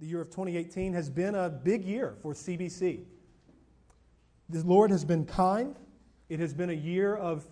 the 0.00 0.06
year 0.06 0.20
of 0.20 0.30
2018 0.30 0.92
has 0.94 1.08
been 1.08 1.34
a 1.34 1.48
big 1.48 1.84
year 1.84 2.14
for 2.22 2.34
CBC. 2.34 3.04
The 4.48 4.62
Lord 4.64 4.90
has 4.90 5.04
been 5.04 5.24
kind. 5.24 5.76
It 6.28 6.40
has 6.40 6.52
been 6.52 6.70
a 6.70 6.74
year 6.74 7.14
of 7.14 7.46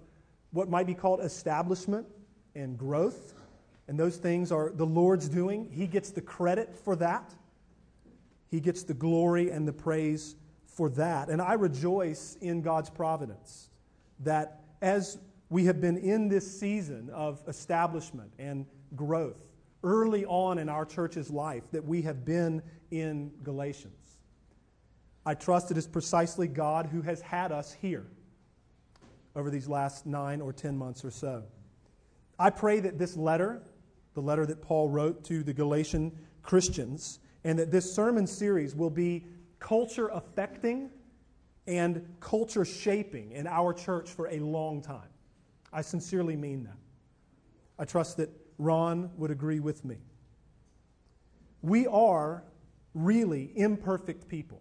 what 0.51 0.69
might 0.69 0.87
be 0.87 0.95
called 0.95 1.21
establishment 1.21 2.07
and 2.55 2.77
growth. 2.77 3.35
And 3.89 3.99
those 3.99 4.17
things 4.17 4.53
are 4.53 4.71
the 4.71 4.87
Lord's 4.87 5.29
doing. 5.29 5.69
He 5.73 5.87
gets 5.87 6.11
the 6.11 6.21
credit 6.21 6.75
for 6.75 6.97
that, 6.97 7.35
He 8.51 8.61
gets 8.61 8.83
the 8.83 8.95
glory 8.95 9.51
and 9.51 9.67
the 9.67 9.73
praise 9.73 10.37
for 10.67 10.89
that. 10.91 11.29
And 11.29 11.41
I 11.43 11.55
rejoice 11.55 12.37
in 12.41 12.63
God's 12.63 12.91
providence 12.91 13.69
that 14.21 14.61
as 14.81 15.19
we 15.49 15.65
have 15.65 15.81
been 15.81 15.97
in 15.97 16.29
this 16.29 16.59
season 16.59 17.11
of 17.11 17.41
establishment 17.49 18.33
and 18.39 18.67
growth 18.95 19.50
early 19.83 20.25
on 20.27 20.59
in 20.59 20.69
our 20.69 20.85
church's 20.85 21.31
life, 21.31 21.65
that 21.73 21.85
we 21.85 22.03
have 22.03 22.25
been 22.25 22.63
in 22.91 23.31
Galatians. 23.43 24.19
I 25.25 25.35
trust 25.35 25.71
it 25.71 25.77
is 25.77 25.87
precisely 25.87 26.49
God 26.49 26.87
who 26.87 27.03
has 27.03 27.21
had 27.21 27.53
us 27.53 27.73
here 27.73 28.07
over 29.37 29.51
these 29.51 29.69
last 29.69 30.07
nine 30.07 30.41
or 30.41 30.53
ten 30.53 30.77
months 30.77 31.05
or 31.05 31.11
so. 31.11 31.45
I 32.39 32.51
pray 32.51 32.81
that 32.81 32.99
this 32.99 33.17
letter, 33.17 33.63
the 34.15 34.23
letter 34.23 34.47
that 34.47 34.63
Paul 34.63 34.89
wrote 34.89 35.25
to 35.25 35.43
the 35.43 35.53
Galatian 35.53 36.13
Christians, 36.43 37.19
and 37.45 37.59
that 37.59 37.71
this 37.71 37.93
sermon 37.93 38.27
series 38.27 38.75
will 38.75 38.91
be 38.91 39.27
culture 39.59 40.09
affecting 40.09 40.91
and 41.67 42.07
culture 42.19 42.65
shaping 42.65 43.33
in 43.33 43.47
our 43.47 43.73
church 43.73 44.09
for 44.11 44.27
a 44.29 44.39
long 44.41 44.83
time. 44.83 45.09
I 45.73 45.83
sincerely 45.83 46.37
mean 46.37 46.65
that. 46.65 46.77
I 47.79 47.85
trust 47.85 48.17
that 48.17 48.31
Ron 48.61 49.11
would 49.17 49.31
agree 49.31 49.59
with 49.59 49.85
me. 49.85 49.97
We 51.63 51.87
are 51.87 52.45
really 52.95 53.53
imperfect 53.57 54.29
people, 54.29 54.61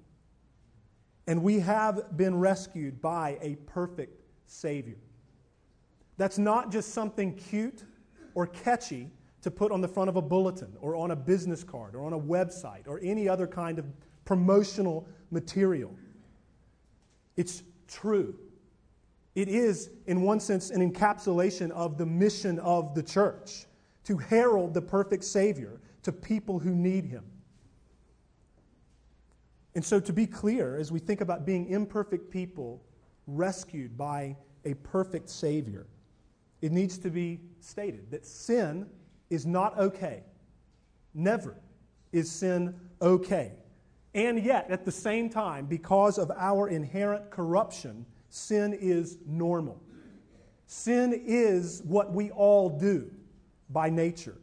and 1.28 1.44
we 1.44 1.60
have 1.60 2.16
been 2.16 2.40
rescued 2.40 3.02
by 3.02 3.38
a 3.42 3.56
perfect 3.68 4.22
Savior. 4.48 4.98
That's 6.18 6.38
not 6.38 6.72
just 6.72 6.94
something 6.94 7.36
cute 7.36 7.84
or 8.36 8.48
catchy 8.48 9.10
to 9.42 9.52
put 9.52 9.72
on 9.72 9.82
the 9.82 9.88
front 9.88 10.10
of 10.10 10.16
a 10.16 10.22
bulletin 10.22 10.76
or 10.82 10.96
on 10.96 11.12
a 11.12 11.16
business 11.16 11.64
card 11.64 11.96
or 11.96 12.06
on 12.06 12.14
a 12.14 12.20
website 12.20 12.88
or 12.88 13.00
any 13.04 13.28
other 13.28 13.48
kind 13.48 13.80
of 13.80 13.86
promotional 14.26 15.08
material. 15.32 15.96
It's 17.36 17.64
true. 17.88 18.36
It 19.36 19.48
is, 19.48 19.90
in 20.08 20.22
one 20.22 20.40
sense, 20.40 20.70
an 20.70 20.90
encapsulation 20.90 21.72
of 21.72 21.98
the 21.98 22.06
mission 22.06 22.60
of 22.60 22.96
the 22.96 23.04
church 23.04 23.66
to 24.10 24.18
herald 24.18 24.74
the 24.74 24.82
perfect 24.82 25.24
Savior 25.24 25.80
to 26.02 26.12
people 26.12 26.58
who 26.58 26.72
need 26.72 27.06
Him. 27.06 27.24
And 29.76 29.86
so, 29.86 30.00
to 30.00 30.12
be 30.12 30.26
clear, 30.26 30.78
as 30.78 30.92
we 30.92 30.98
think 30.98 31.22
about 31.22 31.46
being 31.46 31.70
imperfect 31.70 32.32
people 32.32 32.82
rescued 33.28 33.96
by 33.96 34.36
a 34.66 34.74
perfect 34.74 35.30
Savior, 35.30 35.86
it 36.64 36.72
needs 36.72 36.98
to 36.98 37.12
be 37.12 37.40
stated 37.60 38.10
that 38.10 38.26
sin 38.26 38.88
is 39.30 39.46
not 39.46 39.78
okay. 39.78 40.24
Never 41.14 41.56
is 42.12 42.32
sin 42.32 42.80
okay. 43.04 43.52
And 44.16 44.44
yet, 44.44 44.72
at 44.72 44.86
the 44.86 44.92
same 44.92 45.30
time, 45.30 45.68
because 45.68 46.18
of 46.18 46.32
our 46.32 46.68
inherent 46.68 47.30
corruption, 47.30 48.08
sin 48.30 48.74
is 48.74 49.20
normal. 49.28 49.80
Sin 50.66 51.14
is 51.14 51.84
what 51.86 52.12
we 52.12 52.32
all 52.32 52.70
do 52.70 53.12
by 53.70 53.90
nature. 53.90 54.38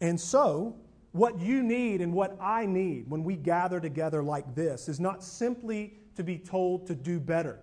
And 0.00 0.20
so, 0.20 0.76
what 1.12 1.38
you 1.38 1.62
need 1.62 2.00
and 2.00 2.12
what 2.12 2.36
I 2.40 2.66
need 2.66 3.08
when 3.08 3.22
we 3.22 3.36
gather 3.36 3.80
together 3.80 4.22
like 4.22 4.54
this 4.54 4.88
is 4.88 4.98
not 4.98 5.22
simply 5.22 5.94
to 6.16 6.24
be 6.24 6.38
told 6.38 6.86
to 6.88 6.94
do 6.94 7.20
better. 7.20 7.60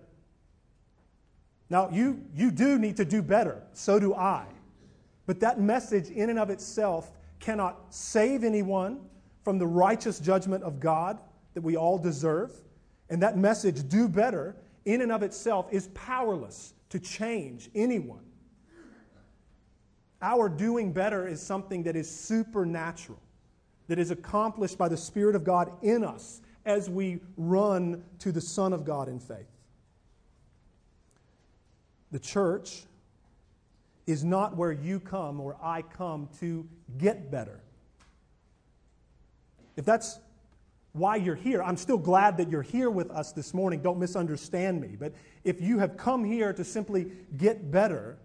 Now, 1.68 1.88
you, 1.90 2.22
you 2.34 2.50
do 2.50 2.78
need 2.78 2.96
to 2.96 3.04
do 3.04 3.22
better, 3.22 3.62
so 3.72 3.98
do 3.98 4.14
I. 4.14 4.46
But 5.26 5.40
that 5.40 5.60
message, 5.60 6.10
in 6.10 6.30
and 6.30 6.38
of 6.38 6.50
itself, 6.50 7.12
cannot 7.40 7.94
save 7.94 8.44
anyone 8.44 9.00
from 9.42 9.58
the 9.58 9.66
righteous 9.66 10.18
judgment 10.18 10.62
of 10.64 10.80
God 10.80 11.18
that 11.54 11.62
we 11.62 11.76
all 11.76 11.98
deserve. 11.98 12.52
And 13.10 13.22
that 13.22 13.36
message, 13.36 13.88
do 13.88 14.08
better, 14.08 14.56
in 14.84 15.00
and 15.02 15.12
of 15.12 15.22
itself, 15.22 15.66
is 15.70 15.88
powerless 15.88 16.74
to 16.88 16.98
change 16.98 17.70
anyone. 17.74 18.24
Our 20.22 20.48
doing 20.48 20.92
better 20.92 21.26
is 21.26 21.42
something 21.42 21.82
that 21.82 21.96
is 21.96 22.08
supernatural, 22.08 23.18
that 23.88 23.98
is 23.98 24.12
accomplished 24.12 24.78
by 24.78 24.88
the 24.88 24.96
Spirit 24.96 25.34
of 25.34 25.42
God 25.42 25.72
in 25.82 26.04
us 26.04 26.40
as 26.64 26.88
we 26.88 27.20
run 27.36 28.04
to 28.20 28.30
the 28.30 28.40
Son 28.40 28.72
of 28.72 28.84
God 28.84 29.08
in 29.08 29.18
faith. 29.18 29.48
The 32.12 32.20
church 32.20 32.84
is 34.06 34.22
not 34.22 34.56
where 34.56 34.72
you 34.72 35.00
come 35.00 35.40
or 35.40 35.56
I 35.60 35.82
come 35.82 36.28
to 36.40 36.68
get 36.98 37.30
better. 37.30 37.60
If 39.76 39.84
that's 39.84 40.20
why 40.92 41.16
you're 41.16 41.34
here, 41.34 41.62
I'm 41.62 41.76
still 41.76 41.98
glad 41.98 42.36
that 42.36 42.50
you're 42.50 42.62
here 42.62 42.90
with 42.90 43.10
us 43.10 43.32
this 43.32 43.54
morning. 43.54 43.80
Don't 43.80 43.98
misunderstand 43.98 44.80
me. 44.80 44.96
But 44.98 45.14
if 45.42 45.60
you 45.60 45.78
have 45.78 45.96
come 45.96 46.22
here 46.22 46.52
to 46.52 46.64
simply 46.64 47.10
get 47.38 47.70
better, 47.70 48.18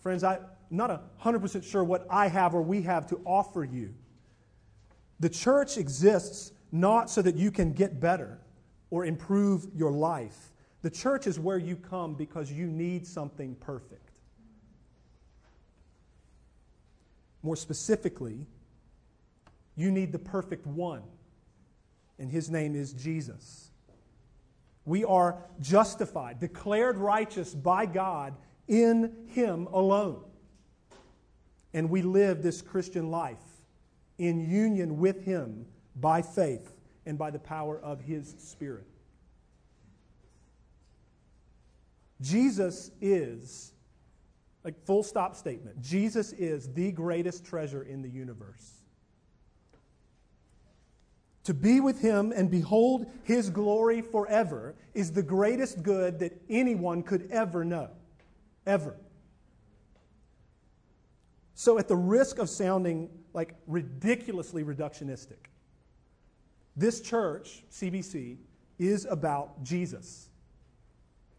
friends, 0.00 0.24
Not 0.70 1.18
100% 1.20 1.64
sure 1.64 1.82
what 1.82 2.06
I 2.08 2.28
have 2.28 2.54
or 2.54 2.62
we 2.62 2.82
have 2.82 3.06
to 3.08 3.20
offer 3.24 3.64
you. 3.64 3.92
The 5.18 5.28
church 5.28 5.76
exists 5.76 6.52
not 6.72 7.10
so 7.10 7.20
that 7.22 7.34
you 7.34 7.50
can 7.50 7.72
get 7.72 8.00
better 8.00 8.38
or 8.90 9.04
improve 9.04 9.66
your 9.74 9.90
life. 9.90 10.52
The 10.82 10.90
church 10.90 11.26
is 11.26 11.38
where 11.38 11.58
you 11.58 11.76
come 11.76 12.14
because 12.14 12.50
you 12.50 12.66
need 12.66 13.06
something 13.06 13.56
perfect. 13.56 14.10
More 17.42 17.56
specifically, 17.56 18.46
you 19.76 19.90
need 19.90 20.12
the 20.12 20.18
perfect 20.18 20.66
one, 20.66 21.02
and 22.18 22.30
his 22.30 22.50
name 22.50 22.76
is 22.76 22.92
Jesus. 22.92 23.70
We 24.84 25.04
are 25.04 25.38
justified, 25.60 26.38
declared 26.38 26.96
righteous 26.96 27.54
by 27.54 27.86
God 27.86 28.34
in 28.68 29.26
him 29.28 29.66
alone. 29.72 30.22
And 31.72 31.88
we 31.90 32.02
live 32.02 32.42
this 32.42 32.62
Christian 32.62 33.10
life 33.10 33.38
in 34.18 34.40
union 34.50 34.98
with 34.98 35.24
him 35.24 35.66
by 35.96 36.22
faith 36.22 36.74
and 37.06 37.16
by 37.16 37.30
the 37.30 37.38
power 37.38 37.78
of 37.80 38.00
his 38.00 38.34
Spirit. 38.38 38.86
Jesus 42.20 42.90
is, 43.00 43.72
like 44.64 44.78
full 44.84 45.02
stop 45.02 45.34
statement, 45.34 45.80
Jesus 45.80 46.32
is 46.32 46.72
the 46.72 46.92
greatest 46.92 47.44
treasure 47.44 47.82
in 47.82 48.02
the 48.02 48.10
universe. 48.10 48.80
To 51.44 51.54
be 51.54 51.80
with 51.80 52.00
him 52.00 52.32
and 52.36 52.50
behold 52.50 53.06
his 53.24 53.48
glory 53.48 54.02
forever 54.02 54.74
is 54.92 55.12
the 55.12 55.22
greatest 55.22 55.82
good 55.82 56.18
that 56.18 56.40
anyone 56.50 57.02
could 57.02 57.30
ever 57.30 57.64
know. 57.64 57.88
Ever. 58.66 58.96
So, 61.60 61.78
at 61.78 61.88
the 61.88 61.96
risk 61.96 62.38
of 62.38 62.48
sounding 62.48 63.10
like 63.34 63.54
ridiculously 63.66 64.64
reductionistic, 64.64 65.50
this 66.74 67.02
church, 67.02 67.64
CBC, 67.70 68.38
is 68.78 69.04
about 69.04 69.62
Jesus. 69.62 70.30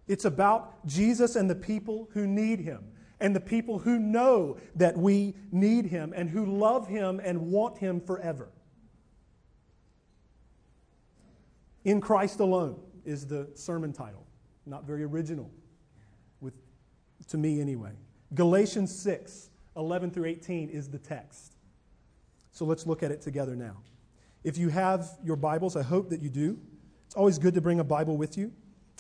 It's 0.08 0.26
about 0.26 0.86
Jesus 0.86 1.36
and 1.36 1.50
the 1.50 1.56
people 1.56 2.08
who 2.14 2.28
need 2.28 2.60
him, 2.60 2.84
and 3.20 3.36
the 3.36 3.40
people 3.40 3.80
who 3.80 3.98
know 3.98 4.58
that 4.76 4.96
we 4.96 5.34
need 5.52 5.88
him, 5.88 6.14
and 6.16 6.30
who 6.30 6.46
love 6.46 6.88
him 6.88 7.20
and 7.24 7.48
want 7.52 7.80
him 7.80 8.00
forever. 8.00 8.50
In 11.84 12.00
Christ 12.00 12.40
alone 12.42 12.80
is 13.06 13.26
the 13.26 13.50
sermon 13.56 13.92
title. 13.92 14.28
Not 14.68 14.84
very 14.86 15.04
original, 15.04 15.50
with, 16.42 16.54
to 17.30 17.40
me 17.40 17.60
anyway. 17.60 17.94
Galatians 18.36 18.96
6, 19.00 19.48
11 19.76 20.12
through 20.12 20.26
18 20.26 20.70
is 20.70 20.90
the 20.90 21.00
text. 21.00 21.56
So 22.52 22.66
let's 22.66 22.86
look 22.86 23.04
at 23.04 23.12
it 23.12 23.22
together 23.22 23.56
now. 23.56 23.78
If 24.44 24.58
you 24.58 24.70
have 24.70 25.08
your 25.24 25.36
Bibles, 25.36 25.76
I 25.76 25.84
hope 25.84 26.10
that 26.10 26.22
you 26.22 26.30
do. 26.30 26.60
It's 27.06 27.16
always 27.16 27.38
good 27.38 27.54
to 27.54 27.62
bring 27.62 27.80
a 27.80 27.84
Bible 27.84 28.18
with 28.18 28.38
you. 28.38 28.52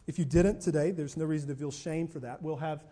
If 0.07 0.19
you 0.19 0.25
didn't 0.25 0.61
today, 0.61 0.91
there's 0.91 1.17
no 1.17 1.25
reason 1.25 1.49
to 1.49 1.55
feel 1.55 1.71
shame 1.71 2.07
for 2.07 2.19
that. 2.19 2.41
We'll 2.41 2.57
have 2.57 2.83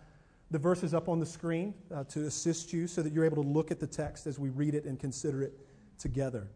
the 0.51 0.59
verses 0.59 0.93
up 0.93 1.07
on 1.09 1.19
the 1.19 1.25
screen 1.25 1.73
uh, 1.93 2.03
to 2.05 2.25
assist 2.25 2.73
you 2.73 2.87
so 2.87 3.01
that 3.01 3.13
you're 3.13 3.25
able 3.25 3.41
to 3.41 3.49
look 3.49 3.71
at 3.71 3.79
the 3.79 3.87
text 3.87 4.25
as 4.27 4.39
we 4.39 4.49
read 4.49 4.73
it 4.73 4.85
and 4.85 4.99
consider 4.99 5.43
it 5.43 5.53
together. 5.97 6.47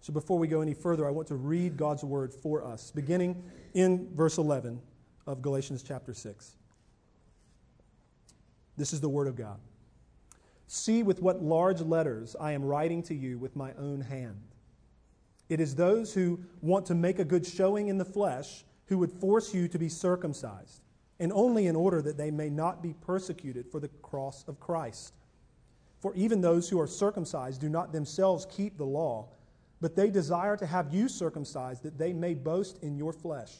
So 0.00 0.12
before 0.12 0.38
we 0.38 0.48
go 0.48 0.60
any 0.60 0.74
further, 0.74 1.06
I 1.06 1.10
want 1.10 1.28
to 1.28 1.36
read 1.36 1.76
God's 1.76 2.04
word 2.04 2.34
for 2.34 2.64
us, 2.64 2.90
beginning 2.90 3.42
in 3.74 4.10
verse 4.14 4.38
11 4.38 4.80
of 5.26 5.40
Galatians 5.40 5.82
chapter 5.82 6.12
6. 6.12 6.56
This 8.76 8.92
is 8.92 9.00
the 9.00 9.08
word 9.08 9.28
of 9.28 9.36
God. 9.36 9.60
See 10.74 11.04
with 11.04 11.22
what 11.22 11.40
large 11.40 11.80
letters 11.80 12.34
I 12.40 12.50
am 12.50 12.64
writing 12.64 13.00
to 13.04 13.14
you 13.14 13.38
with 13.38 13.54
my 13.54 13.72
own 13.74 14.00
hand. 14.00 14.42
It 15.48 15.60
is 15.60 15.76
those 15.76 16.12
who 16.12 16.40
want 16.62 16.84
to 16.86 16.96
make 16.96 17.20
a 17.20 17.24
good 17.24 17.46
showing 17.46 17.86
in 17.86 17.96
the 17.96 18.04
flesh 18.04 18.64
who 18.86 18.98
would 18.98 19.12
force 19.12 19.54
you 19.54 19.68
to 19.68 19.78
be 19.78 19.88
circumcised, 19.88 20.82
and 21.20 21.32
only 21.32 21.68
in 21.68 21.76
order 21.76 22.02
that 22.02 22.16
they 22.16 22.32
may 22.32 22.50
not 22.50 22.82
be 22.82 22.92
persecuted 22.92 23.70
for 23.70 23.78
the 23.78 23.86
cross 24.02 24.44
of 24.48 24.58
Christ. 24.58 25.14
For 26.00 26.12
even 26.16 26.40
those 26.40 26.68
who 26.68 26.80
are 26.80 26.88
circumcised 26.88 27.60
do 27.60 27.68
not 27.68 27.92
themselves 27.92 28.44
keep 28.50 28.76
the 28.76 28.84
law, 28.84 29.28
but 29.80 29.94
they 29.94 30.10
desire 30.10 30.56
to 30.56 30.66
have 30.66 30.92
you 30.92 31.08
circumcised 31.08 31.84
that 31.84 31.98
they 31.98 32.12
may 32.12 32.34
boast 32.34 32.82
in 32.82 32.96
your 32.96 33.12
flesh. 33.12 33.52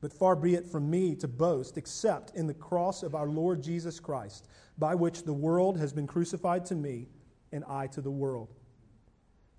But 0.00 0.12
far 0.12 0.36
be 0.36 0.54
it 0.54 0.66
from 0.66 0.90
me 0.90 1.14
to 1.16 1.28
boast 1.28 1.78
except 1.78 2.34
in 2.36 2.46
the 2.46 2.54
cross 2.54 3.02
of 3.02 3.14
our 3.14 3.28
Lord 3.28 3.62
Jesus 3.62 3.98
Christ, 3.98 4.48
by 4.78 4.94
which 4.94 5.22
the 5.22 5.32
world 5.32 5.78
has 5.78 5.92
been 5.92 6.06
crucified 6.06 6.66
to 6.66 6.74
me 6.74 7.08
and 7.52 7.64
I 7.64 7.86
to 7.88 8.00
the 8.00 8.10
world. 8.10 8.48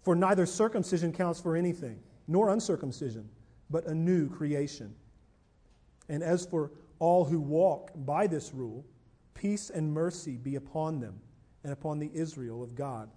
For 0.04 0.16
neither 0.16 0.45
circumcision 0.45 1.12
counts 1.12 1.39
for 1.39 1.56
anything, 1.56 2.00
nor 2.28 2.50
uncircumcision, 2.50 3.30
but 3.69 3.88
a 3.88 3.95
new 3.95 4.30
creation. 4.30 4.95
And 6.07 6.24
as 6.24 6.45
for 6.45 6.72
all 7.00 7.25
who 7.25 7.39
walk 7.39 7.92
by 7.95 8.28
this 8.28 8.54
rule, 8.54 8.86
peace 9.34 9.69
and 9.69 9.94
mercy 9.94 10.38
be 10.38 10.56
upon 10.56 11.00
them 11.00 11.19
and 11.63 11.74
upon 11.74 12.00
the 12.00 12.12
Israel 12.13 12.63
of 12.63 12.75
God. 12.75 13.10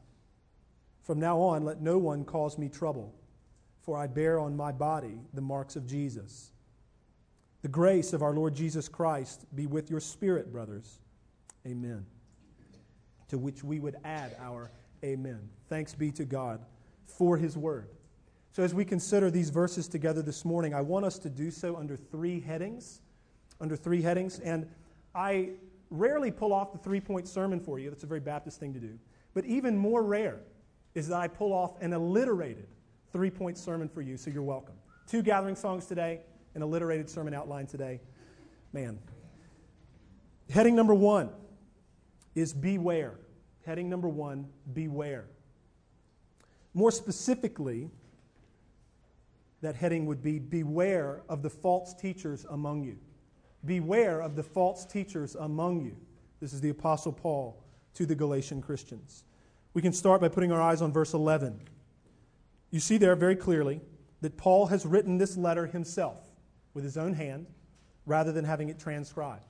From 1.02 1.20
now 1.20 1.38
on, 1.40 1.64
let 1.64 1.80
no 1.80 1.98
one 1.98 2.24
cause 2.24 2.58
me 2.58 2.68
trouble, 2.68 3.14
for 3.82 3.96
I 3.96 4.06
bear 4.06 4.38
on 4.38 4.56
my 4.56 4.72
body 4.72 5.20
the 5.32 5.40
marks 5.40 5.76
of 5.76 5.86
Jesus. 5.86 6.52
The 7.62 7.68
grace 7.68 8.12
of 8.12 8.22
our 8.22 8.32
Lord 8.32 8.54
Jesus 8.54 8.88
Christ 8.88 9.44
be 9.54 9.66
with 9.66 9.90
your 9.90 10.00
spirit, 10.00 10.50
brothers. 10.50 10.98
Amen. 11.66 12.06
To 13.28 13.38
which 13.38 13.62
we 13.62 13.80
would 13.80 13.96
add 14.04 14.36
our 14.40 14.70
amen. 15.04 15.48
Thanks 15.68 15.94
be 15.94 16.10
to 16.12 16.24
God 16.24 16.60
for 17.06 17.36
his 17.36 17.56
word. 17.56 17.88
So, 18.52 18.62
as 18.62 18.74
we 18.74 18.84
consider 18.84 19.30
these 19.30 19.50
verses 19.50 19.86
together 19.86 20.22
this 20.22 20.44
morning, 20.44 20.74
I 20.74 20.80
want 20.80 21.04
us 21.04 21.18
to 21.20 21.28
do 21.28 21.50
so 21.50 21.76
under 21.76 21.96
three 21.96 22.40
headings. 22.40 23.02
Under 23.60 23.76
three 23.76 24.02
headings. 24.02 24.40
And 24.40 24.68
I 25.14 25.50
rarely 25.90 26.30
pull 26.30 26.52
off 26.52 26.72
the 26.72 26.78
three 26.78 27.00
point 27.00 27.28
sermon 27.28 27.60
for 27.60 27.78
you. 27.78 27.90
That's 27.90 28.04
a 28.04 28.06
very 28.06 28.20
Baptist 28.20 28.58
thing 28.58 28.72
to 28.72 28.80
do. 28.80 28.98
But 29.34 29.44
even 29.44 29.76
more 29.76 30.02
rare 30.02 30.40
is 30.94 31.08
that 31.08 31.20
I 31.20 31.28
pull 31.28 31.52
off 31.52 31.80
an 31.80 31.92
alliterated 31.92 32.66
three 33.12 33.30
point 33.30 33.58
sermon 33.58 33.88
for 33.88 34.02
you, 34.02 34.16
so 34.16 34.30
you're 34.30 34.42
welcome. 34.42 34.74
Two 35.06 35.22
gathering 35.22 35.56
songs 35.56 35.86
today, 35.86 36.20
an 36.54 36.62
alliterated 36.62 37.08
sermon 37.08 37.34
outline 37.34 37.66
today. 37.66 38.00
Man. 38.72 38.98
Heading 40.50 40.74
number 40.74 40.94
one 40.94 41.30
is 42.34 42.52
beware. 42.52 43.14
Heading 43.64 43.88
number 43.88 44.08
one, 44.08 44.48
beware. 44.72 45.26
More 46.74 46.90
specifically, 46.90 47.90
that 49.60 49.76
heading 49.76 50.06
would 50.06 50.22
be 50.22 50.38
Beware 50.38 51.22
of 51.28 51.42
the 51.42 51.50
false 51.50 51.94
teachers 51.94 52.46
among 52.50 52.84
you. 52.84 52.96
Beware 53.64 54.20
of 54.22 54.36
the 54.36 54.42
false 54.42 54.86
teachers 54.86 55.34
among 55.34 55.84
you. 55.84 55.96
This 56.40 56.52
is 56.52 56.60
the 56.60 56.70
Apostle 56.70 57.12
Paul 57.12 57.62
to 57.94 58.06
the 58.06 58.14
Galatian 58.14 58.62
Christians. 58.62 59.24
We 59.74 59.82
can 59.82 59.92
start 59.92 60.20
by 60.20 60.28
putting 60.28 60.50
our 60.50 60.60
eyes 60.60 60.80
on 60.80 60.92
verse 60.92 61.12
11. 61.12 61.60
You 62.70 62.80
see 62.80 62.96
there 62.96 63.14
very 63.14 63.36
clearly 63.36 63.82
that 64.22 64.36
Paul 64.36 64.66
has 64.66 64.86
written 64.86 65.18
this 65.18 65.36
letter 65.36 65.66
himself 65.66 66.29
with 66.74 66.84
his 66.84 66.96
own 66.96 67.14
hand 67.14 67.46
rather 68.06 68.32
than 68.32 68.44
having 68.44 68.68
it 68.68 68.78
transcribed. 68.78 69.44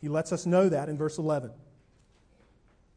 He 0.00 0.08
lets 0.08 0.32
us 0.32 0.46
know 0.46 0.68
that 0.68 0.88
in 0.88 0.96
verse 0.96 1.18
11. 1.18 1.50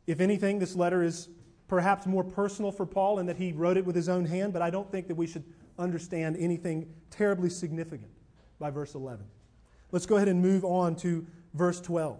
If 0.07 0.19
anything, 0.19 0.60
this 0.60 0.75
letter 0.75 1.04
is 1.04 1.30
perhaps 1.68 2.06
more 2.06 2.24
personal 2.24 2.71
for 2.71 2.86
Paul 2.86 3.19
in 3.19 3.25
that 3.25 3.38
he 3.38 3.51
wrote 3.51 3.77
it 3.77 3.86
with 3.86 3.95
his 3.95 4.10
own 4.10 4.25
hand, 4.25 4.54
but 4.54 4.62
I 4.62 4.69
don't 4.69 4.92
think 4.92 5.07
that 5.07 5.15
we 5.15 5.27
should 5.27 5.44
understand 5.80 6.38
anything 6.38 6.88
terribly 7.10 7.50
significant 7.50 8.12
by 8.60 8.69
verse 8.69 8.95
11. 8.95 9.25
Let's 9.92 10.06
go 10.06 10.15
ahead 10.15 10.27
and 10.27 10.42
move 10.42 10.63
on 10.65 10.95
to 10.98 11.25
verse 11.54 11.80
12, 11.81 12.19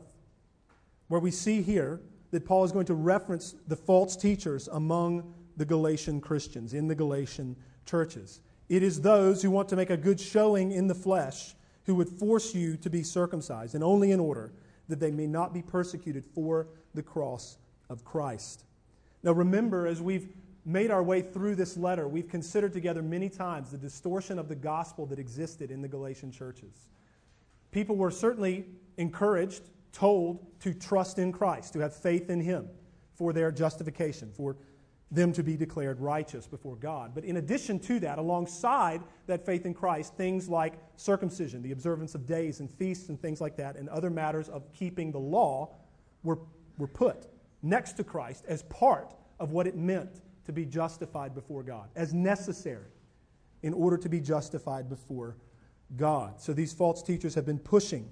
where 1.08 1.20
we 1.20 1.32
see 1.32 1.62
here 1.62 2.02
that 2.32 2.46
Paul 2.46 2.64
is 2.64 2.72
going 2.72 2.86
to 2.88 2.96
reference 2.96 3.56
the 3.68 3.76
false 3.76 4.16
teachers 4.16 4.68
among 4.70 5.34
the 5.56 5.66
Galatian 5.66 6.20
Christians, 6.20 6.74
in 6.74 6.88
the 6.88 6.96
Galatian 6.96 7.56
churches. 7.86 8.42
It 8.74 8.82
is 8.82 9.02
those 9.02 9.44
who 9.44 9.52
want 9.52 9.70
to 9.70 9.76
make 9.76 9.92
a 9.92 9.98
good 9.98 10.20
showing 10.20 10.72
in 10.72 10.88
the 10.88 10.96
flesh 10.96 11.54
who 11.86 11.94
would 11.94 12.10
force 12.10 12.56
you 12.56 12.76
to 12.78 12.90
be 12.90 13.04
circumcised, 13.04 13.76
and 13.76 13.84
only 13.84 14.10
in 14.10 14.20
order 14.20 14.52
that 14.88 15.00
they 15.00 15.12
may 15.12 15.28
not 15.28 15.54
be 15.54 15.62
persecuted 15.62 16.26
for 16.26 16.70
the 16.96 17.04
cross 17.04 17.58
of 17.88 18.04
Christ. 18.04 18.64
Now, 19.22 19.34
remember, 19.34 19.86
as 19.86 20.02
we've 20.02 20.28
made 20.66 20.90
our 20.90 21.04
way 21.04 21.22
through 21.22 21.54
this 21.54 21.78
letter, 21.78 22.08
we've 22.08 22.28
considered 22.28 22.74
together 22.74 23.04
many 23.04 23.30
times 23.30 23.70
the 23.70 23.78
distortion 23.78 24.40
of 24.40 24.48
the 24.48 24.56
gospel 24.56 25.06
that 25.06 25.20
existed 25.20 25.70
in 25.70 25.84
the 25.84 25.88
Galatian 25.88 26.32
churches. 26.32 26.88
People 27.70 27.96
were 27.96 28.10
certainly 28.10 28.66
encouraged, 28.98 29.70
told 29.92 30.48
to 30.62 30.74
trust 30.74 31.20
in 31.20 31.32
Christ, 31.32 31.74
to 31.74 31.80
have 31.80 31.96
faith 31.96 32.32
in 32.32 32.42
Him 32.42 32.70
for 33.14 33.34
their 33.34 33.52
justification, 33.52 34.32
for 34.36 34.56
them 35.12 35.32
to 35.34 35.44
be 35.44 35.56
declared 35.56 36.00
righteous 36.00 36.48
before 36.48 36.76
God. 36.76 37.12
But 37.14 37.24
in 37.24 37.38
addition 37.38 37.80
to 37.82 38.00
that, 38.00 38.18
alongside 38.18 39.02
that 39.28 39.46
faith 39.46 39.66
in 39.66 39.74
Christ, 39.74 40.16
things 40.16 40.50
like 40.50 40.74
circumcision, 40.96 41.62
the 41.62 41.72
observance 41.72 42.16
of 42.16 42.26
days 42.26 42.60
and 42.60 42.70
feasts 42.70 43.10
and 43.10 43.22
things 43.22 43.40
like 43.40 43.56
that, 43.58 43.76
and 43.76 43.88
other 43.90 44.10
matters 44.10 44.50
of 44.50 44.72
keeping 44.74 45.12
the 45.12 45.20
law 45.20 45.70
were, 46.24 46.40
were 46.78 46.88
put 46.88 47.28
next 47.62 47.94
to 47.94 48.04
Christ 48.04 48.44
as 48.48 48.64
part 48.64 49.14
of 49.40 49.52
what 49.52 49.68
it 49.68 49.76
meant 49.76 50.22
to 50.46 50.52
be 50.52 50.66
justified 50.66 51.36
before 51.36 51.64
God, 51.64 51.90
as 51.96 52.14
necessary 52.14 52.92
in 53.62 53.74
order 53.74 53.98
to 53.98 54.10
be 54.10 54.20
justified 54.20 54.90
before 54.90 55.38
God. 55.96 56.40
So 56.42 56.54
these 56.54 56.74
false 56.74 57.02
teachers 57.02 57.36
have 57.36 57.46
been 57.46 57.60
pushing 57.60 58.10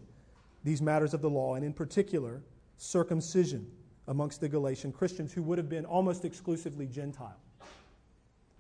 these 0.63 0.81
matters 0.81 1.13
of 1.13 1.21
the 1.21 1.29
law, 1.29 1.55
and 1.55 1.65
in 1.65 1.73
particular, 1.73 2.44
circumcision 2.77 3.67
amongst 4.11 4.41
the 4.41 4.49
Galatian 4.49 4.91
Christians 4.91 5.31
who 5.31 5.41
would 5.41 5.57
have 5.57 5.69
been 5.69 5.85
almost 5.85 6.25
exclusively 6.25 6.85
Gentile. 6.85 7.39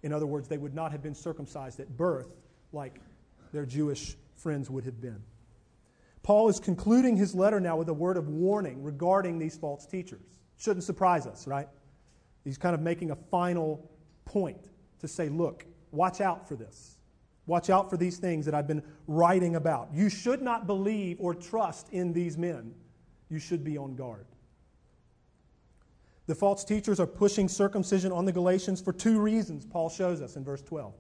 In 0.01 0.13
other 0.13 0.25
words, 0.25 0.47
they 0.47 0.57
would 0.57 0.73
not 0.73 0.93
have 0.93 1.03
been 1.03 1.13
circumcised 1.13 1.81
at 1.81 1.97
birth 1.97 2.29
like 2.71 3.01
their 3.51 3.65
Jewish 3.65 4.15
friends 4.37 4.69
would 4.69 4.85
have 4.85 5.01
been. 5.01 5.21
Paul 6.23 6.47
is 6.47 6.57
concluding 6.57 7.17
his 7.17 7.35
letter 7.35 7.59
now 7.59 7.75
with 7.75 7.89
a 7.89 7.93
word 7.93 8.15
of 8.15 8.29
warning 8.29 8.81
regarding 8.81 9.39
these 9.39 9.57
false 9.57 9.85
teachers. 9.85 10.21
Shouldn't 10.57 10.85
surprise 10.85 11.27
us, 11.27 11.45
right? 11.45 11.67
He's 12.45 12.57
kind 12.57 12.73
of 12.73 12.79
making 12.79 13.11
a 13.11 13.17
final 13.17 13.91
point 14.23 14.69
to 15.01 15.07
say, 15.09 15.27
look, 15.27 15.65
watch 15.91 16.21
out 16.21 16.47
for 16.47 16.55
this. 16.55 16.97
Watch 17.45 17.69
out 17.69 17.89
for 17.89 17.97
these 17.97 18.19
things 18.19 18.45
that 18.45 18.55
I've 18.55 18.67
been 18.67 18.83
writing 19.05 19.57
about. 19.57 19.89
You 19.93 20.07
should 20.07 20.41
not 20.41 20.65
believe 20.65 21.17
or 21.19 21.35
trust 21.35 21.89
in 21.91 22.13
these 22.13 22.37
men. 22.37 22.73
You 23.29 23.39
should 23.39 23.65
be 23.65 23.77
on 23.77 23.95
guard. 23.95 24.25
The 26.27 26.35
false 26.35 26.63
teachers 26.63 26.99
are 26.99 27.07
pushing 27.07 27.47
circumcision 27.47 28.11
on 28.11 28.25
the 28.25 28.31
Galatians 28.31 28.79
for 28.81 28.93
two 28.93 29.19
reasons, 29.19 29.65
Paul 29.65 29.89
shows 29.89 30.21
us 30.21 30.35
in 30.35 30.43
verse 30.43 30.61
12. 30.61 30.93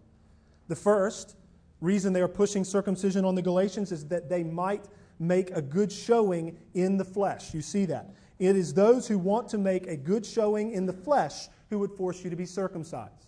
The 0.67 0.75
first 0.75 1.35
reason 1.79 2.13
they 2.13 2.21
are 2.21 2.27
pushing 2.27 2.63
circumcision 2.63 3.25
on 3.25 3.35
the 3.35 3.41
Galatians 3.41 3.91
is 3.91 4.07
that 4.07 4.29
they 4.29 4.43
might 4.43 4.85
make 5.19 5.51
a 5.51 5.61
good 5.61 5.91
showing 5.91 6.57
in 6.73 6.97
the 6.97 7.05
flesh. 7.05 7.53
You 7.53 7.61
see 7.61 7.85
that. 7.85 8.09
It 8.39 8.55
is 8.55 8.73
those 8.73 9.07
who 9.07 9.19
want 9.19 9.49
to 9.49 9.57
make 9.57 9.87
a 9.87 9.95
good 9.95 10.25
showing 10.25 10.71
in 10.71 10.85
the 10.85 10.93
flesh 10.93 11.47
who 11.69 11.77
would 11.79 11.91
force 11.91 12.23
you 12.23 12.29
to 12.29 12.35
be 12.35 12.45
circumcised. 12.45 13.27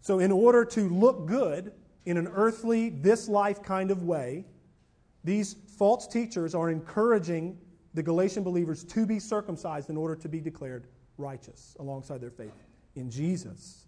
So, 0.00 0.20
in 0.20 0.30
order 0.30 0.64
to 0.64 0.88
look 0.88 1.26
good 1.26 1.72
in 2.06 2.16
an 2.16 2.28
earthly, 2.28 2.90
this 2.90 3.28
life 3.28 3.62
kind 3.62 3.90
of 3.90 4.04
way, 4.04 4.46
these 5.24 5.56
false 5.76 6.06
teachers 6.06 6.54
are 6.54 6.70
encouraging 6.70 7.58
the 7.94 8.02
Galatian 8.02 8.42
believers 8.42 8.84
to 8.84 9.06
be 9.06 9.18
circumcised 9.18 9.90
in 9.90 9.96
order 9.96 10.14
to 10.16 10.28
be 10.28 10.40
declared 10.40 10.86
righteous 11.16 11.76
alongside 11.80 12.20
their 12.20 12.30
faith 12.30 12.52
in 12.94 13.10
Jesus. 13.10 13.86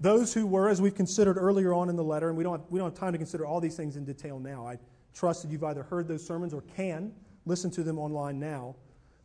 Those 0.00 0.34
who 0.34 0.46
were, 0.46 0.68
as 0.68 0.80
we've 0.80 0.94
considered 0.94 1.36
earlier 1.38 1.72
on 1.72 1.88
in 1.88 1.96
the 1.96 2.04
letter, 2.04 2.28
and 2.28 2.36
we 2.36 2.42
don't, 2.42 2.60
have, 2.60 2.70
we 2.70 2.78
don't 2.78 2.90
have 2.90 2.98
time 2.98 3.12
to 3.12 3.18
consider 3.18 3.46
all 3.46 3.60
these 3.60 3.76
things 3.76 3.96
in 3.96 4.04
detail 4.04 4.38
now. 4.38 4.66
I 4.66 4.78
trust 5.14 5.42
that 5.42 5.50
you've 5.50 5.64
either 5.64 5.84
heard 5.84 6.08
those 6.08 6.26
sermons 6.26 6.52
or 6.52 6.62
can 6.76 7.12
listen 7.46 7.70
to 7.72 7.82
them 7.82 7.98
online 7.98 8.38
now. 8.40 8.74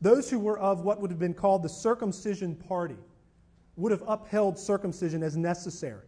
Those 0.01 0.29
who 0.29 0.37
were 0.37 0.59
of 0.59 0.81
what 0.81 1.01
would 1.01 1.09
have 1.09 1.19
been 1.19 1.33
called 1.33 1.63
the 1.63 1.69
circumcision 1.69 2.55
party 2.55 2.97
would 3.75 3.91
have 3.91 4.03
upheld 4.07 4.59
circumcision 4.59 5.23
as 5.23 5.35
necessary 5.35 6.05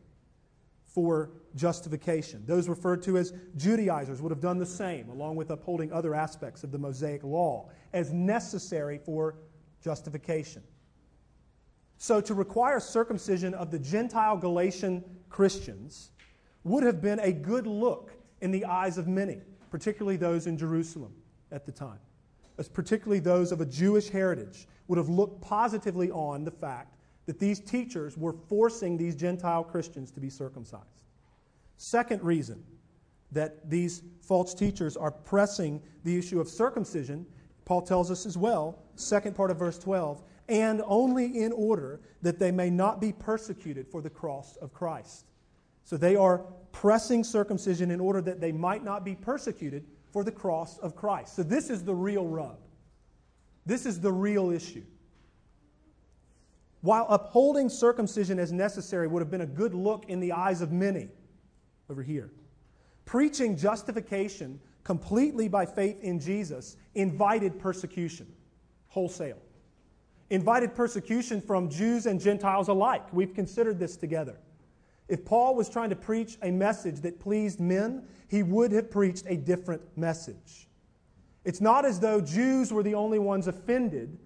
for 0.89 1.29
justification. 1.55 2.43
Those 2.45 2.67
referred 2.67 3.01
to 3.03 3.17
as 3.17 3.33
Judaizers 3.55 4.21
would 4.21 4.31
have 4.31 4.41
done 4.41 4.57
the 4.57 4.65
same, 4.65 5.09
along 5.09 5.35
with 5.35 5.51
upholding 5.51 5.93
other 5.93 6.15
aspects 6.15 6.63
of 6.63 6.71
the 6.71 6.77
Mosaic 6.77 7.23
law 7.23 7.69
as 7.93 8.11
necessary 8.11 8.97
for 8.97 9.35
justification. 9.81 10.63
So, 11.97 12.21
to 12.21 12.33
require 12.33 12.79
circumcision 12.79 13.53
of 13.53 13.71
the 13.71 13.79
Gentile 13.79 14.37
Galatian 14.37 15.03
Christians 15.29 16.11
would 16.63 16.83
have 16.83 17.01
been 17.01 17.19
a 17.19 17.31
good 17.31 17.67
look 17.67 18.13
in 18.41 18.51
the 18.51 18.65
eyes 18.65 18.97
of 18.97 19.07
many, 19.07 19.41
particularly 19.69 20.17
those 20.17 20.47
in 20.47 20.57
Jerusalem 20.57 21.13
at 21.51 21.65
the 21.65 21.71
time. 21.71 21.99
as 22.57 22.67
particularly 22.67 23.19
those 23.19 23.53
of 23.53 23.61
a 23.61 23.65
Jewish 23.65 24.09
heritage, 24.09 24.67
would 24.87 24.97
have 24.97 25.07
looked 25.07 25.41
positively 25.41 26.11
on 26.11 26.43
the 26.43 26.51
fact 26.51 26.98
that 27.29 27.37
these 27.37 27.59
teachers 27.59 28.17
were 28.17 28.33
forcing 28.33 28.97
these 28.97 29.15
Gentile 29.15 29.63
Christians 29.63 30.09
to 30.09 30.19
be 30.19 30.31
circumcised. 30.31 31.03
Second 31.77 32.23
reason 32.23 32.63
that 33.31 33.69
these 33.69 34.01
false 34.19 34.55
teachers 34.55 34.97
are 34.97 35.11
pressing 35.11 35.79
the 36.03 36.17
issue 36.17 36.39
of 36.41 36.49
circumcision, 36.49 37.27
Paul 37.65 37.83
tells 37.83 38.09
us 38.09 38.25
as 38.25 38.35
well, 38.35 38.79
second 38.95 39.35
part 39.35 39.51
of 39.51 39.57
verse 39.57 39.77
12, 39.77 40.23
and 40.47 40.81
only 40.87 41.43
in 41.43 41.51
order 41.51 41.99
that 42.23 42.39
they 42.39 42.49
may 42.49 42.71
not 42.71 42.99
be 42.99 43.11
persecuted 43.11 43.87
for 43.87 44.01
the 44.01 44.09
cross 44.09 44.55
of 44.55 44.73
Christ. 44.73 45.27
So 45.83 45.97
they 45.97 46.15
are 46.15 46.39
pressing 46.71 47.23
circumcision 47.23 47.91
in 47.91 47.99
order 47.99 48.21
that 48.21 48.41
they 48.41 48.51
might 48.51 48.83
not 48.83 49.05
be 49.05 49.13
persecuted 49.13 49.85
for 50.11 50.23
the 50.23 50.31
cross 50.31 50.79
of 50.79 50.95
Christ. 50.95 51.35
So 51.35 51.43
this 51.43 51.69
is 51.69 51.83
the 51.83 51.93
real 51.93 52.25
rub. 52.25 52.57
This 53.67 53.85
is 53.85 53.99
the 53.99 54.11
real 54.11 54.49
issue. 54.49 54.85
While 56.81 57.07
upholding 57.09 57.69
circumcision 57.69 58.39
as 58.39 58.51
necessary 58.51 59.07
would 59.07 59.21
have 59.21 59.31
been 59.31 59.41
a 59.41 59.45
good 59.45 59.73
look 59.73 60.05
in 60.07 60.19
the 60.19 60.31
eyes 60.31 60.61
of 60.61 60.71
many 60.71 61.09
over 61.89 62.01
here, 62.01 62.29
preaching 63.05 63.57
justification 63.57 64.59
completely 64.83 65.47
by 65.47 65.65
faith 65.65 66.01
in 66.01 66.19
Jesus 66.19 66.77
invited 66.95 67.59
persecution 67.59 68.27
wholesale. 68.87 69.39
Invited 70.29 70.75
persecution 70.75 71.41
from 71.41 71.69
Jews 71.69 72.05
and 72.05 72.19
Gentiles 72.19 72.67
alike. 72.67 73.11
We've 73.11 73.33
considered 73.33 73.79
this 73.79 73.95
together. 73.97 74.37
If 75.07 75.25
Paul 75.25 75.55
was 75.55 75.69
trying 75.69 75.89
to 75.89 75.95
preach 75.95 76.37
a 76.43 76.51
message 76.51 77.01
that 77.01 77.19
pleased 77.19 77.59
men, 77.59 78.03
he 78.27 78.43
would 78.43 78.71
have 78.71 78.91
preached 78.91 79.25
a 79.27 79.35
different 79.35 79.81
message. 79.97 80.67
It's 81.43 81.61
not 81.61 81.83
as 81.83 81.99
though 81.99 82.21
Jews 82.21 82.71
were 82.71 82.83
the 82.83 82.93
only 82.93 83.17
ones 83.17 83.47
offended 83.47 84.19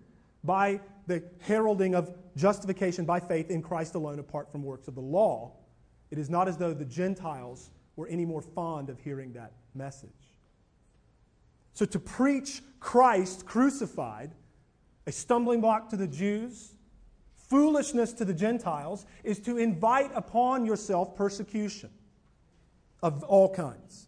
by 0.44 0.80
the 1.08 1.24
heralding 1.42 1.96
of 1.96 2.14
justification 2.36 3.06
by 3.06 3.20
faith 3.20 3.50
in 3.50 3.62
Christ 3.62 3.96
alone 3.96 4.20
apart 4.20 4.52
from 4.52 4.64
works 4.64 4.88
of 4.88 4.96
the 4.96 5.02
law. 5.02 5.54
It 6.12 6.18
is 6.18 6.30
not 6.30 6.48
as 6.48 6.58
though 6.58 6.74
the 6.74 6.86
Gentiles 6.86 7.70
were 7.96 8.08
any 8.08 8.26
more 8.26 8.42
fond 8.42 8.90
of 8.90 9.00
hearing 9.00 9.34
that 9.34 9.52
message. 9.76 10.10
So 11.74 11.86
to 11.86 12.00
preach 12.00 12.62
Christ 12.80 13.46
crucified, 13.46 14.32
a 15.08 15.12
stumbling 15.12 15.62
block 15.62 15.90
to 15.90 15.98
the 15.98 16.08
Jews, 16.08 16.74
foolishness 17.36 18.14
to 18.14 18.26
the 18.26 18.34
Gentiles, 18.34 19.06
is 19.24 19.40
to 19.42 19.58
invite 19.58 20.12
upon 20.16 20.66
yourself 20.66 21.16
persecution 21.16 21.90
of 23.02 23.24
all 23.24 23.54
kinds. 23.54 24.08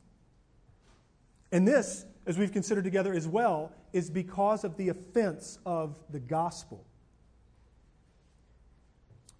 And 1.51 1.67
this, 1.67 2.05
as 2.25 2.37
we've 2.37 2.51
considered 2.51 2.83
together 2.83 3.13
as 3.13 3.27
well, 3.27 3.71
is 3.95 4.09
because 4.09 4.65
of 4.65 4.75
the 4.75 4.89
offense 4.89 5.57
of 5.65 5.97
the 6.09 6.19
gospel. 6.19 6.85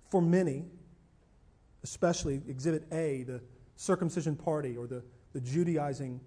For 0.10 0.22
many, 0.22 0.64
especially 1.84 2.42
Exhibit 2.48 2.88
A, 2.94 3.24
the 3.24 3.42
circumcision 3.76 4.38
party 4.38 4.78
or 4.78 4.88
the, 4.88 5.04
the 5.34 5.42
Judaizing 5.42 6.22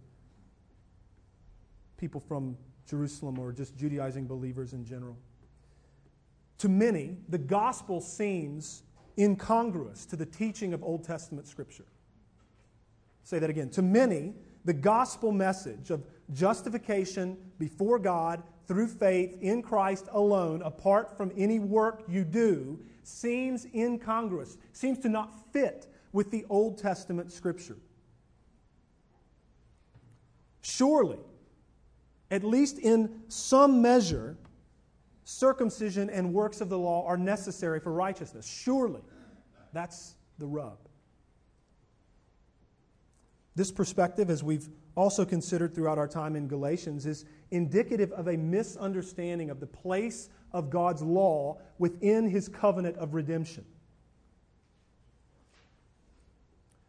people 1.97 2.21
from 2.21 2.59
Jerusalem 2.87 3.39
or 3.39 3.51
just 3.51 3.75
Judaizing 3.79 4.27
believers 4.27 4.75
in 4.75 4.85
general. 4.85 5.17
To 6.59 6.69
many, 6.69 7.17
the 7.31 7.39
gospel 7.39 7.99
seems 7.99 8.83
incongruous 9.17 10.05
to 10.05 10.17
the 10.17 10.27
teaching 10.27 10.75
of 10.75 10.85
Old 10.85 11.03
Testament 11.03 11.49
Scripture. 11.49 11.87
Say 13.25 13.39
that 13.39 13.49
again. 13.49 13.71
To 13.71 13.81
many, 13.81 14.35
the 14.67 14.75
gospel 14.75 15.33
message 15.33 15.91
of 15.91 16.05
justification 16.33 17.37
before 17.59 17.99
God 17.99 18.43
through 18.67 18.89
faith 18.89 19.37
in 19.41 19.63
Christ 19.63 20.07
alone, 20.13 20.63
apart 20.63 21.17
from 21.17 21.33
any 21.37 21.59
work 21.59 22.03
you 22.09 22.25
do, 22.25 22.79
seems 23.03 23.67
incongruous, 23.75 24.59
seems 24.73 24.99
to 25.01 25.09
not 25.09 25.53
fit 25.53 25.87
with 26.13 26.31
the 26.31 26.45
Old 26.51 26.79
Testament 26.79 27.33
Scripture. 27.33 27.79
Surely, 30.61 31.19
at 32.31 32.45
least 32.45 32.79
in 32.79 33.23
some 33.29 33.81
measure, 33.81 34.37
circumcision 35.25 36.11
and 36.11 36.33
works 36.33 36.61
of 36.61 36.69
the 36.69 36.79
law 36.79 37.07
are 37.07 37.17
necessary 37.17 37.81
for 37.81 37.93
righteousness. 37.93 38.47
Surely. 38.47 39.01
That's 39.73 40.15
the 40.39 40.47
rub. 40.47 40.79
This 43.55 43.73
perspective, 43.73 44.31
as 44.31 44.43
we've 44.43 44.69
also 44.99 45.25
considered 45.25 45.75
throughout 45.75 45.97
our 45.97 46.09
time 46.09 46.35
in 46.35 46.49
Galatians, 46.49 47.07
is 47.07 47.25
indicative 47.53 48.11
of 48.13 48.27
a 48.27 48.37
misunderstanding 48.37 49.49
of 49.49 49.61
the 49.61 49.67
place 49.67 50.29
of 50.53 50.71
God's 50.71 51.03
law 51.03 51.59
within 51.79 52.29
his 52.29 52.49
covenant 52.49 52.97
of 52.97 53.15
redemption. 53.15 53.65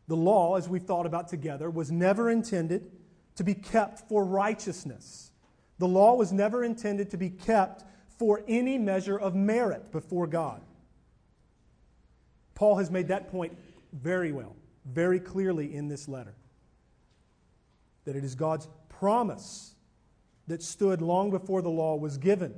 The 0.07 0.15
law, 0.15 0.55
as 0.55 0.67
we've 0.67 0.81
thought 0.81 1.05
about 1.05 1.27
together, 1.27 1.69
was 1.69 1.91
never 1.91 2.31
intended 2.31 2.89
to 3.35 3.43
be 3.43 3.53
kept 3.53 4.09
for 4.09 4.25
righteousness. 4.25 5.31
The 5.77 5.87
law 5.87 6.15
was 6.15 6.33
never 6.33 6.63
intended 6.63 7.11
to 7.11 7.17
be 7.17 7.29
kept 7.29 7.83
for 8.17 8.41
any 8.47 8.79
measure 8.79 9.19
of 9.19 9.35
merit 9.35 9.91
before 9.91 10.25
God. 10.25 10.61
Paul 12.55 12.77
has 12.77 12.89
made 12.89 13.09
that 13.09 13.29
point 13.29 13.55
very 13.93 14.31
well, 14.31 14.55
very 14.83 15.19
clearly 15.19 15.75
in 15.75 15.89
this 15.89 16.07
letter. 16.07 16.33
That 18.09 18.15
it 18.15 18.23
is 18.23 18.33
God's 18.33 18.67
promise 18.89 19.75
that 20.47 20.63
stood 20.63 20.99
long 20.99 21.29
before 21.29 21.61
the 21.61 21.69
law 21.69 21.95
was 21.95 22.17
given. 22.17 22.55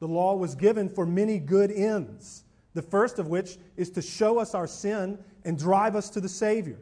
The 0.00 0.08
law 0.08 0.34
was 0.34 0.56
given 0.56 0.88
for 0.88 1.06
many 1.06 1.38
good 1.38 1.70
ends, 1.70 2.42
the 2.74 2.82
first 2.82 3.20
of 3.20 3.28
which 3.28 3.58
is 3.76 3.90
to 3.90 4.02
show 4.02 4.40
us 4.40 4.56
our 4.56 4.66
sin 4.66 5.20
and 5.44 5.56
drive 5.56 5.94
us 5.94 6.10
to 6.10 6.20
the 6.20 6.28
Savior. 6.28 6.80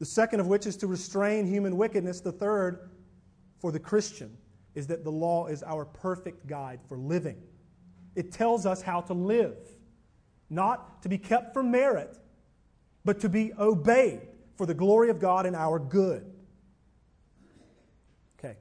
The 0.00 0.04
second 0.04 0.40
of 0.40 0.48
which 0.48 0.66
is 0.66 0.76
to 0.76 0.86
restrain 0.86 1.46
human 1.46 1.78
wickedness. 1.78 2.20
The 2.20 2.30
third, 2.30 2.90
for 3.58 3.72
the 3.72 3.80
Christian, 3.80 4.36
is 4.74 4.86
that 4.88 5.02
the 5.02 5.10
law 5.10 5.46
is 5.46 5.62
our 5.62 5.86
perfect 5.86 6.46
guide 6.46 6.80
for 6.90 6.98
living. 6.98 7.42
It 8.16 8.32
tells 8.32 8.66
us 8.66 8.82
how 8.82 9.00
to 9.00 9.14
live, 9.14 9.56
not 10.50 11.00
to 11.04 11.08
be 11.08 11.16
kept 11.16 11.54
for 11.54 11.62
merit, 11.62 12.18
but 13.02 13.18
to 13.20 13.30
be 13.30 13.54
obeyed 13.58 14.28
for 14.56 14.66
the 14.66 14.74
glory 14.74 15.08
of 15.08 15.20
God 15.20 15.46
and 15.46 15.56
our 15.56 15.78
good. 15.78 16.30
Okay. 18.38 18.56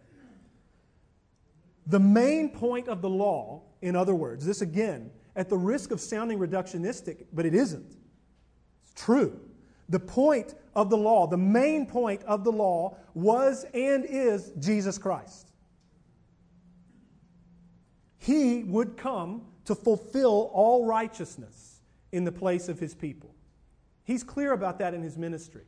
The 1.88 2.00
main 2.00 2.50
point 2.50 2.88
of 2.88 3.02
the 3.02 3.10
law, 3.10 3.64
in 3.82 3.96
other 3.96 4.16
words, 4.16 4.46
this 4.46 4.62
again, 4.62 5.12
at 5.36 5.50
the 5.50 5.58
risk 5.58 5.92
of 5.92 6.00
sounding 6.00 6.40
reductionistic, 6.40 7.26
but 7.34 7.46
it 7.46 7.54
isn't. 7.54 7.98
It's 8.84 8.94
true. 8.94 9.40
The 9.90 10.00
point 10.00 10.56
of 10.76 10.90
the 10.90 10.98
law, 10.98 11.28
the 11.28 11.38
main 11.38 11.86
point 11.86 12.24
of 12.24 12.44
the 12.44 12.52
law 12.52 12.98
was 13.14 13.66
and 13.74 14.06
is 14.06 14.52
Jesus 14.60 14.98
Christ. 14.98 15.50
He 18.18 18.64
would 18.64 18.96
come 18.96 19.42
to 19.66 19.76
fulfill 19.76 20.50
all 20.54 20.86
righteousness 20.86 21.82
in 22.12 22.24
the 22.24 22.32
place 22.32 22.70
of 22.70 22.80
his 22.80 22.96
people. 22.96 23.36
He's 24.06 24.24
clear 24.24 24.54
about 24.54 24.80
that 24.80 24.94
in 24.94 25.02
his 25.02 25.18
ministry. 25.18 25.64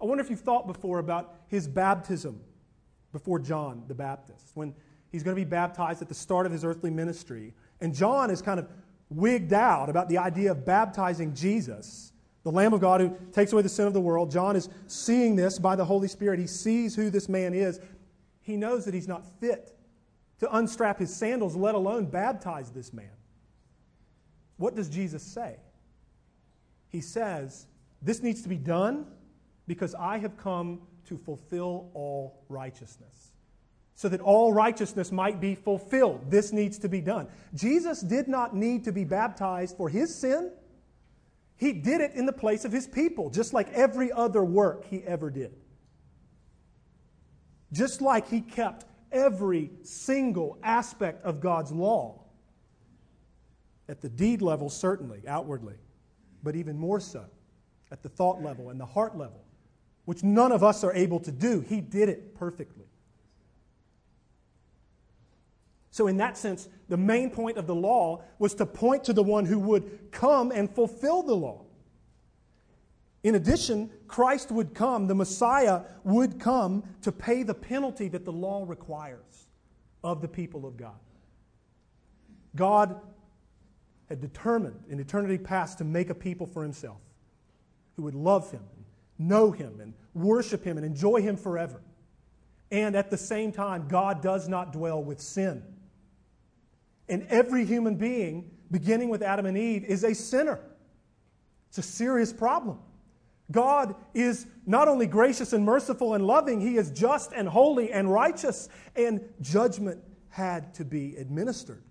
I 0.00 0.04
wonder 0.04 0.24
if 0.24 0.30
you've 0.30 0.40
thought 0.40 0.66
before 0.66 0.98
about 0.98 1.34
his 1.48 1.68
baptism 1.68 2.40
before 3.12 3.38
John 3.38 3.84
the 3.88 3.94
Baptist, 3.94 4.50
when 4.54 4.74
he's 5.12 5.22
going 5.22 5.36
to 5.36 5.40
be 5.40 5.48
baptized 5.48 6.02
at 6.02 6.08
the 6.08 6.14
start 6.14 6.46
of 6.46 6.52
his 6.52 6.64
earthly 6.64 6.90
ministry. 6.90 7.54
And 7.80 7.94
John 7.94 8.30
is 8.30 8.42
kind 8.42 8.58
of 8.58 8.66
wigged 9.10 9.52
out 9.52 9.88
about 9.88 10.08
the 10.08 10.18
idea 10.18 10.50
of 10.50 10.64
baptizing 10.64 11.34
Jesus, 11.34 12.12
the 12.42 12.50
Lamb 12.50 12.72
of 12.72 12.80
God 12.80 13.00
who 13.00 13.16
takes 13.30 13.52
away 13.52 13.62
the 13.62 13.68
sin 13.68 13.86
of 13.86 13.92
the 13.92 14.00
world. 14.00 14.30
John 14.30 14.56
is 14.56 14.68
seeing 14.86 15.36
this 15.36 15.58
by 15.58 15.76
the 15.76 15.84
Holy 15.84 16.08
Spirit. 16.08 16.40
He 16.40 16.46
sees 16.46 16.96
who 16.96 17.10
this 17.10 17.28
man 17.28 17.54
is. 17.54 17.78
He 18.40 18.56
knows 18.56 18.86
that 18.86 18.94
he's 18.94 19.06
not 19.06 19.24
fit 19.38 19.76
to 20.40 20.56
unstrap 20.56 20.98
his 20.98 21.14
sandals, 21.14 21.54
let 21.54 21.74
alone 21.74 22.06
baptize 22.06 22.70
this 22.70 22.92
man. 22.92 23.10
What 24.56 24.74
does 24.74 24.88
Jesus 24.88 25.22
say? 25.22 25.56
He 26.88 27.00
says, 27.00 27.66
This 28.00 28.22
needs 28.22 28.42
to 28.42 28.48
be 28.48 28.58
done 28.58 29.06
because 29.66 29.94
I 29.94 30.18
have 30.18 30.36
come 30.36 30.80
to 31.06 31.16
fulfill 31.16 31.90
all 31.94 32.44
righteousness. 32.48 33.31
So 33.94 34.08
that 34.08 34.20
all 34.20 34.52
righteousness 34.52 35.12
might 35.12 35.40
be 35.40 35.54
fulfilled. 35.54 36.30
This 36.30 36.52
needs 36.52 36.78
to 36.78 36.88
be 36.88 37.00
done. 37.00 37.28
Jesus 37.54 38.00
did 38.00 38.26
not 38.26 38.56
need 38.56 38.84
to 38.84 38.92
be 38.92 39.04
baptized 39.04 39.76
for 39.76 39.88
his 39.88 40.14
sin. 40.14 40.50
He 41.56 41.72
did 41.72 42.00
it 42.00 42.12
in 42.14 42.26
the 42.26 42.32
place 42.32 42.64
of 42.64 42.72
his 42.72 42.86
people, 42.86 43.30
just 43.30 43.52
like 43.52 43.70
every 43.72 44.10
other 44.10 44.42
work 44.42 44.86
he 44.86 45.02
ever 45.04 45.30
did. 45.30 45.54
Just 47.72 48.00
like 48.00 48.28
he 48.28 48.40
kept 48.40 48.86
every 49.12 49.70
single 49.82 50.58
aspect 50.62 51.24
of 51.24 51.40
God's 51.40 51.70
law. 51.70 52.22
At 53.88 54.00
the 54.00 54.08
deed 54.08 54.42
level, 54.42 54.70
certainly, 54.70 55.22
outwardly, 55.28 55.74
but 56.42 56.56
even 56.56 56.78
more 56.78 56.98
so 56.98 57.24
at 57.92 58.02
the 58.02 58.08
thought 58.08 58.42
level 58.42 58.70
and 58.70 58.80
the 58.80 58.86
heart 58.86 59.16
level, 59.16 59.44
which 60.06 60.24
none 60.24 60.50
of 60.50 60.64
us 60.64 60.82
are 60.82 60.94
able 60.94 61.20
to 61.20 61.30
do. 61.30 61.60
He 61.60 61.80
did 61.80 62.08
it 62.08 62.34
perfectly. 62.34 62.86
So, 65.92 66.06
in 66.06 66.16
that 66.16 66.38
sense, 66.38 66.70
the 66.88 66.96
main 66.96 67.30
point 67.30 67.58
of 67.58 67.66
the 67.66 67.74
law 67.74 68.24
was 68.38 68.54
to 68.54 68.64
point 68.64 69.04
to 69.04 69.12
the 69.12 69.22
one 69.22 69.44
who 69.44 69.58
would 69.58 70.10
come 70.10 70.50
and 70.50 70.68
fulfill 70.74 71.22
the 71.22 71.36
law. 71.36 71.66
In 73.22 73.34
addition, 73.34 73.90
Christ 74.08 74.50
would 74.50 74.74
come, 74.74 75.06
the 75.06 75.14
Messiah 75.14 75.82
would 76.02 76.40
come 76.40 76.82
to 77.02 77.12
pay 77.12 77.42
the 77.42 77.52
penalty 77.52 78.08
that 78.08 78.24
the 78.24 78.32
law 78.32 78.64
requires 78.66 79.48
of 80.02 80.22
the 80.22 80.28
people 80.28 80.64
of 80.66 80.78
God. 80.78 80.98
God 82.56 82.98
had 84.08 84.22
determined 84.22 84.82
in 84.88 84.98
eternity 84.98 85.36
past 85.36 85.76
to 85.78 85.84
make 85.84 86.08
a 86.08 86.14
people 86.14 86.46
for 86.46 86.62
himself 86.62 87.00
who 87.96 88.02
would 88.04 88.14
love 88.14 88.50
him, 88.50 88.62
know 89.18 89.50
him, 89.50 89.78
and 89.78 89.92
worship 90.14 90.64
him 90.64 90.78
and 90.78 90.86
enjoy 90.86 91.20
him 91.20 91.36
forever. 91.36 91.82
And 92.70 92.96
at 92.96 93.10
the 93.10 93.18
same 93.18 93.52
time, 93.52 93.88
God 93.88 94.22
does 94.22 94.48
not 94.48 94.72
dwell 94.72 95.04
with 95.04 95.20
sin. 95.20 95.62
And 97.08 97.26
every 97.28 97.64
human 97.64 97.96
being, 97.96 98.50
beginning 98.70 99.08
with 99.08 99.22
Adam 99.22 99.46
and 99.46 99.56
Eve, 99.58 99.84
is 99.84 100.04
a 100.04 100.14
sinner. 100.14 100.60
It's 101.68 101.78
a 101.78 101.82
serious 101.82 102.32
problem. 102.32 102.78
God 103.50 103.94
is 104.14 104.46
not 104.66 104.88
only 104.88 105.06
gracious 105.06 105.52
and 105.52 105.64
merciful 105.64 106.14
and 106.14 106.26
loving, 106.26 106.60
He 106.60 106.76
is 106.76 106.90
just 106.90 107.32
and 107.32 107.48
holy 107.48 107.92
and 107.92 108.10
righteous, 108.10 108.68
and 108.96 109.20
judgment 109.40 110.02
had 110.30 110.74
to 110.74 110.84
be 110.84 111.16
administered. 111.16 111.82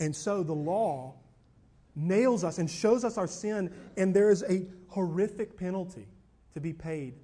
And 0.00 0.14
so 0.14 0.42
the 0.42 0.54
law 0.54 1.16
nails 1.94 2.44
us 2.44 2.58
and 2.58 2.70
shows 2.70 3.04
us 3.04 3.18
our 3.18 3.26
sin, 3.26 3.72
and 3.96 4.14
there 4.14 4.30
is 4.30 4.42
a 4.48 4.66
horrific 4.88 5.56
penalty 5.56 6.06
to 6.54 6.60
be 6.60 6.72
paid 6.72 7.14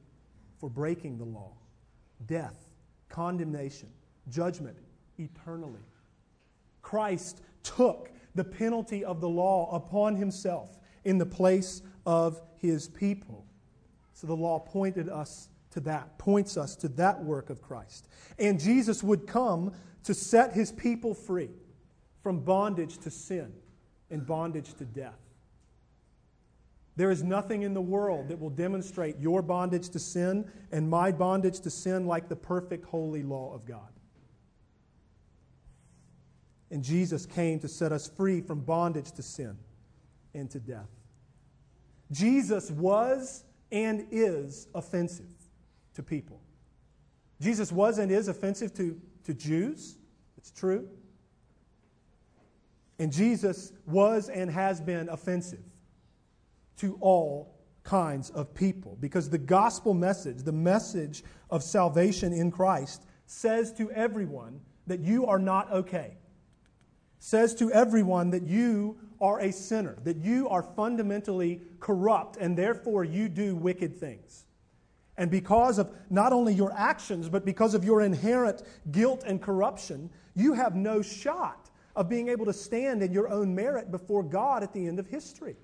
for 0.59 0.69
breaking 0.69 1.19
the 1.19 1.25
law 1.25 1.53
death, 2.27 2.57
condemnation, 3.09 3.89
judgment 4.29 4.77
eternally. 5.19 5.83
Christ 6.83 7.43
took 7.63 8.11
the 8.35 8.45
penalty 8.45 9.05
of 9.05 9.21
the 9.21 9.29
law 9.29 9.75
upon 9.75 10.17
himself 10.17 10.79
in 11.05 11.19
the 11.19 11.27
place 11.27 11.83
of 12.07 12.41
his 12.57 12.89
people. 12.89 13.47
So 14.13 14.27
the 14.27 14.37
law 14.37 14.59
pointed 14.59 15.09
us 15.09 15.49
to 15.71 15.81
that, 15.81 16.19
points 16.19 16.57
us 16.57 16.77
to 16.77 16.89
that 16.89 17.23
work 17.23 17.51
of 17.51 17.61
Christ. 17.61 18.09
And 18.39 18.61
Jesus 18.61 19.03
would 19.03 19.27
come 19.27 19.73
to 20.05 20.15
set 20.15 20.53
his 20.53 20.71
people 20.73 21.15
free 21.15 21.51
from 22.23 22.41
bondage 22.41 22.99
to 22.99 23.11
sin 23.11 23.53
and 24.11 24.27
bondage 24.27 24.75
to 24.75 24.85
death. 24.85 25.19
There 26.97 27.11
is 27.11 27.25
nothing 27.25 27.63
in 27.63 27.75
the 27.75 27.83
world 27.83 28.29
that 28.29 28.39
will 28.39 28.51
demonstrate 28.51 29.19
your 29.19 29.43
bondage 29.43 29.89
to 29.91 29.99
sin 29.99 30.49
and 30.71 30.89
my 30.89 31.11
bondage 31.11 31.61
to 31.61 31.71
sin 31.71 32.07
like 32.07 32.29
the 32.29 32.37
perfect 32.37 32.85
holy 32.85 33.25
law 33.25 33.53
of 33.53 33.67
God. 33.67 33.94
And 36.75 36.83
Jesus 36.83 37.25
came 37.25 37.61
to 37.61 37.69
set 37.69 37.93
us 37.93 38.11
free 38.17 38.41
from 38.41 38.59
bondage 38.59 39.13
to 39.13 39.23
sin 39.23 39.57
and 40.35 40.51
to 40.51 40.59
death. 40.59 40.89
Jesus 42.11 42.69
was 42.69 43.45
and 43.71 44.09
is 44.11 44.67
offensive 44.75 45.31
to 45.95 46.03
people. 46.03 46.41
Jesus 47.41 47.71
was 47.71 47.99
and 47.99 48.11
is 48.11 48.27
offensive 48.27 48.75
to, 48.75 49.01
to 49.23 49.35
Jews. 49.35 49.99
It's 50.37 50.51
true. 50.51 50.89
And 52.99 53.13
Jesus 53.13 53.73
was 53.87 54.29
and 54.29 54.51
has 54.51 54.81
been 54.81 55.09
offensive 55.09 55.63
to 56.79 56.99
all 57.01 57.55
kinds 57.85 58.31
of 58.31 58.53
people 58.53 58.99
because 59.01 59.31
the 59.31 59.39
gospel 59.39 59.95
message, 59.95 60.43
the 60.43 60.51
message 60.51 61.23
of 61.51 61.63
salvation 61.63 62.33
in 62.33 62.51
Christ, 62.51 63.05
says 63.27 63.73
to 63.75 63.93
everyone 63.93 64.61
that 64.89 64.99
you 64.99 65.27
are 65.27 65.39
not 65.39 65.71
okay. 65.71 66.17
Says 67.25 67.55
to 67.55 67.73
everyone 67.73 68.29
that 68.33 68.47
you 68.47 68.99
are 69.19 69.41
a 69.41 69.51
sinner, 69.51 69.97
that 70.05 70.19
you 70.19 70.47
are 70.51 70.63
fundamentally 70.63 71.63
corrupt, 71.81 72.37
and 72.37 72.55
therefore 72.55 73.03
you 73.03 73.31
do 73.31 73.57
wicked 73.57 73.97
things. 73.97 74.45
And 75.17 75.31
because 75.31 75.79
of 75.79 75.91
not 76.11 76.35
only 76.35 76.53
your 76.53 76.71
actions, 76.77 77.31
but 77.31 77.47
because 77.47 77.73
of 77.73 77.83
your 77.83 78.03
inherent 78.03 78.63
guilt 78.91 79.25
and 79.27 79.41
corruption, 79.41 80.11
you 80.35 80.53
have 80.53 80.77
no 80.77 81.01
shot 81.01 81.71
of 81.97 82.11
being 82.11 82.29
able 82.29 82.45
to 82.45 82.53
stand 82.53 83.03
in 83.03 83.11
your 83.11 83.31
own 83.31 83.55
merit 83.55 83.91
before 83.91 84.23
God 84.23 84.63
at 84.63 84.75
the 84.75 84.87
end 84.87 84.99
of 84.99 85.07
history. 85.07 85.57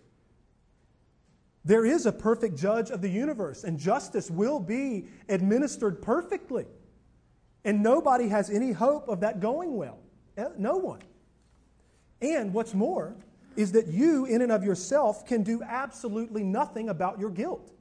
There 1.66 1.84
is 1.84 2.06
a 2.06 2.12
perfect 2.12 2.56
judge 2.56 2.88
of 2.88 3.02
the 3.02 3.10
universe, 3.10 3.64
and 3.64 3.78
justice 3.78 4.30
will 4.30 4.60
be 4.60 5.08
administered 5.28 6.00
perfectly. 6.00 6.64
And 7.66 7.82
nobody 7.82 8.28
has 8.28 8.48
any 8.48 8.72
hope 8.72 9.10
of 9.10 9.20
that 9.20 9.40
going 9.40 9.76
well. 9.76 9.98
Eh, 10.38 10.46
no 10.56 10.78
one. 10.78 11.00
And 12.20 12.52
what's 12.52 12.74
more, 12.74 13.16
is 13.56 13.72
that 13.72 13.88
you, 13.88 14.26
in 14.26 14.42
and 14.42 14.52
of 14.52 14.62
yourself, 14.62 15.26
can 15.26 15.42
do 15.42 15.62
absolutely 15.62 16.42
nothing 16.42 16.88
about 16.88 17.18
your 17.18 17.30
guilt. 17.30 17.72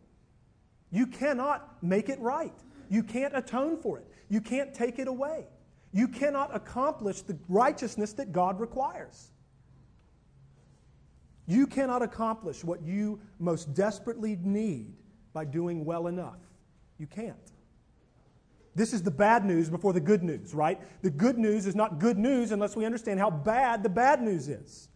You 0.92 1.06
cannot 1.08 1.82
make 1.84 2.10
it 2.10 2.20
right. 2.20 2.54
You 2.90 3.04
can't 3.04 3.36
atone 3.36 3.78
for 3.78 4.00
it. 4.00 4.08
You 4.30 4.42
can't 4.42 4.74
take 4.74 5.00
it 5.00 5.08
away. 5.08 5.46
You 5.92 6.08
cannot 6.08 6.56
accomplish 6.56 7.22
the 7.22 7.38
righteousness 7.48 8.14
that 8.14 8.32
God 8.32 8.60
requires. 8.60 9.32
You 11.48 11.66
cannot 11.66 12.02
accomplish 12.02 12.64
what 12.64 12.82
you 12.84 13.20
most 13.40 13.74
desperately 13.74 14.38
need 14.42 14.94
by 15.34 15.46
doing 15.46 15.84
well 15.84 16.08
enough. 16.08 16.38
You 16.98 17.08
can't. 17.08 17.36
This 18.76 18.94
is 18.94 19.04
the 19.04 19.12
bad 19.12 19.46
news 19.46 19.70
before 19.70 19.94
the 19.94 20.00
good 20.00 20.24
news, 20.24 20.54
right? 20.54 20.80
The 21.02 21.10
good 21.10 21.38
news 21.38 21.66
is 21.66 21.76
not 21.76 22.00
good 22.00 22.18
news 22.18 22.52
unless 22.52 22.76
we 22.76 22.86
understand 22.86 23.20
how 23.20 23.30
bad 23.30 23.84
the 23.84 23.90
bad 23.90 24.22
news 24.22 24.48
is. 24.48 24.88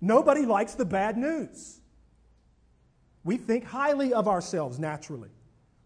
Nobody 0.00 0.46
likes 0.46 0.74
the 0.74 0.84
bad 0.84 1.16
news. 1.16 1.80
We 3.24 3.36
think 3.36 3.64
highly 3.64 4.12
of 4.12 4.28
ourselves 4.28 4.78
naturally. 4.78 5.30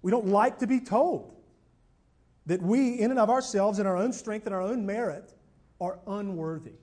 We 0.02 0.10
don't 0.10 0.26
like 0.26 0.58
to 0.58 0.66
be 0.66 0.80
told 0.80 1.34
that 2.46 2.60
we, 2.60 2.98
in 2.98 3.10
and 3.10 3.20
of 3.20 3.30
ourselves, 3.30 3.78
in 3.78 3.86
our 3.86 3.96
own 3.96 4.12
strength 4.12 4.46
and 4.46 4.54
our 4.54 4.60
own 4.60 4.84
merit, 4.84 5.32
are 5.80 5.98
unworthy. 6.06 6.74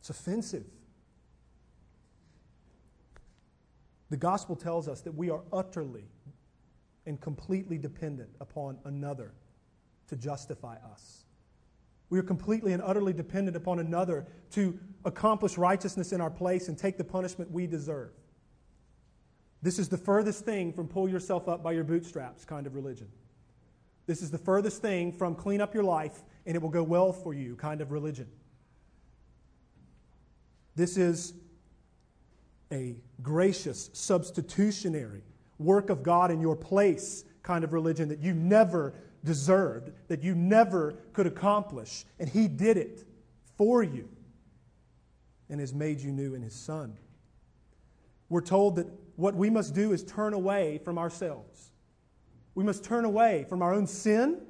It's 0.00 0.10
offensive. 0.10 0.64
The 4.08 4.16
gospel 4.16 4.54
tells 4.54 4.88
us 4.88 5.00
that 5.02 5.14
we 5.14 5.30
are 5.30 5.42
utterly 5.52 6.04
and 7.06 7.20
completely 7.20 7.78
dependent 7.78 8.30
upon 8.40 8.78
another 8.84 9.32
to 10.08 10.16
justify 10.16 10.76
us. 10.92 11.24
We 12.08 12.18
are 12.18 12.24
completely 12.24 12.72
and 12.72 12.82
utterly 12.82 13.12
dependent 13.12 13.56
upon 13.56 13.78
another 13.78 14.26
to 14.52 14.78
accomplish 15.04 15.58
righteousness 15.58 16.12
in 16.12 16.20
our 16.20 16.30
place 16.30 16.68
and 16.68 16.78
take 16.78 16.98
the 16.98 17.04
punishment 17.04 17.50
we 17.50 17.66
deserve. 17.66 18.10
This 19.62 19.78
is 19.78 19.88
the 19.88 19.98
furthest 19.98 20.44
thing 20.44 20.72
from 20.72 20.86
pull 20.86 21.08
yourself 21.08 21.48
up 21.48 21.62
by 21.62 21.72
your 21.72 21.82
bootstraps 21.82 22.44
kind 22.44 22.66
of 22.66 22.74
religion. 22.74 23.08
This 24.06 24.22
is 24.22 24.30
the 24.30 24.38
furthest 24.38 24.80
thing 24.80 25.12
from 25.12 25.34
clean 25.34 25.60
up 25.60 25.74
your 25.74 25.82
life 25.82 26.22
and 26.44 26.54
it 26.54 26.62
will 26.62 26.68
go 26.68 26.84
well 26.84 27.12
for 27.12 27.34
you 27.34 27.56
kind 27.56 27.80
of 27.80 27.90
religion. 27.90 28.28
This 30.76 30.96
is 30.96 31.34
a 32.70 32.96
gracious, 33.22 33.90
substitutionary 33.92 35.22
work 35.58 35.90
of 35.90 36.02
God 36.02 36.30
in 36.30 36.40
your 36.40 36.56
place 36.56 37.24
kind 37.42 37.64
of 37.64 37.72
religion 37.72 38.08
that 38.08 38.20
you 38.20 38.34
never 38.34 38.94
deserved, 39.24 39.92
that 40.08 40.22
you 40.22 40.34
never 40.34 40.94
could 41.12 41.26
accomplish. 41.26 42.04
And 42.18 42.28
He 42.28 42.48
did 42.48 42.76
it 42.76 43.04
for 43.56 43.82
you 43.82 44.08
and 45.48 45.60
has 45.60 45.72
made 45.72 46.00
you 46.00 46.10
new 46.10 46.34
in 46.34 46.42
His 46.42 46.54
Son. 46.54 46.96
We're 48.28 48.40
told 48.40 48.76
that 48.76 48.86
what 49.16 49.34
we 49.34 49.50
must 49.50 49.74
do 49.74 49.92
is 49.92 50.02
turn 50.02 50.34
away 50.34 50.78
from 50.84 50.98
ourselves. 50.98 51.70
We 52.54 52.64
must 52.64 52.84
turn 52.84 53.04
away 53.04 53.46
from 53.48 53.62
our 53.62 53.72
own 53.72 53.86
sin, 53.86 54.40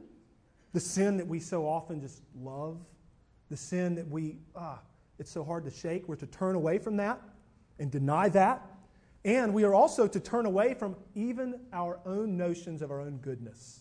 the 0.73 0.81
sin 0.81 1.17
that 1.19 1.27
we 1.27 1.41
so 1.41 1.67
often 1.67 2.01
just 2.01 2.23
love, 2.41 2.79
the 3.51 3.57
sin 3.57 3.95
that 3.97 4.09
we, 4.09 4.39
ah, 4.55 4.81
it's 5.19 5.31
so 5.31 5.45
hard 5.45 5.65
to 5.65 5.71
shake. 5.71 6.09
We're 6.09 6.17
to 6.17 6.27
turn 6.27 6.55
away 6.55 6.79
from 6.79 6.97
that 6.97 7.21
and 7.79 7.91
deny 7.91 8.29
that. 8.31 8.63
And 9.27 9.53
we 9.53 9.65
are 9.65 9.75
also 9.75 10.07
to 10.07 10.21
turn 10.21 10.47
away 10.47 10.73
from 10.75 10.95
even 11.17 11.59
our 11.73 11.99
own 12.07 12.37
notions 12.37 12.81
of 12.81 12.93
our 12.93 13.01
own 13.01 13.17
goodness. 13.17 13.81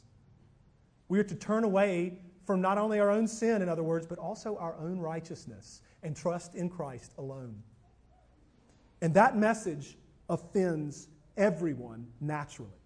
We 1.08 1.20
are 1.20 1.24
to 1.24 1.36
turn 1.36 1.64
away 1.64 2.18
from 2.48 2.62
not 2.62 2.80
only 2.80 3.00
our 3.00 3.12
own 3.12 3.28
sin, 3.28 3.62
in 3.62 3.70
other 3.70 3.84
words, 3.84 4.08
but 4.08 4.18
also 4.18 4.58
our 4.58 4.76
own 4.80 4.98
righteousness 4.98 5.82
and 6.02 6.16
trust 6.16 6.56
in 6.56 6.68
Christ 6.68 7.14
alone. 7.20 7.62
And 9.02 9.14
that 9.14 9.38
message 9.38 10.00
offends 10.30 11.10
everyone 11.38 12.08
naturally. 12.20 12.82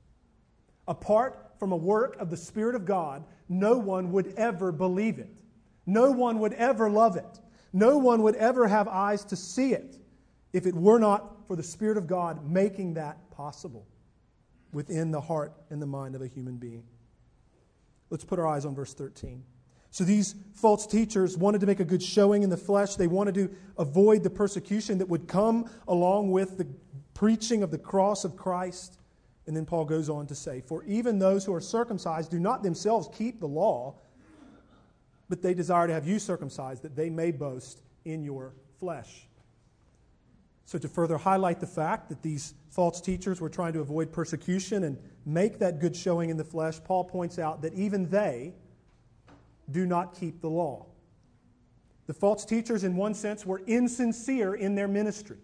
Apart 0.85 1.53
from 1.59 1.71
a 1.71 1.77
work 1.77 2.17
of 2.19 2.29
the 2.29 2.35
Spirit 2.35 2.75
of 2.75 2.83
God, 2.83 3.23
no 3.47 3.77
one 3.77 4.11
would 4.11 4.33
ever 4.35 4.73
believe 4.73 5.17
it. 5.17 5.33
No 5.85 6.11
one 6.11 6.39
would 6.39 6.53
ever 6.53 6.89
love 6.89 7.15
it. 7.15 7.39
No 7.71 7.97
one 7.97 8.21
would 8.23 8.35
ever 8.35 8.67
have 8.67 8.89
eyes 8.89 9.23
to 9.25 9.37
see 9.37 9.71
it 9.71 9.95
if 10.51 10.65
it 10.65 10.75
were 10.75 10.99
not 10.99 11.37
for 11.49 11.55
the 11.55 11.63
Spirit 11.63 11.97
of 11.97 12.05
God 12.05 12.47
making 12.47 12.93
that 12.93 13.31
possible 13.31 13.87
within 14.71 15.09
the 15.09 15.19
heart 15.19 15.51
and 15.71 15.81
the 15.81 15.87
mind 15.87 16.13
of 16.13 16.21
a 16.21 16.27
human 16.27 16.57
being. 16.57 16.83
Let's 18.11 18.23
put 18.23 18.37
our 18.37 18.45
eyes 18.45 18.65
on 18.65 18.75
verse 18.75 18.93
13. 18.93 19.43
So 19.89 20.03
these 20.03 20.35
false 20.53 20.85
teachers 20.85 21.35
wanted 21.39 21.61
to 21.61 21.65
make 21.65 21.79
a 21.79 21.85
good 21.85 22.03
showing 22.03 22.43
in 22.43 22.51
the 22.51 22.57
flesh. 22.57 22.97
They 22.97 23.07
wanted 23.07 23.33
to 23.33 23.49
avoid 23.79 24.21
the 24.21 24.29
persecution 24.29 24.99
that 24.99 25.09
would 25.09 25.27
come 25.27 25.67
along 25.87 26.29
with 26.29 26.59
the 26.59 26.67
preaching 27.15 27.63
of 27.63 27.71
the 27.71 27.79
cross 27.79 28.25
of 28.25 28.37
Christ. 28.37 28.99
And 29.47 29.57
then 29.57 29.65
Paul 29.65 29.85
goes 29.85 30.07
on 30.07 30.27
to 30.27 30.35
say, 30.35 30.61
For 30.61 30.83
even 30.83 31.17
those 31.17 31.45
who 31.45 31.53
are 31.55 31.61
circumcised 31.61 32.29
do 32.29 32.39
not 32.39 32.61
themselves 32.61 33.09
keep 33.11 33.39
the 33.39 33.47
law, 33.47 33.95
but 35.29 35.41
they 35.41 35.55
desire 35.55 35.87
to 35.87 35.93
have 35.93 36.07
you 36.07 36.19
circumcised, 36.19 36.83
that 36.83 36.95
they 36.95 37.09
may 37.09 37.31
boast 37.31 37.81
in 38.05 38.23
your 38.23 38.53
flesh. 38.79 39.25
So, 40.69 40.77
to 40.77 40.87
further 40.87 41.17
highlight 41.17 41.59
the 41.59 41.65
fact 41.65 42.09
that 42.09 42.21
these 42.21 42.53
false 42.69 43.01
teachers 43.01 43.41
were 43.41 43.49
trying 43.49 43.73
to 43.73 43.79
avoid 43.79 44.11
persecution 44.11 44.83
and 44.83 44.99
make 45.25 45.57
that 45.57 45.79
good 45.79 45.95
showing 45.95 46.29
in 46.29 46.37
the 46.37 46.43
flesh, 46.43 46.79
Paul 46.83 47.05
points 47.05 47.39
out 47.39 47.63
that 47.63 47.73
even 47.73 48.07
they 48.07 48.53
do 49.71 49.87
not 49.87 50.13
keep 50.13 50.41
the 50.41 50.47
law. 50.47 50.85
The 52.05 52.13
false 52.13 52.45
teachers, 52.45 52.83
in 52.83 52.95
one 52.95 53.15
sense, 53.15 53.47
were 53.47 53.63
insincere 53.65 54.53
in 54.53 54.75
their 54.75 54.87
ministry. 54.87 55.39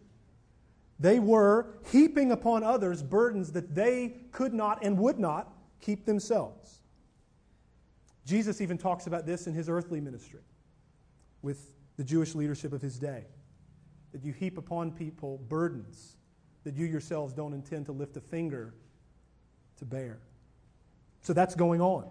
They 0.99 1.17
were 1.17 1.69
heaping 1.91 2.31
upon 2.31 2.63
others 2.63 3.01
burdens 3.01 3.51
that 3.53 3.73
they 3.73 4.17
could 4.31 4.53
not 4.53 4.83
and 4.83 4.95
would 4.99 5.17
not 5.17 5.51
keep 5.81 6.05
themselves. 6.05 6.81
Jesus 8.27 8.61
even 8.61 8.77
talks 8.77 9.07
about 9.07 9.25
this 9.25 9.47
in 9.47 9.55
his 9.55 9.69
earthly 9.69 10.01
ministry 10.01 10.41
with 11.41 11.71
the 11.97 12.03
Jewish 12.03 12.35
leadership 12.35 12.73
of 12.73 12.83
his 12.83 12.99
day. 12.99 13.25
That 14.15 14.23
you 14.23 14.31
heap 14.31 14.57
upon 14.57 14.91
people 14.91 15.41
burdens 15.49 16.15
that 16.63 16.73
you 16.73 16.85
yourselves 16.85 17.33
don't 17.33 17.51
intend 17.51 17.85
to 17.87 17.91
lift 17.91 18.15
a 18.15 18.21
finger 18.21 18.73
to 19.75 19.83
bear. 19.83 20.19
So 21.19 21.33
that's 21.33 21.53
going 21.53 21.81
on. 21.81 22.09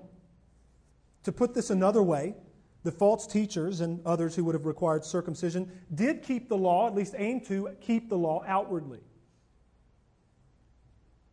To 1.23 1.33
put 1.33 1.55
this 1.55 1.71
another 1.71 2.03
way, 2.03 2.35
the 2.83 2.93
false 2.93 3.27
teachers 3.27 3.81
and 3.81 4.05
others 4.05 4.37
who 4.37 4.45
would 4.45 4.55
have 4.55 4.67
required 4.67 5.03
circumcision 5.03 5.73
did 5.95 6.23
keep 6.23 6.51
the 6.51 6.59
law, 6.59 6.89
at 6.89 6.95
least 6.95 7.15
aim 7.17 7.41
to 7.47 7.71
keep 7.81 8.11
the 8.11 8.19
law 8.19 8.45
outwardly. 8.47 9.01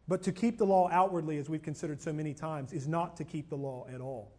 But 0.08 0.24
to 0.24 0.32
keep 0.32 0.58
the 0.58 0.66
law 0.66 0.88
outwardly, 0.90 1.38
as 1.38 1.50
we've 1.50 1.62
considered 1.62 2.02
so 2.02 2.14
many 2.14 2.34
times, 2.34 2.72
is 2.72 2.88
not 2.88 3.18
to 3.18 3.26
keep 3.26 3.50
the 3.50 3.58
law 3.58 3.88
at 3.94 4.00
all. 4.00 4.32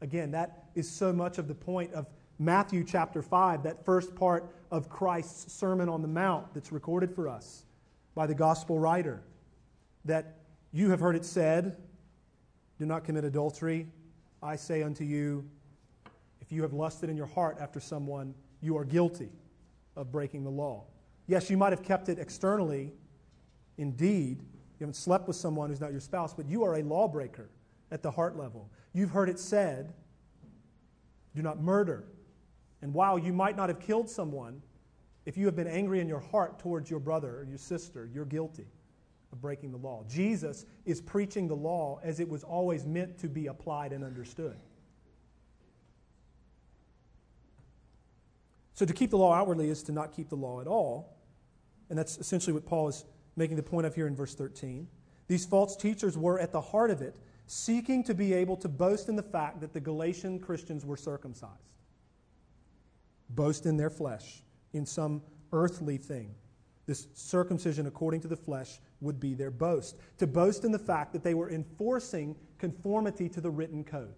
Again, 0.00 0.32
that 0.32 0.64
is 0.74 0.90
so 0.90 1.12
much 1.12 1.38
of 1.38 1.46
the 1.46 1.54
point 1.54 1.92
of 1.92 2.08
Matthew 2.38 2.84
chapter 2.84 3.22
5, 3.22 3.62
that 3.62 3.84
first 3.84 4.14
part 4.14 4.52
of 4.70 4.88
Christ's 4.88 5.52
Sermon 5.52 5.88
on 5.88 6.02
the 6.02 6.08
Mount 6.08 6.52
that's 6.52 6.72
recorded 6.72 7.14
for 7.14 7.28
us 7.28 7.64
by 8.14 8.26
the 8.26 8.34
gospel 8.34 8.78
writer. 8.78 9.22
That 10.04 10.36
you 10.72 10.90
have 10.90 11.00
heard 11.00 11.16
it 11.16 11.24
said, 11.24 11.76
do 12.78 12.86
not 12.86 13.04
commit 13.04 13.24
adultery, 13.24 13.86
I 14.42 14.56
say 14.56 14.82
unto 14.82 15.04
you, 15.04 15.48
if 16.40 16.52
you 16.52 16.62
have 16.62 16.72
lusted 16.72 17.08
in 17.08 17.16
your 17.16 17.26
heart 17.26 17.56
after 17.60 17.80
someone, 17.80 18.34
you 18.60 18.76
are 18.76 18.84
guilty 18.84 19.30
of 19.96 20.10
breaking 20.10 20.44
the 20.44 20.50
law. 20.50 20.84
Yes, 21.26 21.48
you 21.48 21.56
might 21.56 21.72
have 21.72 21.82
kept 21.82 22.08
it 22.08 22.18
externally. 22.18 22.92
Indeed, 23.78 24.40
you 24.40 24.80
haven't 24.80 24.94
slept 24.94 25.26
with 25.26 25.36
someone 25.36 25.70
who's 25.70 25.80
not 25.80 25.92
your 25.92 26.00
spouse, 26.00 26.34
but 26.34 26.46
you 26.46 26.64
are 26.64 26.74
a 26.74 26.82
lawbreaker 26.82 27.48
at 27.90 28.02
the 28.02 28.10
heart 28.10 28.36
level. 28.36 28.68
You've 28.92 29.10
heard 29.10 29.28
it 29.28 29.38
said, 29.38 29.94
do 31.34 31.42
not 31.42 31.60
murder. 31.60 32.04
And 32.84 32.92
while 32.92 33.18
you 33.18 33.32
might 33.32 33.56
not 33.56 33.70
have 33.70 33.80
killed 33.80 34.10
someone, 34.10 34.60
if 35.24 35.38
you 35.38 35.46
have 35.46 35.56
been 35.56 35.66
angry 35.66 36.00
in 36.00 36.06
your 36.06 36.20
heart 36.20 36.58
towards 36.58 36.90
your 36.90 37.00
brother 37.00 37.38
or 37.38 37.44
your 37.44 37.56
sister, 37.56 38.10
you're 38.12 38.26
guilty 38.26 38.66
of 39.32 39.40
breaking 39.40 39.72
the 39.72 39.78
law. 39.78 40.04
Jesus 40.06 40.66
is 40.84 41.00
preaching 41.00 41.48
the 41.48 41.56
law 41.56 41.98
as 42.02 42.20
it 42.20 42.28
was 42.28 42.44
always 42.44 42.84
meant 42.84 43.16
to 43.20 43.26
be 43.26 43.46
applied 43.46 43.94
and 43.94 44.04
understood. 44.04 44.56
So 48.74 48.84
to 48.84 48.92
keep 48.92 49.08
the 49.08 49.16
law 49.16 49.32
outwardly 49.32 49.70
is 49.70 49.82
to 49.84 49.92
not 49.92 50.12
keep 50.12 50.28
the 50.28 50.36
law 50.36 50.60
at 50.60 50.66
all. 50.66 51.16
And 51.88 51.98
that's 51.98 52.18
essentially 52.18 52.52
what 52.52 52.66
Paul 52.66 52.88
is 52.88 53.06
making 53.34 53.56
the 53.56 53.62
point 53.62 53.86
of 53.86 53.94
here 53.94 54.06
in 54.06 54.14
verse 54.14 54.34
13. 54.34 54.86
These 55.26 55.46
false 55.46 55.74
teachers 55.74 56.18
were 56.18 56.38
at 56.38 56.52
the 56.52 56.60
heart 56.60 56.90
of 56.90 57.00
it, 57.00 57.16
seeking 57.46 58.04
to 58.04 58.12
be 58.12 58.34
able 58.34 58.58
to 58.58 58.68
boast 58.68 59.08
in 59.08 59.16
the 59.16 59.22
fact 59.22 59.62
that 59.62 59.72
the 59.72 59.80
Galatian 59.80 60.38
Christians 60.38 60.84
were 60.84 60.98
circumcised. 60.98 61.70
Boast 63.30 63.66
in 63.66 63.76
their 63.76 63.90
flesh, 63.90 64.42
in 64.72 64.86
some 64.86 65.22
earthly 65.52 65.96
thing. 65.96 66.34
This 66.86 67.06
circumcision 67.14 67.86
according 67.86 68.20
to 68.22 68.28
the 68.28 68.36
flesh 68.36 68.80
would 69.00 69.18
be 69.18 69.34
their 69.34 69.50
boast. 69.50 69.96
To 70.18 70.26
boast 70.26 70.64
in 70.64 70.72
the 70.72 70.78
fact 70.78 71.12
that 71.12 71.22
they 71.22 71.34
were 71.34 71.50
enforcing 71.50 72.36
conformity 72.58 73.28
to 73.30 73.40
the 73.40 73.50
written 73.50 73.84
code. 73.84 74.14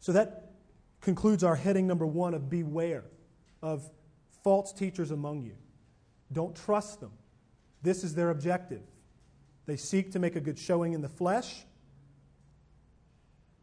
So 0.00 0.12
that 0.12 0.52
concludes 1.00 1.44
our 1.44 1.56
heading 1.56 1.86
number 1.86 2.06
one 2.06 2.34
of 2.34 2.48
beware 2.48 3.04
of 3.62 3.90
false 4.42 4.72
teachers 4.72 5.10
among 5.10 5.42
you. 5.42 5.56
Don't 6.32 6.56
trust 6.56 7.00
them. 7.00 7.12
This 7.82 8.02
is 8.04 8.14
their 8.14 8.30
objective. 8.30 8.82
They 9.66 9.76
seek 9.76 10.12
to 10.12 10.18
make 10.18 10.36
a 10.36 10.40
good 10.40 10.58
showing 10.58 10.92
in 10.92 11.02
the 11.02 11.08
flesh. 11.08 11.64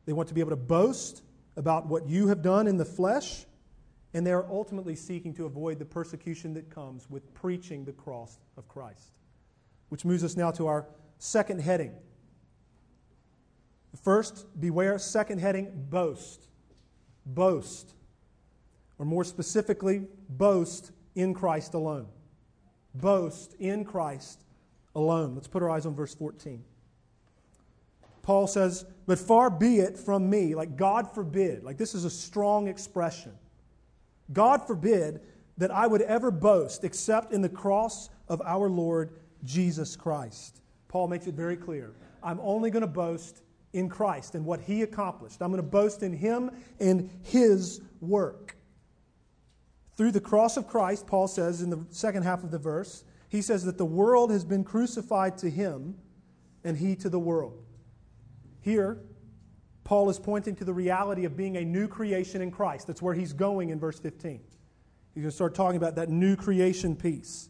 They 0.05 0.13
want 0.13 0.27
to 0.27 0.33
be 0.33 0.41
able 0.41 0.51
to 0.51 0.57
boast 0.57 1.21
about 1.55 1.87
what 1.87 2.07
you 2.07 2.27
have 2.27 2.41
done 2.41 2.67
in 2.67 2.77
the 2.77 2.85
flesh 2.85 3.45
and 4.13 4.25
they 4.25 4.31
are 4.31 4.45
ultimately 4.49 4.95
seeking 4.95 5.33
to 5.33 5.45
avoid 5.45 5.79
the 5.79 5.85
persecution 5.85 6.53
that 6.53 6.69
comes 6.69 7.09
with 7.09 7.33
preaching 7.33 7.83
the 7.83 7.91
cross 7.91 8.39
of 8.57 8.67
Christ. 8.67 9.17
Which 9.89 10.05
moves 10.05 10.23
us 10.23 10.37
now 10.37 10.51
to 10.51 10.67
our 10.67 10.85
second 11.17 11.61
heading. 11.61 11.93
First, 14.01 14.45
beware. 14.59 14.99
Second 14.99 15.39
heading, 15.39 15.87
boast. 15.89 16.47
Boast. 17.25 17.93
Or 18.99 19.05
more 19.05 19.23
specifically, 19.23 20.03
boast 20.29 20.91
in 21.15 21.33
Christ 21.33 21.73
alone. 21.73 22.07
Boast 22.93 23.55
in 23.59 23.83
Christ 23.83 24.43
alone. 24.95 25.33
Let's 25.33 25.47
put 25.47 25.63
our 25.63 25.69
eyes 25.69 25.85
on 25.85 25.95
verse 25.95 26.13
14. 26.13 26.63
Paul 28.23 28.47
says, 28.47 28.85
But 29.05 29.19
far 29.19 29.51
be 29.51 29.79
it 29.79 29.97
from 29.97 30.29
me, 30.29 30.55
like 30.55 30.75
God 30.75 31.13
forbid, 31.13 31.63
like 31.63 31.77
this 31.77 31.93
is 31.93 32.05
a 32.05 32.09
strong 32.09 32.67
expression. 32.67 33.33
God 34.31 34.65
forbid 34.65 35.21
that 35.57 35.69
I 35.69 35.85
would 35.85 36.01
ever 36.01 36.31
boast 36.31 36.83
except 36.83 37.31
in 37.31 37.41
the 37.41 37.49
cross 37.49 38.09
of 38.27 38.41
our 38.41 38.69
Lord 38.69 39.19
Jesus 39.43 39.95
Christ. 39.95 40.61
Paul 40.87 41.07
makes 41.07 41.27
it 41.27 41.35
very 41.35 41.57
clear. 41.57 41.93
I'm 42.23 42.39
only 42.41 42.71
going 42.71 42.81
to 42.81 42.87
boast 42.87 43.41
in 43.73 43.89
Christ 43.89 44.35
and 44.35 44.45
what 44.45 44.61
he 44.61 44.81
accomplished. 44.83 45.41
I'm 45.41 45.51
going 45.51 45.61
to 45.61 45.67
boast 45.67 46.01
in 46.01 46.13
him 46.13 46.51
and 46.79 47.09
his 47.23 47.81
work. 47.99 48.55
Through 49.95 50.11
the 50.11 50.21
cross 50.21 50.57
of 50.57 50.67
Christ, 50.67 51.05
Paul 51.05 51.27
says 51.27 51.61
in 51.61 51.69
the 51.69 51.85
second 51.89 52.23
half 52.23 52.43
of 52.43 52.51
the 52.51 52.57
verse, 52.57 53.03
he 53.29 53.41
says 53.41 53.65
that 53.65 53.77
the 53.77 53.85
world 53.85 54.31
has 54.31 54.45
been 54.45 54.63
crucified 54.63 55.37
to 55.39 55.49
him 55.49 55.95
and 56.63 56.77
he 56.77 56.95
to 56.97 57.09
the 57.09 57.19
world. 57.19 57.63
Here, 58.63 58.97
Paul 59.83 60.09
is 60.09 60.17
pointing 60.17 60.55
to 60.55 60.65
the 60.65 60.73
reality 60.73 61.25
of 61.25 61.35
being 61.35 61.57
a 61.57 61.65
new 61.65 61.87
creation 61.87 62.41
in 62.41 62.49
Christ. 62.49 62.87
That's 62.87 63.01
where 63.01 63.13
he's 63.13 63.33
going 63.33 63.69
in 63.69 63.79
verse 63.79 63.99
15. 63.99 64.39
He's 65.13 65.21
going 65.21 65.29
to 65.29 65.35
start 65.35 65.53
talking 65.53 65.75
about 65.75 65.95
that 65.95 66.09
new 66.09 66.37
creation 66.37 66.95
piece. 66.95 67.49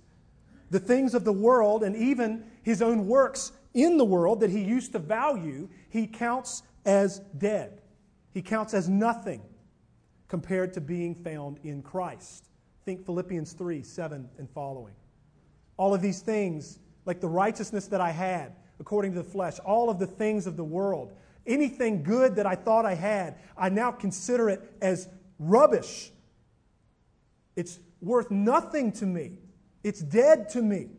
The 0.71 0.79
things 0.79 1.13
of 1.13 1.23
the 1.23 1.31
world 1.31 1.83
and 1.83 1.95
even 1.95 2.43
his 2.63 2.81
own 2.81 3.07
works 3.07 3.51
in 3.75 3.97
the 3.97 4.05
world 4.05 4.39
that 4.39 4.49
he 4.49 4.63
used 4.63 4.93
to 4.93 4.99
value, 4.99 5.69
he 5.89 6.07
counts 6.07 6.63
as 6.83 7.19
dead. 7.37 7.81
He 8.33 8.41
counts 8.41 8.73
as 8.73 8.89
nothing 8.89 9.43
compared 10.27 10.73
to 10.73 10.81
being 10.81 11.13
found 11.13 11.59
in 11.63 11.83
Christ. 11.83 12.49
Think 12.85 13.05
Philippians 13.05 13.53
3 13.53 13.83
7 13.83 14.27
and 14.39 14.49
following. 14.49 14.95
All 15.77 15.93
of 15.93 16.01
these 16.01 16.21
things, 16.21 16.79
like 17.05 17.21
the 17.21 17.29
righteousness 17.29 17.87
that 17.87 18.01
I 18.01 18.09
had 18.09 18.53
according 18.79 19.13
to 19.13 19.21
the 19.21 19.29
flesh, 19.29 19.59
all 19.59 19.89
of 19.89 19.99
the 19.99 20.07
things 20.07 20.47
of 20.47 20.57
the 20.57 20.63
world, 20.63 21.13
Anything 21.45 22.03
good 22.03 22.35
that 22.35 22.45
I 22.45 22.55
thought 22.55 22.85
I 22.85 22.95
had, 22.95 23.35
I 23.57 23.69
now 23.69 23.91
consider 23.91 24.49
it 24.49 24.61
as 24.81 25.09
rubbish. 25.39 26.11
It's 27.55 27.79
worth 28.01 28.31
nothing 28.31 28.93
to 28.93 29.05
me. 29.05 29.39
It's 29.83 29.99
dead 29.99 30.49
to 30.49 30.61
me. 30.61 30.89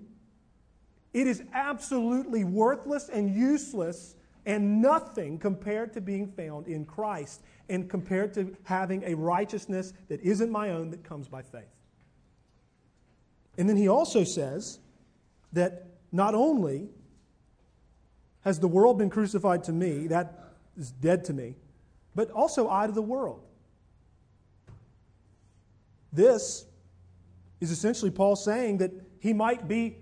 It 1.14 1.26
is 1.26 1.42
absolutely 1.54 2.44
worthless 2.44 3.08
and 3.08 3.34
useless 3.34 4.16
and 4.44 4.82
nothing 4.82 5.38
compared 5.38 5.94
to 5.94 6.02
being 6.02 6.26
found 6.26 6.66
in 6.66 6.84
Christ 6.84 7.42
and 7.70 7.88
compared 7.88 8.34
to 8.34 8.54
having 8.64 9.02
a 9.04 9.14
righteousness 9.14 9.94
that 10.08 10.20
isn't 10.20 10.50
my 10.50 10.70
own 10.70 10.90
that 10.90 11.02
comes 11.02 11.26
by 11.26 11.40
faith. 11.40 11.64
And 13.56 13.66
then 13.66 13.78
he 13.78 13.88
also 13.88 14.24
says 14.24 14.80
that 15.54 15.86
not 16.12 16.34
only 16.34 16.90
has 18.44 18.60
the 18.60 18.68
world 18.68 18.98
been 18.98 19.10
crucified 19.10 19.64
to 19.64 19.72
me? 19.72 20.06
That 20.06 20.50
is 20.76 20.90
dead 20.90 21.24
to 21.24 21.32
me. 21.32 21.56
But 22.14 22.30
also 22.30 22.70
I 22.70 22.86
to 22.86 22.92
the 22.92 23.02
world. 23.02 23.40
This 26.12 26.64
is 27.60 27.70
essentially 27.70 28.10
Paul 28.10 28.36
saying 28.36 28.78
that 28.78 28.92
he 29.18 29.32
might 29.32 29.66
be 29.66 29.96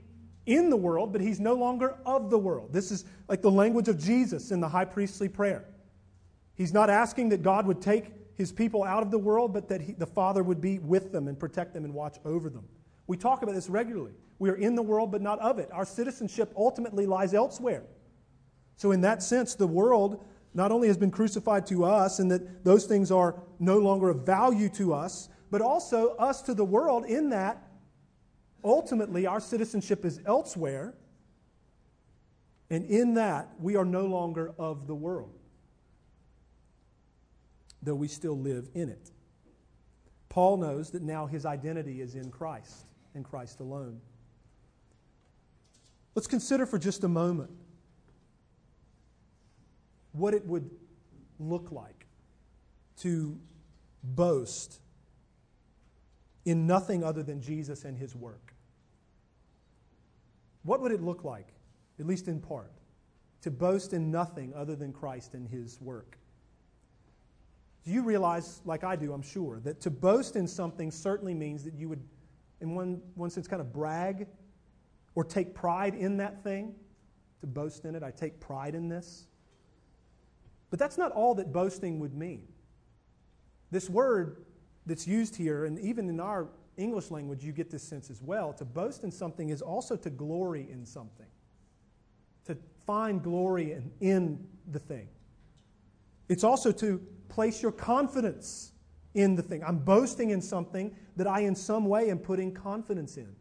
in 0.44 0.68
the 0.68 0.76
world, 0.76 1.12
but 1.12 1.20
he's 1.20 1.40
no 1.40 1.54
longer 1.54 1.96
of 2.04 2.28
the 2.28 2.38
world. 2.38 2.72
This 2.72 2.90
is 2.90 3.04
like 3.28 3.40
the 3.40 3.50
language 3.50 3.88
of 3.88 3.98
Jesus 3.98 4.50
in 4.50 4.60
the 4.60 4.68
high 4.68 4.84
priestly 4.84 5.28
prayer. 5.28 5.64
He's 6.54 6.72
not 6.72 6.90
asking 6.90 7.30
that 7.30 7.42
God 7.42 7.66
would 7.66 7.80
take 7.80 8.10
his 8.34 8.50
people 8.50 8.82
out 8.82 9.02
of 9.02 9.10
the 9.10 9.18
world, 9.18 9.52
but 9.52 9.68
that 9.68 9.80
he, 9.80 9.92
the 9.92 10.06
Father 10.06 10.42
would 10.42 10.60
be 10.60 10.80
with 10.80 11.12
them 11.12 11.28
and 11.28 11.38
protect 11.38 11.72
them 11.72 11.84
and 11.84 11.94
watch 11.94 12.18
over 12.24 12.50
them. 12.50 12.64
We 13.06 13.16
talk 13.16 13.42
about 13.42 13.54
this 13.54 13.68
regularly. 13.70 14.12
We 14.38 14.50
are 14.50 14.56
in 14.56 14.74
the 14.74 14.82
world, 14.82 15.12
but 15.12 15.22
not 15.22 15.38
of 15.38 15.58
it. 15.58 15.70
Our 15.72 15.84
citizenship 15.84 16.52
ultimately 16.56 17.06
lies 17.06 17.34
elsewhere. 17.34 17.84
So, 18.76 18.90
in 18.92 19.00
that 19.02 19.22
sense, 19.22 19.54
the 19.54 19.66
world 19.66 20.24
not 20.54 20.72
only 20.72 20.88
has 20.88 20.96
been 20.96 21.10
crucified 21.10 21.66
to 21.68 21.84
us 21.84 22.18
and 22.18 22.30
that 22.30 22.64
those 22.64 22.84
things 22.86 23.10
are 23.10 23.40
no 23.58 23.78
longer 23.78 24.10
of 24.10 24.26
value 24.26 24.68
to 24.70 24.92
us, 24.92 25.28
but 25.50 25.60
also 25.60 26.16
us 26.16 26.42
to 26.42 26.54
the 26.54 26.64
world, 26.64 27.04
in 27.06 27.30
that 27.30 27.62
ultimately 28.64 29.26
our 29.26 29.40
citizenship 29.40 30.04
is 30.04 30.20
elsewhere. 30.26 30.94
And 32.70 32.84
in 32.86 33.14
that, 33.14 33.50
we 33.60 33.76
are 33.76 33.84
no 33.84 34.06
longer 34.06 34.52
of 34.58 34.86
the 34.86 34.94
world 34.94 35.38
though 37.82 37.94
we 37.94 38.08
still 38.08 38.38
live 38.38 38.68
in 38.74 38.88
it. 38.88 39.10
Paul 40.28 40.56
knows 40.56 40.90
that 40.92 41.02
now 41.02 41.26
his 41.26 41.44
identity 41.44 42.00
is 42.00 42.14
in 42.14 42.30
Christ, 42.30 42.86
in 43.14 43.24
Christ 43.24 43.60
alone. 43.60 44.00
Let's 46.14 46.28
consider 46.28 46.64
for 46.64 46.78
just 46.78 47.04
a 47.04 47.08
moment 47.08 47.50
what 50.12 50.34
it 50.34 50.46
would 50.46 50.70
look 51.38 51.72
like 51.72 52.06
to 52.98 53.38
boast 54.02 54.80
in 56.44 56.66
nothing 56.66 57.04
other 57.04 57.22
than 57.22 57.40
Jesus 57.40 57.84
and 57.84 57.96
his 57.96 58.14
work. 58.14 58.54
What 60.64 60.80
would 60.80 60.92
it 60.92 61.02
look 61.02 61.24
like, 61.24 61.48
at 61.98 62.06
least 62.06 62.28
in 62.28 62.40
part, 62.40 62.72
to 63.42 63.50
boast 63.50 63.92
in 63.92 64.10
nothing 64.10 64.52
other 64.54 64.76
than 64.76 64.92
Christ 64.92 65.34
and 65.34 65.48
his 65.48 65.80
work? 65.80 66.18
Do 67.84 67.90
you 67.90 68.02
realize, 68.02 68.60
like 68.64 68.84
I 68.84 68.94
do, 68.94 69.12
I'm 69.12 69.22
sure, 69.22 69.60
that 69.60 69.80
to 69.80 69.90
boast 69.90 70.36
in 70.36 70.46
something 70.46 70.90
certainly 70.90 71.34
means 71.34 71.64
that 71.64 71.74
you 71.74 71.88
would, 71.88 72.02
in 72.60 72.74
one, 72.74 73.02
one 73.14 73.30
sense, 73.30 73.48
kind 73.48 73.60
of 73.60 73.72
brag 73.72 74.28
or 75.16 75.24
take 75.24 75.54
pride 75.54 75.94
in 75.94 76.16
that 76.18 76.44
thing? 76.44 76.74
To 77.40 77.48
boast 77.48 77.84
in 77.84 77.96
it, 77.96 78.04
I 78.04 78.12
take 78.12 78.38
pride 78.38 78.76
in 78.76 78.88
this. 78.88 79.26
But 80.72 80.78
that's 80.78 80.96
not 80.96 81.12
all 81.12 81.34
that 81.34 81.52
boasting 81.52 82.00
would 82.00 82.14
mean. 82.14 82.48
This 83.70 83.90
word 83.90 84.38
that's 84.86 85.06
used 85.06 85.36
here, 85.36 85.66
and 85.66 85.78
even 85.78 86.08
in 86.08 86.18
our 86.18 86.48
English 86.78 87.10
language, 87.10 87.44
you 87.44 87.52
get 87.52 87.70
this 87.70 87.82
sense 87.82 88.08
as 88.08 88.22
well. 88.22 88.54
To 88.54 88.64
boast 88.64 89.04
in 89.04 89.12
something 89.12 89.50
is 89.50 89.60
also 89.60 89.96
to 89.96 90.08
glory 90.08 90.66
in 90.72 90.86
something, 90.86 91.26
to 92.46 92.56
find 92.86 93.22
glory 93.22 93.72
in, 93.72 93.92
in 94.00 94.46
the 94.70 94.78
thing. 94.78 95.08
It's 96.30 96.42
also 96.42 96.72
to 96.72 97.02
place 97.28 97.60
your 97.60 97.72
confidence 97.72 98.72
in 99.12 99.36
the 99.36 99.42
thing. 99.42 99.62
I'm 99.62 99.78
boasting 99.78 100.30
in 100.30 100.40
something 100.40 100.96
that 101.16 101.26
I, 101.26 101.40
in 101.40 101.54
some 101.54 101.84
way, 101.84 102.08
am 102.10 102.18
putting 102.18 102.50
confidence 102.50 103.18
in. 103.18 103.36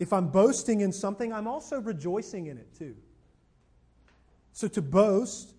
If 0.00 0.12
I'm 0.12 0.30
boasting 0.30 0.80
in 0.80 0.90
something, 0.90 1.32
I'm 1.32 1.46
also 1.46 1.80
rejoicing 1.80 2.46
in 2.46 2.58
it 2.58 2.74
too. 2.76 2.96
So 4.52 4.66
to 4.66 4.82
boast 4.82 5.54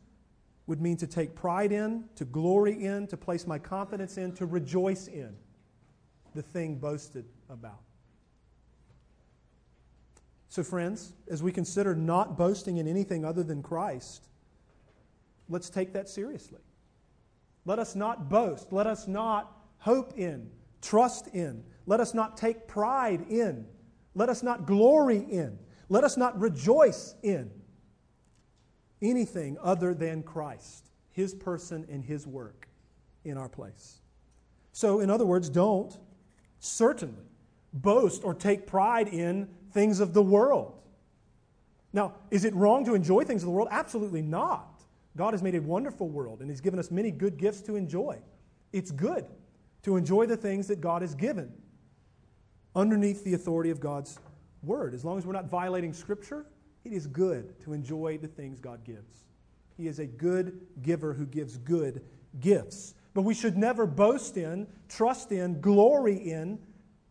would 0.68 0.82
mean 0.82 0.98
to 0.98 1.08
take 1.08 1.36
pride 1.36 1.72
in, 1.72 2.06
to 2.16 2.26
glory 2.26 2.86
in, 2.86 3.08
to 3.08 3.18
place 3.18 3.48
my 3.48 3.60
confidence 3.60 4.18
in, 4.18 4.32
to 4.34 4.46
rejoice 4.46 5.08
in 5.08 5.36
the 6.34 6.42
thing 6.42 6.76
boasted 6.76 7.26
about. 7.50 7.82
So, 10.50 10.64
friends, 10.64 11.14
as 11.30 11.42
we 11.42 11.52
consider 11.52 11.96
not 11.96 12.38
boasting 12.38 12.78
in 12.78 12.88
anything 12.88 13.24
other 13.24 13.44
than 13.44 13.64
Christ, 13.64 14.28
let's 15.50 15.70
take 15.70 15.94
that 15.94 16.10
seriously. 16.10 16.62
Let 17.66 17.80
us 17.80 17.96
not 17.96 18.30
boast. 18.30 18.72
Let 18.74 18.88
us 18.88 19.08
not 19.08 19.52
hope 19.78 20.14
in, 20.18 20.50
trust 20.82 21.28
in. 21.28 21.64
Let 21.86 22.00
us 22.00 22.14
not 22.14 22.38
take 22.38 22.68
pride 22.68 23.26
in. 23.30 23.66
Let 24.14 24.30
us 24.30 24.44
not 24.44 24.66
glory 24.66 25.20
in. 25.20 25.58
Let 25.90 26.04
us 26.04 26.18
not 26.18 26.40
rejoice 26.40 27.16
in 27.24 27.50
anything 29.02 29.58
other 29.62 29.94
than 29.94 30.24
Christ, 30.24 30.90
His 31.12 31.34
person 31.34 31.86
and 31.90 32.04
His 32.04 32.28
work 32.28 32.68
in 33.24 33.38
our 33.38 33.50
place. 33.50 34.00
So, 34.74 35.00
in 35.00 35.10
other 35.10 35.26
words, 35.26 35.50
don't 35.50 35.98
certainly 36.60 37.26
boast 37.74 38.24
or 38.24 38.34
take 38.34 38.68
pride 38.68 39.08
in 39.08 39.50
things 39.72 40.00
of 40.00 40.14
the 40.14 40.22
world. 40.22 40.74
Now, 41.94 42.14
is 42.30 42.46
it 42.46 42.54
wrong 42.56 42.86
to 42.86 42.94
enjoy 42.94 43.24
things 43.24 43.42
of 43.44 43.48
the 43.48 43.52
world? 43.52 43.68
Absolutely 43.72 44.22
not. 44.22 44.82
God 45.18 45.34
has 45.34 45.44
made 45.44 45.56
a 45.56 45.62
wonderful 45.62 46.08
world 46.08 46.40
and 46.40 46.50
He's 46.50 46.62
given 46.62 46.80
us 46.80 46.92
many 46.92 47.12
good 47.12 47.38
gifts 47.38 47.62
to 47.62 47.76
enjoy. 47.76 48.20
It's 48.72 48.92
good 48.92 49.26
to 49.84 49.98
enjoy 49.98 50.26
the 50.26 50.38
things 50.38 50.68
that 50.68 50.80
God 50.80 51.02
has 51.02 51.16
given 51.16 51.52
underneath 52.76 53.24
the 53.24 53.34
authority 53.34 53.70
of 53.70 53.80
God's 53.80 54.20
Word. 54.64 54.94
As 54.94 55.04
long 55.04 55.18
as 55.18 55.26
we're 55.26 55.34
not 55.34 55.50
violating 55.50 55.92
Scripture, 55.92 56.46
it 56.84 56.94
is 56.94 57.08
good 57.08 57.60
to 57.62 57.74
enjoy 57.74 58.18
the 58.18 58.28
things 58.28 58.60
God 58.60 58.84
gives. 58.84 59.26
He 59.78 59.88
is 59.88 60.00
a 60.00 60.06
good 60.06 60.60
giver 60.82 61.14
who 61.14 61.26
gives 61.26 61.58
good 61.58 62.04
gifts. 62.40 62.96
But 63.14 63.24
we 63.24 63.34
should 63.34 63.58
never 63.58 63.86
boast 63.86 64.38
in, 64.38 64.68
trust 64.90 65.32
in, 65.32 65.60
glory 65.60 66.16
in 66.16 66.60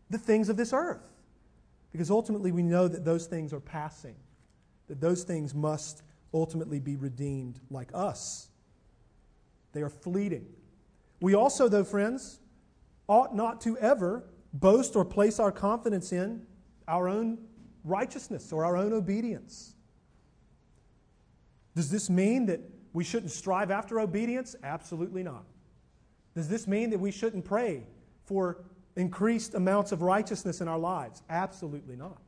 the 0.09 0.19
things 0.19 0.49
of 0.49 0.57
this 0.57 0.73
earth. 0.73 1.03
Because 1.93 2.11
ultimately 2.11 2.53
we 2.53 2.63
know 2.63 2.89
that 2.89 3.05
those 3.05 3.27
things 3.27 3.53
are 3.53 3.61
passing, 3.61 4.17
that 4.89 5.01
those 5.01 5.25
things 5.25 5.55
must 5.55 6.03
ultimately 6.33 6.79
be 6.79 6.97
redeemed 6.97 7.61
like 7.71 7.91
us. 7.93 8.49
They 9.73 9.83
are 9.83 9.91
fleeting. 9.91 10.47
We 11.21 11.35
also, 11.35 11.69
though, 11.69 11.85
friends, 11.85 12.41
ought 13.09 13.35
not 13.35 13.61
to 13.63 13.77
ever 13.79 14.25
boast 14.53 14.97
or 14.97 15.05
place 15.05 15.39
our 15.39 15.53
confidence 15.53 16.13
in 16.13 16.47
our 16.89 17.09
own 17.09 17.39
righteousness 17.85 18.53
or 18.53 18.65
our 18.65 18.77
own 18.77 18.93
obedience. 18.93 19.75
Does 21.75 21.91
this 21.91 22.11
mean 22.11 22.47
that 22.47 22.61
we 22.93 23.05
shouldn't 23.05 23.33
strive 23.33 23.71
after 23.71 24.01
obedience? 24.01 24.57
Absolutely 24.63 25.23
not. 25.23 25.45
Does 26.35 26.49
this 26.49 26.67
mean 26.67 26.91
that 26.91 26.99
we 26.99 27.11
shouldn't 27.11 27.45
pray 27.45 27.85
for 28.25 28.65
increased 28.97 29.55
amounts 29.55 29.93
of 29.93 30.03
righteousness 30.03 30.61
in 30.61 30.69
our 30.69 30.79
lives? 30.79 31.23
Absolutely 31.31 31.97
not. 31.97 32.19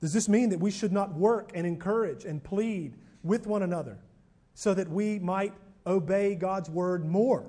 Does 0.00 0.12
this 0.12 0.28
mean 0.28 0.50
that 0.50 0.60
we 0.60 0.70
should 0.70 0.92
not 0.92 1.14
work 1.14 1.50
and 1.54 1.66
encourage 1.66 2.24
and 2.24 2.42
plead 2.42 2.96
with 3.22 3.46
one 3.46 3.62
another 3.62 3.98
so 4.54 4.74
that 4.74 4.88
we 4.88 5.18
might 5.18 5.52
obey 5.86 6.34
God's 6.34 6.70
word 6.70 7.04
more? 7.04 7.46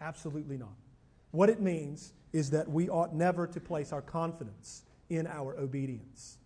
Absolutely 0.00 0.58
not. 0.58 0.76
What 1.30 1.48
it 1.48 1.60
means 1.60 2.12
is 2.32 2.50
that 2.50 2.68
we 2.68 2.88
ought 2.88 3.14
never 3.14 3.46
to 3.46 3.60
place 3.60 3.92
our 3.92 4.02
confidence 4.02 4.82
in 5.16 5.26
our 5.26 5.56
obedience. 5.58 6.38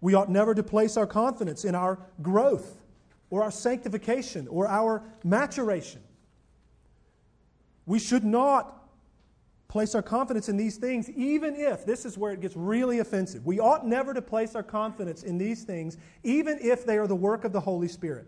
We 0.00 0.14
ought 0.14 0.30
never 0.30 0.54
to 0.54 0.62
place 0.62 0.96
our 0.96 1.06
confidence 1.06 1.64
in 1.64 1.74
our 1.74 1.98
growth 2.22 2.80
or 3.30 3.42
our 3.42 3.50
sanctification 3.50 4.46
or 4.48 4.68
our 4.68 5.02
maturation. 5.24 6.02
We 7.86 7.98
should 7.98 8.24
not 8.24 8.72
place 9.68 9.94
our 9.94 10.02
confidence 10.02 10.48
in 10.48 10.56
these 10.56 10.76
things, 10.76 11.10
even 11.10 11.56
if, 11.56 11.84
this 11.84 12.04
is 12.04 12.16
where 12.16 12.32
it 12.32 12.40
gets 12.40 12.56
really 12.56 13.00
offensive. 13.00 13.44
We 13.44 13.58
ought 13.58 13.86
never 13.86 14.14
to 14.14 14.22
place 14.22 14.54
our 14.54 14.62
confidence 14.62 15.22
in 15.22 15.38
these 15.38 15.64
things, 15.64 15.96
even 16.22 16.58
if 16.60 16.86
they 16.86 16.98
are 16.98 17.06
the 17.06 17.16
work 17.16 17.44
of 17.44 17.52
the 17.52 17.60
Holy 17.60 17.88
Spirit. 17.88 18.26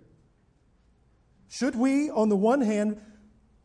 Should 1.49 1.77
we, 1.77 2.11
on 2.11 2.29
the 2.29 2.37
one 2.37 2.61
hand, 2.61 3.01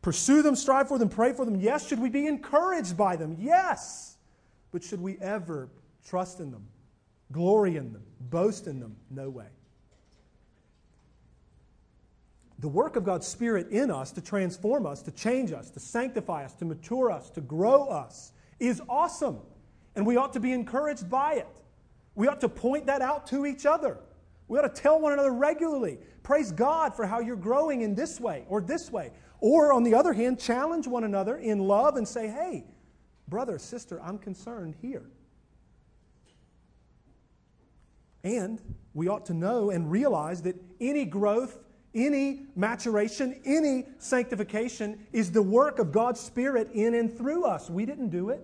pursue 0.02 0.42
them, 0.42 0.56
strive 0.56 0.88
for 0.88 0.98
them, 0.98 1.08
pray 1.08 1.32
for 1.32 1.44
them? 1.44 1.56
Yes. 1.56 1.86
Should 1.86 2.00
we 2.00 2.08
be 2.08 2.26
encouraged 2.26 2.96
by 2.96 3.16
them? 3.16 3.36
Yes. 3.38 4.13
But 4.74 4.82
should 4.82 5.00
we 5.00 5.16
ever 5.18 5.70
trust 6.04 6.40
in 6.40 6.50
them, 6.50 6.66
glory 7.32 7.76
in 7.76 7.92
them, 7.92 8.02
boast 8.20 8.66
in 8.66 8.80
them? 8.80 8.96
No 9.08 9.30
way 9.30 9.46
the 12.64 12.68
work 12.68 12.96
of 12.96 13.04
God's 13.04 13.26
Spirit 13.26 13.68
in 13.68 13.90
us 13.90 14.10
to 14.12 14.22
transform 14.22 14.86
us, 14.86 15.02
to 15.02 15.10
change 15.10 15.52
us, 15.52 15.70
to 15.70 15.80
sanctify 15.80 16.44
us, 16.44 16.54
to 16.54 16.64
mature 16.64 17.10
us, 17.10 17.28
to 17.30 17.40
grow 17.40 17.88
us 17.88 18.32
is 18.58 18.80
awesome. 18.88 19.38
And 19.94 20.06
we 20.06 20.16
ought 20.16 20.32
to 20.32 20.40
be 20.40 20.52
encouraged 20.52 21.10
by 21.10 21.34
it. 21.34 21.60
We 22.14 22.26
ought 22.26 22.40
to 22.40 22.48
point 22.48 22.86
that 22.86 23.02
out 23.02 23.26
to 23.28 23.44
each 23.44 23.66
other. 23.66 23.98
We 24.48 24.58
ought 24.58 24.74
to 24.74 24.82
tell 24.82 24.98
one 24.98 25.12
another 25.12 25.32
regularly 25.32 25.98
praise 26.22 26.52
God 26.52 26.96
for 26.96 27.06
how 27.06 27.20
you're 27.20 27.36
growing 27.36 27.82
in 27.82 27.94
this 27.94 28.18
way 28.18 28.44
or 28.48 28.62
this 28.62 28.90
way. 28.90 29.10
Or, 29.40 29.72
on 29.72 29.82
the 29.82 29.94
other 29.94 30.14
hand, 30.14 30.40
challenge 30.40 30.86
one 30.86 31.04
another 31.04 31.36
in 31.36 31.58
love 31.58 31.96
and 31.96 32.08
say, 32.08 32.28
hey, 32.28 32.64
brother, 33.28 33.58
sister, 33.58 34.00
I'm 34.02 34.18
concerned 34.18 34.76
here. 34.80 35.04
And 38.22 38.60
we 38.94 39.08
ought 39.08 39.26
to 39.26 39.34
know 39.34 39.70
and 39.70 39.90
realize 39.90 40.42
that 40.42 40.56
any 40.80 41.04
growth 41.04 41.58
any 41.94 42.46
maturation, 42.56 43.40
any 43.44 43.84
sanctification 43.98 45.06
is 45.12 45.30
the 45.30 45.42
work 45.42 45.78
of 45.78 45.92
God's 45.92 46.20
Spirit 46.20 46.70
in 46.72 46.94
and 46.94 47.16
through 47.16 47.44
us. 47.44 47.70
We 47.70 47.86
didn't 47.86 48.08
do 48.08 48.30
it. 48.30 48.40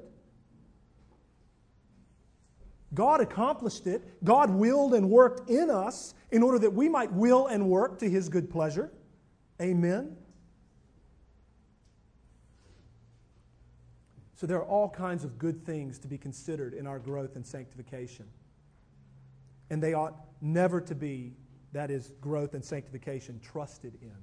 God 2.95 3.21
accomplished 3.21 3.87
it. 3.87 4.25
God 4.25 4.51
willed 4.51 4.95
and 4.95 5.11
worked 5.11 5.51
in 5.51 5.71
us 5.71 6.15
in 6.31 6.43
order 6.43 6.59
that 6.61 6.73
we 6.73 6.89
might 6.89 7.13
will 7.13 7.47
and 7.49 7.69
work 7.69 7.99
to 8.01 8.09
His 8.09 8.29
good 8.29 8.51
pleasure. 8.51 8.93
Amen? 9.61 10.17
So 14.41 14.47
there 14.47 14.57
are 14.57 14.65
all 14.65 14.89
kinds 14.89 15.23
of 15.23 15.39
good 15.39 15.67
things 15.67 15.99
to 15.99 16.09
be 16.09 16.17
considered 16.17 16.73
in 16.73 16.87
our 16.87 16.99
growth 16.99 17.37
and 17.37 17.47
sanctification. 17.47 18.25
And 19.69 19.83
they 19.83 19.93
ought 19.93 20.15
never 20.41 20.81
to 20.81 20.95
be, 20.95 21.35
that 21.75 21.91
is, 21.91 22.15
growth 22.23 22.55
and 22.55 22.65
sanctification, 22.65 23.39
trusted 23.41 23.99
in. 24.01 24.17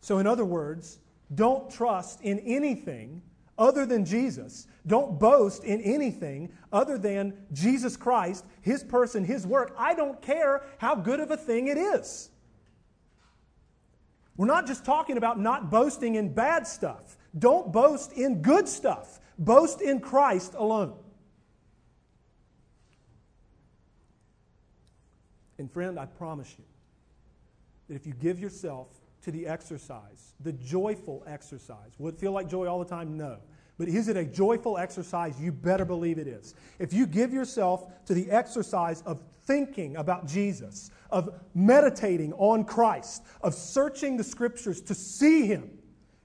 So, 0.00 0.18
in 0.18 0.26
other 0.26 0.44
words, 0.44 0.98
don't 1.36 1.70
trust 1.70 2.20
in 2.22 2.40
anything 2.40 3.22
other 3.56 3.86
than 3.86 4.04
Jesus. 4.04 4.66
Don't 4.88 5.20
boast 5.20 5.62
in 5.62 5.80
anything 5.82 6.50
other 6.72 6.98
than 6.98 7.32
Jesus 7.52 7.96
Christ, 7.96 8.44
His 8.60 8.82
person, 8.82 9.24
His 9.24 9.46
work. 9.46 9.72
I 9.78 9.94
don't 9.94 10.20
care 10.20 10.64
how 10.78 10.96
good 10.96 11.20
of 11.20 11.30
a 11.30 11.36
thing 11.36 11.68
it 11.68 11.78
is. 11.78 12.30
We're 14.36 14.46
not 14.46 14.66
just 14.66 14.84
talking 14.84 15.16
about 15.16 15.38
not 15.38 15.70
boasting 15.70 16.16
in 16.16 16.34
bad 16.34 16.66
stuff. 16.66 17.17
Don't 17.36 17.72
boast 17.72 18.12
in 18.12 18.42
good 18.42 18.68
stuff. 18.68 19.20
Boast 19.38 19.80
in 19.80 20.00
Christ 20.00 20.54
alone. 20.56 20.94
And 25.58 25.70
friend, 25.70 25.98
I 25.98 26.06
promise 26.06 26.54
you 26.56 26.64
that 27.88 27.94
if 27.94 28.06
you 28.06 28.14
give 28.14 28.38
yourself 28.38 28.88
to 29.22 29.30
the 29.30 29.46
exercise, 29.46 30.34
the 30.40 30.52
joyful 30.52 31.24
exercise, 31.26 31.92
would 31.98 32.14
it 32.14 32.20
feel 32.20 32.32
like 32.32 32.48
joy 32.48 32.66
all 32.66 32.78
the 32.78 32.84
time? 32.84 33.16
No. 33.16 33.38
But 33.76 33.88
is 33.88 34.08
it 34.08 34.16
a 34.16 34.24
joyful 34.24 34.76
exercise? 34.76 35.40
You 35.40 35.52
better 35.52 35.84
believe 35.84 36.18
it 36.18 36.26
is. 36.26 36.54
If 36.78 36.92
you 36.92 37.06
give 37.06 37.32
yourself 37.32 38.04
to 38.06 38.14
the 38.14 38.30
exercise 38.30 39.02
of 39.02 39.22
thinking 39.42 39.96
about 39.96 40.26
Jesus, 40.26 40.90
of 41.10 41.40
meditating 41.54 42.32
on 42.34 42.64
Christ, 42.64 43.22
of 43.40 43.54
searching 43.54 44.16
the 44.16 44.24
scriptures 44.24 44.80
to 44.82 44.94
see 44.94 45.46
Him, 45.46 45.77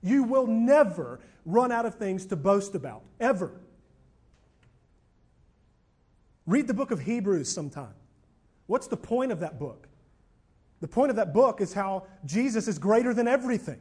you 0.03 0.23
will 0.23 0.45
never 0.45 1.19
run 1.45 1.71
out 1.71 1.85
of 1.85 1.95
things 1.95 2.25
to 2.27 2.35
boast 2.35 2.75
about, 2.75 3.01
ever. 3.19 3.51
Read 6.45 6.67
the 6.67 6.73
book 6.73 6.91
of 6.91 6.99
Hebrews 6.99 7.49
sometime. 7.49 7.93
What's 8.67 8.87
the 8.87 8.97
point 8.97 9.31
of 9.31 9.39
that 9.39 9.59
book? 9.59 9.87
The 10.81 10.87
point 10.87 11.09
of 11.09 11.15
that 11.15 11.33
book 11.33 11.61
is 11.61 11.73
how 11.73 12.07
Jesus 12.25 12.67
is 12.67 12.77
greater 12.77 13.13
than 13.13 13.27
everything, 13.27 13.79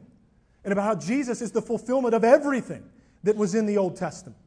and 0.63 0.71
about 0.71 0.83
how 0.83 0.95
Jesus 0.95 1.41
is 1.41 1.51
the 1.51 1.61
fulfillment 1.61 2.15
of 2.15 2.23
everything 2.23 2.83
that 3.23 3.35
was 3.35 3.55
in 3.55 3.65
the 3.65 3.77
Old 3.77 3.97
Testament. 3.97 4.37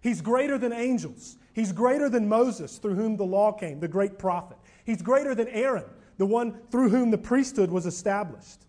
He's 0.00 0.22
greater 0.22 0.56
than 0.56 0.72
angels. 0.72 1.36
He's 1.52 1.72
greater 1.72 2.08
than 2.08 2.28
Moses, 2.28 2.78
through 2.78 2.94
whom 2.94 3.16
the 3.16 3.24
law 3.24 3.52
came, 3.52 3.80
the 3.80 3.88
great 3.88 4.18
prophet. 4.18 4.56
He's 4.86 5.02
greater 5.02 5.34
than 5.34 5.48
Aaron, 5.48 5.84
the 6.16 6.24
one 6.24 6.56
through 6.70 6.88
whom 6.88 7.10
the 7.10 7.18
priesthood 7.18 7.70
was 7.70 7.84
established. 7.84 8.64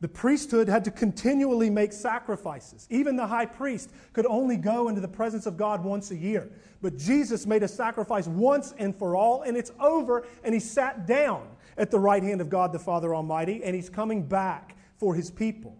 The 0.00 0.08
priesthood 0.08 0.68
had 0.68 0.84
to 0.84 0.92
continually 0.92 1.70
make 1.70 1.92
sacrifices. 1.92 2.86
Even 2.88 3.16
the 3.16 3.26
high 3.26 3.46
priest 3.46 3.90
could 4.12 4.26
only 4.26 4.56
go 4.56 4.88
into 4.88 5.00
the 5.00 5.08
presence 5.08 5.44
of 5.44 5.56
God 5.56 5.82
once 5.82 6.12
a 6.12 6.16
year. 6.16 6.48
But 6.80 6.96
Jesus 6.96 7.46
made 7.46 7.64
a 7.64 7.68
sacrifice 7.68 8.28
once 8.28 8.74
and 8.78 8.94
for 8.94 9.16
all, 9.16 9.42
and 9.42 9.56
it's 9.56 9.72
over, 9.80 10.24
and 10.44 10.54
he 10.54 10.60
sat 10.60 11.06
down 11.06 11.48
at 11.76 11.90
the 11.90 11.98
right 11.98 12.22
hand 12.22 12.40
of 12.40 12.48
God 12.48 12.72
the 12.72 12.78
Father 12.78 13.12
Almighty, 13.12 13.64
and 13.64 13.74
he's 13.74 13.90
coming 13.90 14.22
back 14.22 14.76
for 14.98 15.16
his 15.16 15.32
people. 15.32 15.76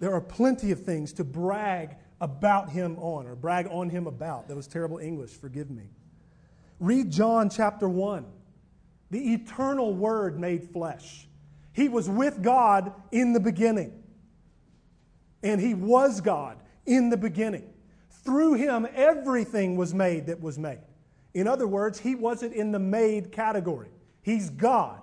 There 0.00 0.12
are 0.12 0.20
plenty 0.20 0.70
of 0.70 0.84
things 0.84 1.12
to 1.14 1.24
brag 1.24 1.96
about 2.20 2.68
him 2.68 2.98
on, 2.98 3.26
or 3.26 3.34
brag 3.36 3.68
on 3.70 3.88
him 3.88 4.06
about. 4.06 4.48
That 4.48 4.56
was 4.56 4.66
terrible 4.66 4.98
English, 4.98 5.30
forgive 5.30 5.70
me. 5.70 5.84
Read 6.78 7.10
John 7.10 7.48
chapter 7.48 7.88
1. 7.88 8.26
The 9.10 9.32
eternal 9.32 9.94
Word 9.94 10.38
made 10.38 10.70
flesh. 10.70 11.26
He 11.72 11.88
was 11.88 12.08
with 12.08 12.42
God 12.42 12.92
in 13.12 13.32
the 13.32 13.40
beginning. 13.40 14.02
And 15.42 15.60
he 15.60 15.74
was 15.74 16.20
God 16.20 16.58
in 16.86 17.10
the 17.10 17.16
beginning. 17.16 17.72
Through 18.24 18.54
him, 18.54 18.86
everything 18.94 19.76
was 19.76 19.94
made 19.94 20.26
that 20.26 20.40
was 20.40 20.58
made. 20.58 20.80
In 21.32 21.46
other 21.46 21.66
words, 21.66 21.98
he 21.98 22.14
wasn't 22.14 22.52
in 22.54 22.72
the 22.72 22.78
made 22.78 23.32
category. 23.32 23.88
He's 24.22 24.50
God. 24.50 25.00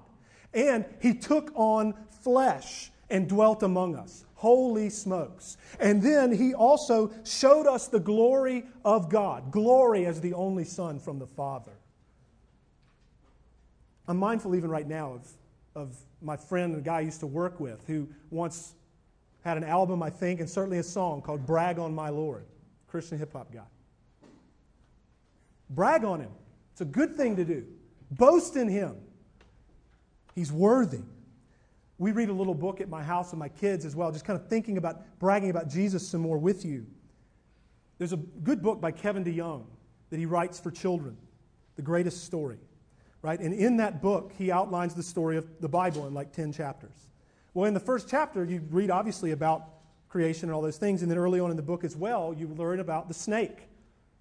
And 0.53 0.85
he 1.01 1.13
took 1.13 1.51
on 1.55 1.93
flesh 2.21 2.91
and 3.09 3.27
dwelt 3.27 3.63
among 3.63 3.95
us. 3.95 4.25
Holy 4.35 4.89
smokes. 4.89 5.57
And 5.79 6.01
then 6.01 6.31
he 6.31 6.53
also 6.53 7.11
showed 7.23 7.65
us 7.65 7.87
the 7.87 7.99
glory 7.99 8.65
of 8.85 9.09
God, 9.09 9.51
glory 9.51 10.05
as 10.05 10.21
the 10.21 10.33
only 10.33 10.63
Son 10.63 10.99
from 10.99 11.17
the 11.17 11.25
Father. 11.25 11.71
I'm 14.07 14.17
mindful 14.17 14.55
even 14.55 14.69
right 14.69 14.87
now 14.87 15.13
of, 15.13 15.27
of 15.77 15.95
my 16.23 16.35
friend, 16.35 16.73
the 16.73 16.81
guy 16.81 16.97
I 16.97 17.01
used 17.01 17.19
to 17.19 17.27
work 17.27 17.59
with, 17.59 17.85
who 17.85 18.09
once 18.31 18.73
had 19.43 19.57
an 19.57 19.63
album, 19.63 20.01
I 20.01 20.09
think, 20.09 20.39
and 20.39 20.49
certainly 20.49 20.79
a 20.79 20.83
song 20.83 21.21
called 21.21 21.45
Brag 21.45 21.77
on 21.77 21.93
My 21.93 22.09
Lord, 22.09 22.45
Christian 22.87 23.19
hip 23.19 23.33
hop 23.33 23.53
guy. 23.53 23.61
Brag 25.69 26.03
on 26.03 26.19
him. 26.19 26.31
It's 26.71 26.81
a 26.81 26.85
good 26.85 27.15
thing 27.15 27.35
to 27.35 27.45
do. 27.45 27.65
Boast 28.09 28.55
in 28.55 28.67
him. 28.67 28.95
He's 30.33 30.51
worthy. 30.51 31.03
We 31.99 32.11
read 32.11 32.29
a 32.29 32.33
little 32.33 32.55
book 32.55 32.81
at 32.81 32.89
my 32.89 33.03
house 33.03 33.31
with 33.31 33.39
my 33.39 33.49
kids 33.49 33.85
as 33.85 33.95
well, 33.95 34.11
just 34.11 34.25
kind 34.25 34.39
of 34.39 34.47
thinking 34.47 34.77
about 34.77 35.19
bragging 35.19 35.51
about 35.51 35.69
Jesus 35.69 36.07
some 36.07 36.21
more 36.21 36.37
with 36.37 36.65
you. 36.65 36.87
There's 37.99 38.13
a 38.13 38.17
good 38.17 38.63
book 38.63 38.81
by 38.81 38.91
Kevin 38.91 39.23
DeYoung 39.23 39.65
that 40.09 40.17
he 40.17 40.25
writes 40.25 40.59
for 40.59 40.71
children, 40.71 41.17
The 41.75 41.81
Greatest 41.83 42.23
Story 42.23 42.57
right? 43.21 43.39
And 43.39 43.53
in 43.53 43.77
that 43.77 44.01
book, 44.01 44.31
he 44.37 44.51
outlines 44.51 44.93
the 44.93 45.03
story 45.03 45.37
of 45.37 45.47
the 45.59 45.69
Bible 45.69 46.07
in 46.07 46.13
like 46.13 46.31
10 46.31 46.51
chapters. 46.53 47.07
Well, 47.53 47.65
in 47.65 47.73
the 47.73 47.79
first 47.79 48.07
chapter, 48.09 48.43
you 48.43 48.61
read 48.69 48.91
obviously 48.91 49.31
about 49.31 49.69
creation 50.09 50.49
and 50.49 50.55
all 50.55 50.61
those 50.61 50.77
things. 50.77 51.01
And 51.01 51.11
then 51.11 51.17
early 51.17 51.39
on 51.39 51.51
in 51.51 51.57
the 51.57 51.63
book 51.63 51.83
as 51.83 51.95
well, 51.95 52.33
you 52.37 52.47
learn 52.47 52.79
about 52.79 53.07
the 53.07 53.13
snake, 53.13 53.67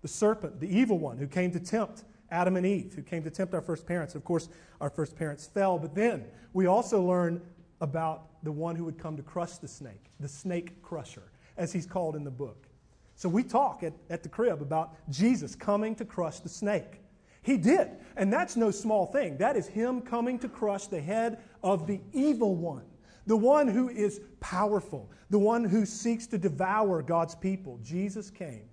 the 0.02 0.08
serpent, 0.08 0.60
the 0.60 0.68
evil 0.68 0.98
one 0.98 1.18
who 1.18 1.26
came 1.26 1.50
to 1.52 1.60
tempt 1.60 2.04
Adam 2.30 2.56
and 2.56 2.66
Eve, 2.66 2.94
who 2.94 3.02
came 3.02 3.22
to 3.22 3.30
tempt 3.30 3.54
our 3.54 3.60
first 3.60 3.86
parents. 3.86 4.14
Of 4.14 4.24
course, 4.24 4.48
our 4.80 4.90
first 4.90 5.16
parents 5.16 5.46
fell. 5.46 5.78
But 5.78 5.94
then 5.94 6.24
we 6.52 6.66
also 6.66 7.02
learn 7.02 7.40
about 7.80 8.42
the 8.42 8.52
one 8.52 8.76
who 8.76 8.84
would 8.84 8.98
come 8.98 9.16
to 9.16 9.22
crush 9.22 9.58
the 9.58 9.68
snake, 9.68 10.10
the 10.18 10.28
snake 10.28 10.82
crusher, 10.82 11.30
as 11.56 11.72
he's 11.72 11.86
called 11.86 12.16
in 12.16 12.24
the 12.24 12.30
book. 12.30 12.66
So 13.14 13.28
we 13.28 13.42
talk 13.42 13.82
at, 13.82 13.92
at 14.10 14.22
the 14.22 14.28
crib 14.28 14.60
about 14.60 14.94
Jesus 15.10 15.54
coming 15.54 15.94
to 15.96 16.04
crush 16.04 16.40
the 16.40 16.48
snake. 16.48 17.00
He 17.46 17.56
did. 17.56 17.88
And 18.16 18.32
that's 18.32 18.56
no 18.56 18.72
small 18.72 19.06
thing. 19.06 19.36
That 19.36 19.56
is 19.56 19.68
Him 19.68 20.00
coming 20.00 20.36
to 20.40 20.48
crush 20.48 20.88
the 20.88 21.00
head 21.00 21.38
of 21.62 21.86
the 21.86 22.00
evil 22.12 22.56
one, 22.56 22.82
the 23.26 23.36
one 23.36 23.68
who 23.68 23.88
is 23.88 24.20
powerful, 24.40 25.08
the 25.30 25.38
one 25.38 25.62
who 25.62 25.86
seeks 25.86 26.26
to 26.28 26.38
devour 26.38 27.02
God's 27.02 27.36
people. 27.36 27.78
Jesus 27.84 28.30
came 28.30 28.64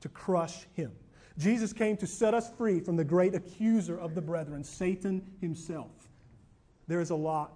to 0.00 0.08
crush 0.08 0.66
him. 0.72 0.92
Jesus 1.36 1.74
came 1.74 1.98
to 1.98 2.06
set 2.06 2.32
us 2.32 2.50
free 2.56 2.80
from 2.80 2.96
the 2.96 3.04
great 3.04 3.34
accuser 3.34 3.98
of 3.98 4.14
the 4.14 4.22
brethren, 4.22 4.64
Satan 4.64 5.22
himself. 5.40 6.08
There 6.86 7.00
is 7.00 7.10
a 7.10 7.16
lot 7.16 7.52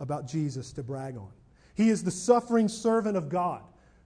about 0.00 0.26
Jesus 0.26 0.72
to 0.72 0.82
brag 0.82 1.16
on. 1.18 1.32
He 1.74 1.90
is 1.90 2.02
the 2.02 2.10
suffering 2.10 2.68
servant 2.68 3.16
of 3.16 3.28
God 3.28 3.62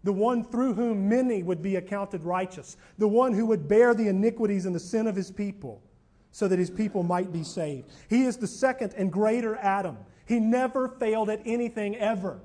the 0.06 0.12
one 0.12 0.44
through 0.44 0.72
whom 0.72 1.08
many 1.08 1.42
would 1.42 1.60
be 1.60 1.76
accounted 1.76 2.22
righteous, 2.22 2.76
the 2.96 3.08
one 3.08 3.32
who 3.32 3.44
would 3.44 3.66
bear 3.66 3.92
the 3.92 4.06
iniquities 4.06 4.64
and 4.64 4.74
the 4.74 4.80
sin 4.80 5.08
of 5.08 5.16
his 5.16 5.32
people 5.32 5.82
so 6.30 6.46
that 6.46 6.60
his 6.60 6.70
people 6.70 7.02
might 7.02 7.32
be 7.32 7.42
saved. 7.42 7.90
He 8.08 8.22
is 8.22 8.36
the 8.36 8.46
second 8.46 8.94
and 8.96 9.10
greater 9.10 9.56
Adam. 9.56 9.98
He 10.24 10.38
never 10.38 10.88
failed 10.88 11.28
at 11.28 11.42
anything 11.44 11.96
ever. 11.96 12.40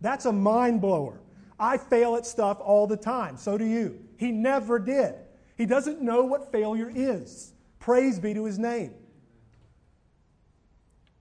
That's 0.00 0.24
a 0.24 0.32
mind 0.32 0.80
blower. 0.80 1.20
I 1.58 1.78
fail 1.78 2.16
at 2.16 2.26
stuff 2.26 2.58
all 2.60 2.88
the 2.88 2.96
time. 2.96 3.36
So 3.36 3.56
do 3.56 3.64
you. 3.64 4.00
He 4.16 4.32
never 4.32 4.80
did. 4.80 5.14
He 5.56 5.66
doesn't 5.66 6.02
know 6.02 6.24
what 6.24 6.50
failure 6.50 6.90
is. 6.92 7.52
Praise 7.78 8.18
be 8.18 8.34
to 8.34 8.44
his 8.44 8.58
name. 8.58 8.92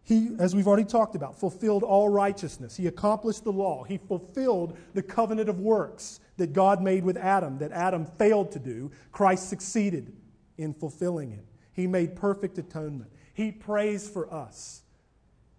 He, 0.03 0.35
as 0.37 0.53
we've 0.53 0.67
already 0.67 0.83
talked 0.83 1.15
about, 1.15 1.39
fulfilled 1.39 1.81
all 1.81 2.09
righteousness. 2.09 2.75
He 2.75 2.87
accomplished 2.87 3.45
the 3.45 3.53
law. 3.53 3.83
He 3.83 3.97
fulfilled 3.97 4.77
the 4.93 5.01
covenant 5.01 5.47
of 5.47 5.59
works 5.59 6.19
that 6.37 6.51
God 6.51 6.81
made 6.81 7.05
with 7.05 7.15
Adam, 7.15 7.57
that 7.59 7.71
Adam 7.71 8.05
failed 8.05 8.51
to 8.51 8.59
do. 8.59 8.91
Christ 9.13 9.47
succeeded 9.47 10.13
in 10.57 10.73
fulfilling 10.73 11.31
it. 11.31 11.45
He 11.71 11.87
made 11.87 12.17
perfect 12.17 12.57
atonement. 12.57 13.11
He 13.33 13.51
prays 13.51 14.09
for 14.09 14.31
us. 14.31 14.81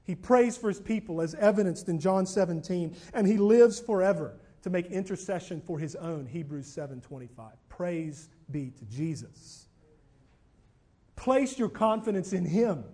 He 0.05 0.14
prays 0.14 0.59
for 0.59 0.68
his 0.68 0.80
people 0.80 1.22
as 1.22 1.34
evidenced 1.36 1.88
in 1.88 1.99
John 1.99 2.26
17, 2.26 2.95
and 3.14 3.26
he 3.26 3.38
lives 3.38 3.80
forever 3.80 4.38
to 4.61 4.68
make 4.68 4.86
intercession 4.86 5.62
for 5.62 5.78
his 5.78 5.97
own, 5.97 6.26
Hebrews 6.26 6.66
7:25. 6.66 7.53
Praise 7.70 8.28
be 8.51 8.70
to 8.72 8.84
Jesus. 8.84 9.68
Place 11.16 11.59
your 11.59 11.70
confidence 11.70 12.34
in 12.34 12.45
him 12.45 12.84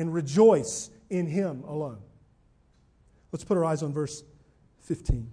and 0.00 0.14
rejoice 0.14 0.90
in 1.10 1.26
Him 1.26 1.62
alone. 1.66 1.98
Let's 3.32 3.44
put 3.44 3.58
our 3.58 3.64
eyes 3.64 3.82
on 3.82 3.92
verse 3.92 4.24
15. 4.80 5.30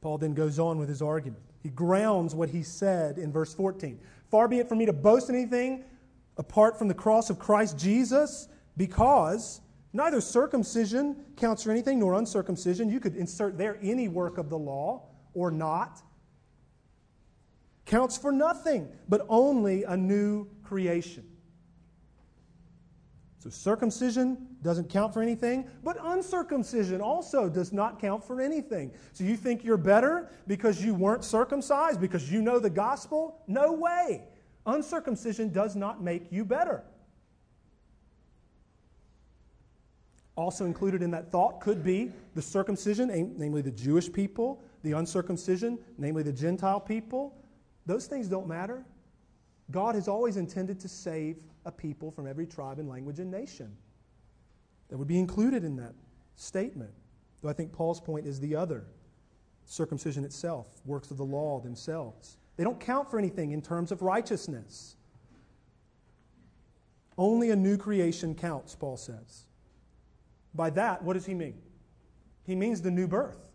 Paul 0.00 0.18
then 0.18 0.34
goes 0.34 0.60
on 0.60 0.78
with 0.78 0.88
his 0.88 1.02
argument. 1.02 1.42
He 1.62 1.68
grounds 1.68 2.32
what 2.32 2.48
he 2.50 2.62
said 2.62 3.18
in 3.18 3.32
verse 3.32 3.52
14. 3.52 3.98
Far 4.30 4.46
be 4.46 4.60
it 4.60 4.68
from 4.68 4.78
me 4.78 4.86
to 4.86 4.92
boast 4.92 5.28
anything 5.28 5.84
apart 6.36 6.78
from 6.78 6.86
the 6.86 6.94
cross 6.94 7.28
of 7.28 7.38
Christ 7.38 7.76
Jesus. 7.76 8.48
because 8.76 9.62
neither 9.94 10.20
circumcision 10.20 11.16
counts 11.36 11.62
for 11.62 11.70
anything 11.70 11.98
nor 11.98 12.14
uncircumcision. 12.14 12.90
You 12.90 13.00
could 13.00 13.16
insert 13.16 13.58
there 13.58 13.78
any 13.82 14.06
work 14.06 14.38
of 14.38 14.48
the 14.50 14.58
law 14.58 15.08
or 15.34 15.50
not. 15.50 16.02
Counts 17.86 18.18
for 18.18 18.30
nothing, 18.30 18.88
but 19.08 19.24
only 19.28 19.84
a 19.84 19.96
new 19.96 20.46
creation. 20.62 21.24
So 23.46 23.50
circumcision 23.50 24.44
doesn't 24.62 24.90
count 24.90 25.14
for 25.14 25.22
anything, 25.22 25.68
but 25.84 25.96
uncircumcision 26.02 27.00
also 27.00 27.48
does 27.48 27.72
not 27.72 28.00
count 28.00 28.24
for 28.24 28.40
anything. 28.40 28.90
So 29.12 29.22
you 29.22 29.36
think 29.36 29.62
you're 29.62 29.76
better 29.76 30.30
because 30.48 30.84
you 30.84 30.94
weren't 30.94 31.22
circumcised, 31.22 32.00
because 32.00 32.30
you 32.32 32.42
know 32.42 32.58
the 32.58 32.70
gospel? 32.70 33.40
No 33.46 33.72
way. 33.72 34.24
Uncircumcision 34.66 35.52
does 35.52 35.76
not 35.76 36.02
make 36.02 36.32
you 36.32 36.44
better. 36.44 36.82
Also 40.34 40.64
included 40.64 41.00
in 41.00 41.12
that 41.12 41.30
thought 41.30 41.60
could 41.60 41.84
be 41.84 42.10
the 42.34 42.42
circumcision, 42.42 43.34
namely 43.38 43.62
the 43.62 43.70
Jewish 43.70 44.12
people, 44.12 44.60
the 44.82 44.92
uncircumcision, 44.92 45.78
namely 45.98 46.24
the 46.24 46.32
Gentile 46.32 46.80
people. 46.80 47.32
Those 47.86 48.06
things 48.06 48.26
don't 48.28 48.48
matter. 48.48 48.84
God 49.70 49.94
has 49.94 50.08
always 50.08 50.36
intended 50.36 50.80
to 50.80 50.88
save 50.88 51.36
a 51.66 51.72
people 51.72 52.10
from 52.10 52.26
every 52.26 52.46
tribe 52.46 52.78
and 52.78 52.88
language 52.88 53.18
and 53.18 53.30
nation. 53.30 53.76
That 54.88 54.96
would 54.96 55.08
be 55.08 55.18
included 55.18 55.64
in 55.64 55.76
that 55.76 55.94
statement. 56.36 56.92
Though 57.42 57.50
I 57.50 57.52
think 57.52 57.72
Paul's 57.72 58.00
point 58.00 58.26
is 58.26 58.40
the 58.40 58.56
other 58.56 58.84
circumcision 59.64 60.24
itself, 60.24 60.68
works 60.86 61.10
of 61.10 61.16
the 61.16 61.24
law 61.24 61.60
themselves. 61.60 62.38
They 62.56 62.64
don't 62.64 62.80
count 62.80 63.10
for 63.10 63.18
anything 63.18 63.50
in 63.50 63.60
terms 63.60 63.90
of 63.90 64.00
righteousness. 64.00 64.96
Only 67.18 67.50
a 67.50 67.56
new 67.56 67.76
creation 67.76 68.34
counts, 68.34 68.74
Paul 68.74 68.96
says. 68.96 69.46
By 70.54 70.70
that, 70.70 71.02
what 71.02 71.14
does 71.14 71.26
he 71.26 71.34
mean? 71.34 71.58
He 72.44 72.54
means 72.54 72.80
the 72.80 72.90
new 72.90 73.08
birth. 73.08 73.50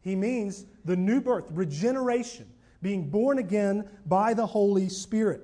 He 0.00 0.14
means 0.14 0.64
the 0.84 0.96
new 0.96 1.20
birth, 1.20 1.46
regeneration, 1.50 2.46
being 2.80 3.10
born 3.10 3.38
again 3.38 3.90
by 4.06 4.32
the 4.32 4.46
Holy 4.46 4.88
Spirit. 4.88 5.42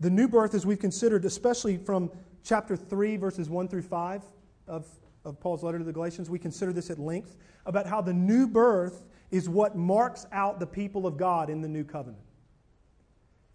The 0.00 0.10
new 0.10 0.28
birth, 0.28 0.54
as 0.54 0.64
we've 0.64 0.78
considered, 0.78 1.24
especially 1.24 1.76
from 1.76 2.10
chapter 2.44 2.76
3, 2.76 3.16
verses 3.16 3.50
1 3.50 3.68
through 3.68 3.82
5 3.82 4.22
of, 4.68 4.86
of 5.24 5.40
Paul's 5.40 5.62
letter 5.62 5.78
to 5.78 5.84
the 5.84 5.92
Galatians, 5.92 6.30
we 6.30 6.38
consider 6.38 6.72
this 6.72 6.90
at 6.90 6.98
length 6.98 7.36
about 7.66 7.86
how 7.86 8.00
the 8.00 8.12
new 8.12 8.46
birth 8.46 9.04
is 9.30 9.48
what 9.48 9.76
marks 9.76 10.26
out 10.32 10.60
the 10.60 10.66
people 10.66 11.06
of 11.06 11.16
God 11.16 11.50
in 11.50 11.60
the 11.60 11.68
new 11.68 11.84
covenant. 11.84 12.22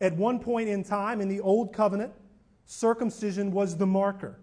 At 0.02 0.16
one 0.18 0.40
point 0.40 0.68
in 0.68 0.84
time, 0.84 1.22
in 1.22 1.30
the 1.30 1.40
old 1.40 1.74
covenant, 1.74 2.12
circumcision 2.66 3.52
was 3.52 3.78
the 3.78 3.88
marker. 3.88 4.40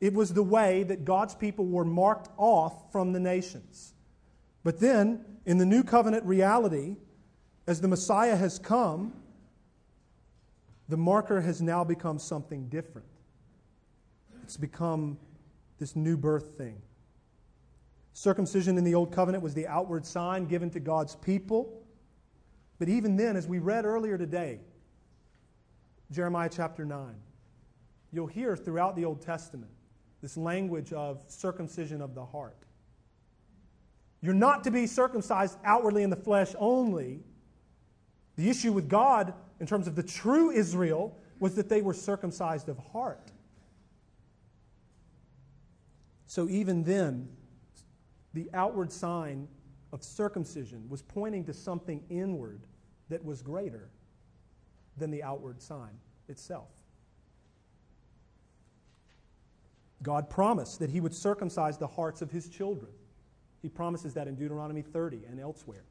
It 0.00 0.12
was 0.12 0.34
the 0.34 0.42
way 0.42 0.82
that 0.82 1.04
God's 1.04 1.36
people 1.36 1.66
were 1.66 1.84
marked 1.84 2.28
off 2.36 2.90
from 2.90 3.12
the 3.12 3.20
nations. 3.20 3.94
But 4.64 4.80
then, 4.80 5.24
in 5.46 5.58
the 5.58 5.66
new 5.66 5.84
covenant 5.84 6.24
reality, 6.24 6.96
as 7.66 7.80
the 7.80 7.88
Messiah 7.88 8.34
has 8.34 8.58
come, 8.58 9.12
the 10.88 10.96
marker 10.96 11.40
has 11.40 11.62
now 11.62 11.84
become 11.84 12.18
something 12.18 12.68
different. 12.68 13.06
It's 14.42 14.56
become 14.56 15.18
this 15.78 15.96
new 15.96 16.16
birth 16.16 16.56
thing. 16.58 16.80
Circumcision 18.12 18.76
in 18.76 18.84
the 18.84 18.94
Old 18.94 19.12
Covenant 19.12 19.42
was 19.42 19.54
the 19.54 19.66
outward 19.66 20.04
sign 20.04 20.46
given 20.46 20.70
to 20.70 20.80
God's 20.80 21.16
people. 21.16 21.82
But 22.78 22.88
even 22.88 23.16
then, 23.16 23.36
as 23.36 23.46
we 23.46 23.58
read 23.58 23.84
earlier 23.84 24.18
today, 24.18 24.60
Jeremiah 26.10 26.50
chapter 26.52 26.84
9, 26.84 27.14
you'll 28.12 28.26
hear 28.26 28.56
throughout 28.56 28.96
the 28.96 29.04
Old 29.04 29.22
Testament 29.22 29.70
this 30.20 30.36
language 30.36 30.92
of 30.92 31.22
circumcision 31.26 32.02
of 32.02 32.14
the 32.14 32.24
heart. 32.24 32.56
You're 34.20 34.34
not 34.34 34.64
to 34.64 34.70
be 34.70 34.86
circumcised 34.86 35.58
outwardly 35.64 36.02
in 36.02 36.10
the 36.10 36.16
flesh 36.16 36.54
only. 36.58 37.20
The 38.36 38.48
issue 38.48 38.72
with 38.72 38.88
God, 38.88 39.34
in 39.60 39.66
terms 39.66 39.86
of 39.86 39.94
the 39.94 40.02
true 40.02 40.50
Israel, 40.50 41.16
was 41.38 41.54
that 41.56 41.68
they 41.68 41.82
were 41.82 41.94
circumcised 41.94 42.68
of 42.68 42.78
heart. 42.78 43.30
So 46.26 46.48
even 46.48 46.84
then, 46.84 47.28
the 48.32 48.48
outward 48.54 48.90
sign 48.92 49.48
of 49.92 50.02
circumcision 50.02 50.88
was 50.88 51.02
pointing 51.02 51.44
to 51.44 51.52
something 51.52 52.02
inward 52.08 52.62
that 53.10 53.24
was 53.24 53.42
greater 53.42 53.90
than 54.96 55.10
the 55.10 55.22
outward 55.22 55.60
sign 55.60 55.98
itself. 56.28 56.68
God 60.02 60.28
promised 60.30 60.78
that 60.80 60.90
He 60.90 61.00
would 61.00 61.14
circumcise 61.14 61.78
the 61.78 61.86
hearts 61.86 62.22
of 62.22 62.30
His 62.30 62.48
children. 62.48 62.90
He 63.60 63.68
promises 63.68 64.14
that 64.14 64.26
in 64.26 64.34
Deuteronomy 64.34 64.82
30 64.82 65.22
and 65.28 65.38
elsewhere. 65.38 65.84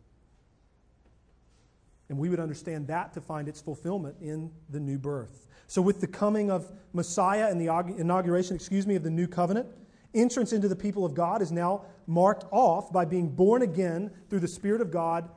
And 2.11 2.19
we 2.19 2.27
would 2.27 2.41
understand 2.41 2.87
that 2.87 3.13
to 3.13 3.21
find 3.21 3.47
its 3.47 3.61
fulfillment 3.61 4.17
in 4.19 4.51
the 4.69 4.81
new 4.81 4.99
birth. 4.99 5.47
So, 5.67 5.81
with 5.81 6.01
the 6.01 6.07
coming 6.07 6.51
of 6.51 6.69
Messiah 6.91 7.49
and 7.49 7.59
the 7.59 7.73
inauguration, 7.97 8.53
excuse 8.53 8.85
me, 8.85 8.95
of 8.95 9.03
the 9.03 9.09
new 9.09 9.27
covenant, 9.27 9.69
entrance 10.13 10.51
into 10.51 10.67
the 10.67 10.75
people 10.75 11.05
of 11.05 11.13
God 11.13 11.41
is 11.41 11.53
now 11.53 11.85
marked 12.07 12.43
off 12.51 12.91
by 12.91 13.05
being 13.05 13.29
born 13.29 13.61
again 13.61 14.11
through 14.29 14.41
the 14.41 14.47
Spirit 14.49 14.81
of 14.81 14.91
God 14.91 15.29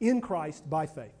in 0.00 0.20
Christ 0.20 0.68
by 0.68 0.86
faith. 0.86 1.14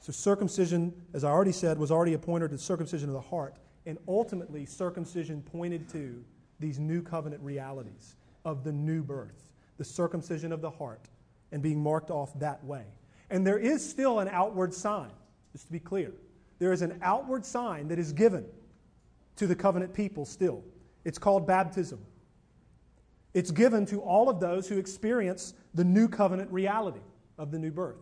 So, 0.00 0.10
circumcision, 0.10 0.92
as 1.14 1.22
I 1.22 1.30
already 1.30 1.52
said, 1.52 1.78
was 1.78 1.92
already 1.92 2.14
a 2.14 2.18
pointer 2.18 2.48
to 2.48 2.58
circumcision 2.58 3.08
of 3.08 3.14
the 3.14 3.20
heart. 3.20 3.54
And 3.86 3.98
ultimately, 4.08 4.66
circumcision 4.66 5.42
pointed 5.42 5.88
to 5.90 6.24
these 6.58 6.80
new 6.80 7.02
covenant 7.02 7.40
realities 7.40 8.16
of 8.44 8.64
the 8.64 8.72
new 8.72 9.04
birth, 9.04 9.52
the 9.76 9.84
circumcision 9.84 10.50
of 10.50 10.60
the 10.60 10.70
heart, 10.70 11.08
and 11.52 11.62
being 11.62 11.82
marked 11.82 12.10
off 12.10 12.38
that 12.38 12.64
way. 12.64 12.84
And 13.30 13.46
there 13.46 13.58
is 13.58 13.88
still 13.88 14.20
an 14.20 14.28
outward 14.28 14.72
sign, 14.72 15.10
just 15.52 15.66
to 15.66 15.72
be 15.72 15.80
clear. 15.80 16.12
There 16.58 16.72
is 16.72 16.82
an 16.82 16.98
outward 17.02 17.44
sign 17.44 17.88
that 17.88 17.98
is 17.98 18.12
given 18.12 18.44
to 19.36 19.46
the 19.46 19.54
covenant 19.54 19.94
people 19.94 20.24
still. 20.24 20.64
It's 21.04 21.18
called 21.18 21.46
baptism. 21.46 22.00
It's 23.34 23.50
given 23.50 23.86
to 23.86 24.00
all 24.00 24.28
of 24.28 24.40
those 24.40 24.68
who 24.68 24.78
experience 24.78 25.54
the 25.74 25.84
new 25.84 26.08
covenant 26.08 26.50
reality 26.50 27.00
of 27.36 27.50
the 27.50 27.58
new 27.58 27.70
birth. 27.70 28.00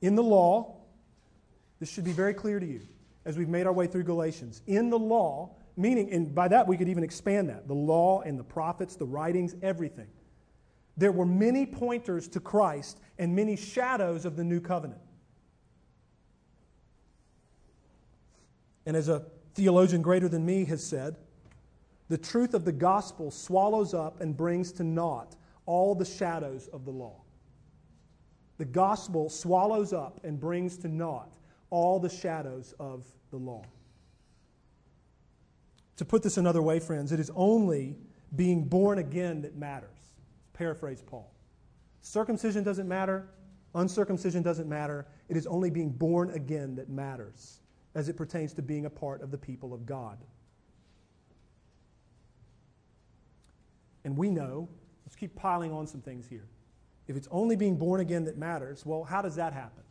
In 0.00 0.14
the 0.14 0.22
law, 0.22 0.76
this 1.80 1.90
should 1.90 2.04
be 2.04 2.12
very 2.12 2.34
clear 2.34 2.60
to 2.60 2.66
you 2.66 2.82
as 3.24 3.36
we've 3.36 3.48
made 3.48 3.66
our 3.66 3.72
way 3.72 3.86
through 3.86 4.04
Galatians. 4.04 4.62
In 4.66 4.90
the 4.90 4.98
law, 4.98 5.50
meaning, 5.76 6.12
and 6.12 6.32
by 6.34 6.48
that 6.48 6.66
we 6.66 6.76
could 6.76 6.88
even 6.88 7.02
expand 7.02 7.48
that 7.48 7.66
the 7.66 7.74
law 7.74 8.20
and 8.22 8.38
the 8.38 8.44
prophets, 8.44 8.96
the 8.96 9.06
writings, 9.06 9.56
everything. 9.62 10.06
There 10.96 11.12
were 11.12 11.26
many 11.26 11.66
pointers 11.66 12.28
to 12.28 12.40
Christ 12.40 12.98
and 13.18 13.34
many 13.36 13.56
shadows 13.56 14.24
of 14.24 14.36
the 14.36 14.44
new 14.44 14.60
covenant. 14.60 15.00
And 18.86 18.96
as 18.96 19.08
a 19.08 19.24
theologian 19.54 20.00
greater 20.00 20.28
than 20.28 20.46
me 20.46 20.64
has 20.66 20.84
said, 20.84 21.16
the 22.08 22.18
truth 22.18 22.54
of 22.54 22.64
the 22.64 22.72
gospel 22.72 23.30
swallows 23.30 23.92
up 23.92 24.20
and 24.20 24.36
brings 24.36 24.70
to 24.72 24.84
naught 24.84 25.34
all 25.66 25.94
the 25.94 26.04
shadows 26.04 26.68
of 26.68 26.84
the 26.84 26.92
law. 26.92 27.20
The 28.58 28.64
gospel 28.64 29.28
swallows 29.28 29.92
up 29.92 30.20
and 30.24 30.38
brings 30.38 30.78
to 30.78 30.88
naught 30.88 31.34
all 31.70 31.98
the 31.98 32.08
shadows 32.08 32.74
of 32.78 33.04
the 33.30 33.36
law. 33.36 33.64
To 35.96 36.04
put 36.04 36.22
this 36.22 36.36
another 36.36 36.62
way, 36.62 36.78
friends, 36.78 37.10
it 37.10 37.20
is 37.20 37.30
only 37.34 37.96
being 38.34 38.64
born 38.64 38.98
again 38.98 39.42
that 39.42 39.56
matters. 39.56 39.90
Paraphrase 40.56 41.02
Paul. 41.04 41.30
Circumcision 42.00 42.64
doesn't 42.64 42.88
matter, 42.88 43.28
uncircumcision 43.74 44.42
doesn't 44.42 44.68
matter. 44.68 45.06
It 45.28 45.36
is 45.36 45.46
only 45.46 45.70
being 45.70 45.90
born 45.90 46.30
again 46.30 46.76
that 46.76 46.88
matters 46.88 47.60
as 47.94 48.08
it 48.08 48.16
pertains 48.16 48.52
to 48.54 48.62
being 48.62 48.86
a 48.86 48.90
part 48.90 49.22
of 49.22 49.30
the 49.30 49.38
people 49.38 49.74
of 49.74 49.84
God. 49.84 50.18
And 54.04 54.16
we 54.16 54.30
know, 54.30 54.68
let's 55.04 55.16
keep 55.16 55.34
piling 55.34 55.72
on 55.72 55.86
some 55.86 56.00
things 56.00 56.26
here. 56.26 56.46
If 57.06 57.16
it's 57.16 57.28
only 57.30 57.56
being 57.56 57.76
born 57.76 58.00
again 58.00 58.24
that 58.24 58.38
matters, 58.38 58.86
well, 58.86 59.04
how 59.04 59.20
does 59.20 59.36
that 59.36 59.52
happen? 59.52 59.82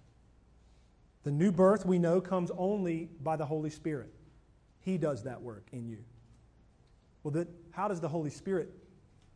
The 1.24 1.32
new 1.32 1.52
birth, 1.52 1.86
we 1.86 2.00
know, 2.00 2.22
comes 2.22 2.52
only 2.58 3.10
by 3.22 3.36
the 3.36 3.46
Holy 3.46 3.70
Spirit. 3.70 4.14
He 4.80 4.98
does 4.98 5.24
that 5.24 5.42
work 5.42 5.68
in 5.72 5.88
you. 5.88 6.04
Well, 7.24 7.32
that, 7.32 7.48
how 7.72 7.88
does 7.88 8.00
the 8.00 8.08
Holy 8.08 8.30
Spirit 8.30 8.70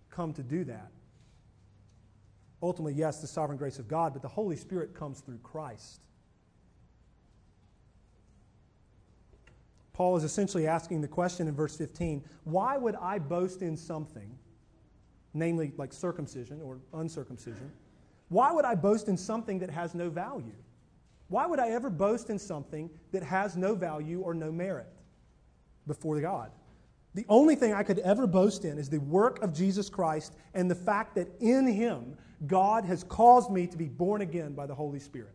come 0.09 0.33
to 0.33 0.43
do 0.43 0.63
that? 0.65 0.91
Ultimately, 2.61 2.93
yes, 2.93 3.21
the 3.21 3.27
sovereign 3.27 3.57
grace 3.57 3.79
of 3.79 3.87
God, 3.87 4.13
but 4.13 4.21
the 4.21 4.27
Holy 4.27 4.55
Spirit 4.55 4.93
comes 4.93 5.21
through 5.21 5.39
Christ. 5.39 6.01
Paul 9.93 10.15
is 10.15 10.23
essentially 10.23 10.65
asking 10.65 11.01
the 11.01 11.07
question 11.07 11.47
in 11.47 11.55
verse 11.55 11.75
15 11.75 12.23
why 12.45 12.77
would 12.77 12.95
I 12.95 13.19
boast 13.19 13.61
in 13.61 13.75
something, 13.75 14.37
namely 15.33 15.73
like 15.77 15.91
circumcision 15.91 16.61
or 16.61 16.79
uncircumcision? 16.93 17.71
Why 18.29 18.51
would 18.51 18.63
I 18.63 18.75
boast 18.75 19.07
in 19.07 19.17
something 19.17 19.59
that 19.59 19.69
has 19.69 19.93
no 19.93 20.09
value? 20.09 20.55
Why 21.27 21.45
would 21.45 21.59
I 21.59 21.69
ever 21.69 21.89
boast 21.89 22.29
in 22.29 22.39
something 22.39 22.89
that 23.11 23.23
has 23.23 23.57
no 23.57 23.75
value 23.75 24.21
or 24.21 24.33
no 24.33 24.51
merit 24.51 24.87
before 25.85 26.19
God? 26.21 26.51
The 27.15 27.25
only 27.27 27.55
thing 27.55 27.73
I 27.73 27.83
could 27.83 27.99
ever 27.99 28.27
boast 28.27 28.65
in 28.65 28.77
is 28.77 28.89
the 28.89 28.99
work 28.99 29.41
of 29.41 29.53
Jesus 29.53 29.89
Christ 29.89 30.33
and 30.53 30.69
the 30.69 30.75
fact 30.75 31.15
that 31.15 31.27
in 31.41 31.67
Him, 31.67 32.17
God 32.47 32.85
has 32.85 33.03
caused 33.03 33.51
me 33.51 33.67
to 33.67 33.77
be 33.77 33.87
born 33.87 34.21
again 34.21 34.53
by 34.53 34.65
the 34.65 34.75
Holy 34.75 34.99
Spirit. 34.99 35.33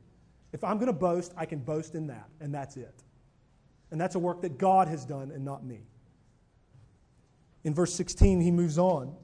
If 0.52 0.64
I'm 0.64 0.76
going 0.76 0.86
to 0.86 0.92
boast, 0.92 1.32
I 1.36 1.46
can 1.46 1.58
boast 1.58 1.94
in 1.94 2.06
that, 2.06 2.28
and 2.40 2.54
that's 2.54 2.76
it. 2.76 3.02
And 3.90 4.00
that's 4.00 4.14
a 4.14 4.18
work 4.18 4.42
that 4.42 4.58
God 4.58 4.88
has 4.88 5.04
done 5.04 5.30
and 5.30 5.44
not 5.44 5.64
me. 5.64 5.80
In 7.64 7.74
verse 7.74 7.94
16, 7.94 8.40
he 8.40 8.50
moves 8.50 8.78
on 8.78 9.14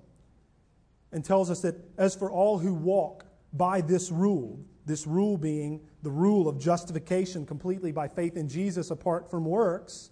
and 1.12 1.24
tells 1.24 1.50
us 1.50 1.60
that 1.60 1.76
as 1.98 2.14
for 2.14 2.30
all 2.30 2.58
who 2.58 2.74
walk 2.74 3.24
by 3.52 3.80
this 3.80 4.10
rule, 4.10 4.60
this 4.86 5.06
rule 5.06 5.36
being 5.36 5.80
the 6.02 6.10
rule 6.10 6.48
of 6.48 6.58
justification 6.58 7.44
completely 7.44 7.92
by 7.92 8.08
faith 8.08 8.36
in 8.36 8.48
Jesus 8.48 8.90
apart 8.90 9.30
from 9.30 9.44
works, 9.44 10.10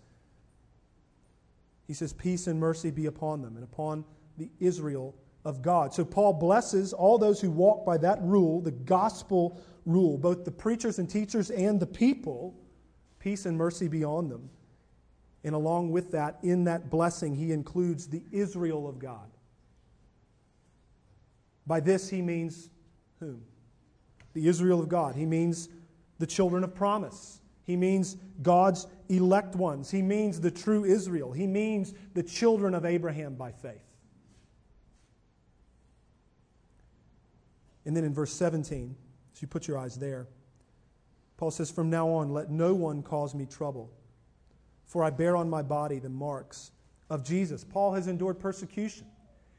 he 1.86 1.94
says, 1.94 2.12
Peace 2.12 2.46
and 2.46 2.60
mercy 2.60 2.90
be 2.90 3.06
upon 3.06 3.42
them 3.42 3.56
and 3.56 3.64
upon 3.64 4.04
the 4.36 4.50
Israel 4.60 5.14
of 5.48 5.62
God. 5.62 5.94
So 5.94 6.04
Paul 6.04 6.34
blesses 6.34 6.92
all 6.92 7.16
those 7.16 7.40
who 7.40 7.50
walk 7.50 7.86
by 7.86 7.96
that 7.98 8.20
rule, 8.20 8.60
the 8.60 8.70
gospel 8.70 9.58
rule, 9.86 10.18
both 10.18 10.44
the 10.44 10.50
preachers 10.50 10.98
and 10.98 11.08
teachers 11.08 11.50
and 11.50 11.80
the 11.80 11.86
people. 11.86 12.54
Peace 13.18 13.46
and 13.46 13.56
mercy 13.56 13.88
be 13.88 14.04
on 14.04 14.28
them. 14.28 14.50
And 15.44 15.54
along 15.54 15.90
with 15.90 16.12
that, 16.12 16.38
in 16.42 16.64
that 16.64 16.90
blessing, 16.90 17.34
he 17.34 17.52
includes 17.52 18.08
the 18.08 18.22
Israel 18.30 18.86
of 18.86 18.98
God. 18.98 19.30
By 21.66 21.80
this, 21.80 22.10
he 22.10 22.20
means 22.20 22.68
whom? 23.18 23.42
The 24.34 24.48
Israel 24.48 24.80
of 24.80 24.90
God. 24.90 25.14
He 25.14 25.24
means 25.24 25.70
the 26.18 26.26
children 26.26 26.62
of 26.62 26.74
promise. 26.74 27.40
He 27.64 27.74
means 27.74 28.18
God's 28.42 28.86
elect 29.08 29.56
ones. 29.56 29.90
He 29.90 30.02
means 30.02 30.42
the 30.42 30.50
true 30.50 30.84
Israel. 30.84 31.32
He 31.32 31.46
means 31.46 31.94
the 32.12 32.22
children 32.22 32.74
of 32.74 32.84
Abraham 32.84 33.34
by 33.34 33.52
faith. 33.52 33.87
And 37.88 37.96
then 37.96 38.04
in 38.04 38.12
verse 38.12 38.34
17, 38.34 38.94
as 39.34 39.40
you 39.40 39.48
put 39.48 39.66
your 39.66 39.78
eyes 39.78 39.96
there, 39.96 40.26
Paul 41.38 41.50
says, 41.50 41.70
From 41.70 41.88
now 41.88 42.06
on, 42.10 42.34
let 42.34 42.50
no 42.50 42.74
one 42.74 43.02
cause 43.02 43.34
me 43.34 43.46
trouble, 43.46 43.90
for 44.84 45.02
I 45.02 45.08
bear 45.08 45.34
on 45.38 45.48
my 45.48 45.62
body 45.62 45.98
the 45.98 46.10
marks 46.10 46.72
of 47.08 47.24
Jesus. 47.24 47.64
Paul 47.64 47.94
has 47.94 48.06
endured 48.06 48.38
persecution, 48.38 49.06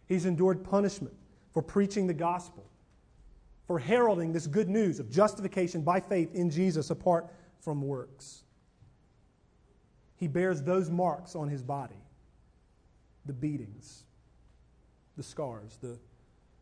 he's 0.06 0.28
endured 0.28 0.64
punishment 0.64 1.16
for 1.50 1.64
preaching 1.64 2.06
the 2.06 2.14
gospel, 2.14 2.70
for 3.66 3.80
heralding 3.80 4.32
this 4.32 4.46
good 4.46 4.70
news 4.70 5.00
of 5.00 5.10
justification 5.10 5.82
by 5.82 6.00
faith 6.00 6.36
in 6.36 6.52
Jesus 6.52 6.92
apart 6.92 7.32
from 7.60 7.82
works. 7.82 8.44
He 10.18 10.28
bears 10.28 10.62
those 10.62 10.92
marks 10.92 11.36
on 11.36 11.48
his 11.48 11.64
body 11.64 12.04
the 13.26 13.34
beatings, 13.34 14.04
the 15.18 15.24
scars, 15.24 15.80
the 15.82 15.98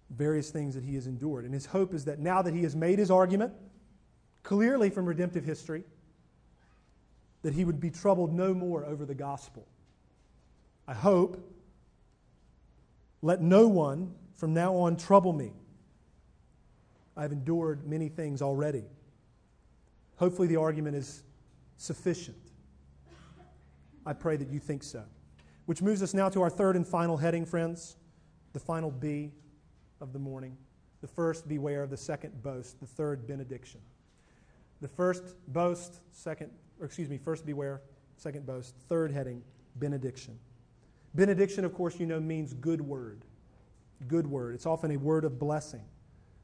various 0.09 0.49
things 0.49 0.75
that 0.75 0.83
he 0.83 0.95
has 0.95 1.07
endured. 1.07 1.45
And 1.45 1.53
his 1.53 1.65
hope 1.65 1.93
is 1.93 2.05
that 2.05 2.19
now 2.19 2.41
that 2.41 2.53
he 2.53 2.63
has 2.63 2.75
made 2.75 2.99
his 2.99 3.11
argument, 3.11 3.53
clearly 4.43 4.89
from 4.89 5.05
redemptive 5.05 5.43
history, 5.43 5.83
that 7.41 7.53
he 7.53 7.65
would 7.65 7.79
be 7.79 7.89
troubled 7.89 8.33
no 8.33 8.53
more 8.53 8.85
over 8.85 9.05
the 9.05 9.15
gospel. 9.15 9.67
I 10.87 10.93
hope, 10.93 11.53
let 13.21 13.41
no 13.41 13.67
one 13.67 14.13
from 14.35 14.53
now 14.53 14.75
on 14.75 14.95
trouble 14.95 15.33
me. 15.33 15.51
I've 17.15 17.31
endured 17.31 17.87
many 17.87 18.09
things 18.09 18.41
already. 18.41 18.85
Hopefully, 20.17 20.47
the 20.47 20.55
argument 20.55 20.95
is 20.95 21.23
sufficient. 21.77 22.37
I 24.05 24.13
pray 24.13 24.37
that 24.37 24.49
you 24.49 24.59
think 24.59 24.83
so. 24.83 25.03
Which 25.65 25.81
moves 25.81 26.01
us 26.01 26.13
now 26.13 26.29
to 26.29 26.41
our 26.41 26.49
third 26.49 26.75
and 26.75 26.87
final 26.87 27.17
heading, 27.17 27.45
friends, 27.45 27.97
the 28.53 28.59
final 28.59 28.89
B 28.89 29.31
of 30.01 30.13
the 30.13 30.19
morning. 30.19 30.57
The 31.01 31.07
first, 31.07 31.47
beware 31.47 31.83
of 31.83 31.89
the 31.89 31.97
second 31.97 32.41
boast. 32.41 32.79
The 32.79 32.85
third, 32.85 33.27
benediction. 33.27 33.81
The 34.81 34.87
first, 34.87 35.35
boast. 35.47 35.99
Second, 36.11 36.51
or 36.79 36.85
excuse 36.85 37.09
me, 37.09 37.17
first, 37.17 37.45
beware. 37.45 37.81
Second, 38.17 38.45
boast. 38.45 38.75
Third 38.89 39.11
heading, 39.11 39.41
benediction. 39.75 40.37
Benediction, 41.13 41.65
of 41.65 41.73
course, 41.73 41.99
you 41.99 42.05
know, 42.05 42.19
means 42.19 42.53
good 42.53 42.81
word. 42.81 43.25
Good 44.07 44.27
word. 44.27 44.55
It's 44.55 44.65
often 44.65 44.91
a 44.91 44.97
word 44.97 45.25
of 45.25 45.39
blessing 45.39 45.83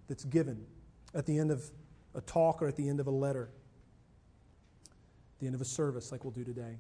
that's 0.08 0.26
given 0.26 0.66
at 1.14 1.26
the 1.26 1.38
end 1.38 1.52
of 1.52 1.70
a 2.16 2.22
talk 2.22 2.62
or 2.62 2.68
at 2.68 2.76
the 2.76 2.88
end 2.88 3.00
of 3.00 3.08
a 3.08 3.12
letter 3.12 3.50
the 5.44 5.48
end 5.48 5.56
of 5.56 5.62
a 5.62 5.66
service 5.66 6.12
like 6.12 6.24
we'll 6.24 6.32
do 6.32 6.46
today. 6.46 6.78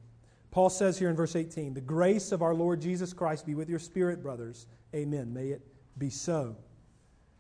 Paul 0.49 0.69
says 0.69 0.97
here 0.97 1.09
in 1.09 1.17
verse 1.17 1.35
18, 1.35 1.73
The 1.73 1.81
grace 1.81 2.31
of 2.31 2.41
our 2.41 2.55
Lord 2.55 2.79
Jesus 2.79 3.11
Christ 3.11 3.45
be 3.45 3.55
with 3.55 3.69
your 3.69 3.79
spirit, 3.79 4.23
brothers. 4.23 4.67
Amen. 4.95 5.33
May 5.33 5.47
it 5.47 5.61
be 5.97 6.09
so. 6.09 6.55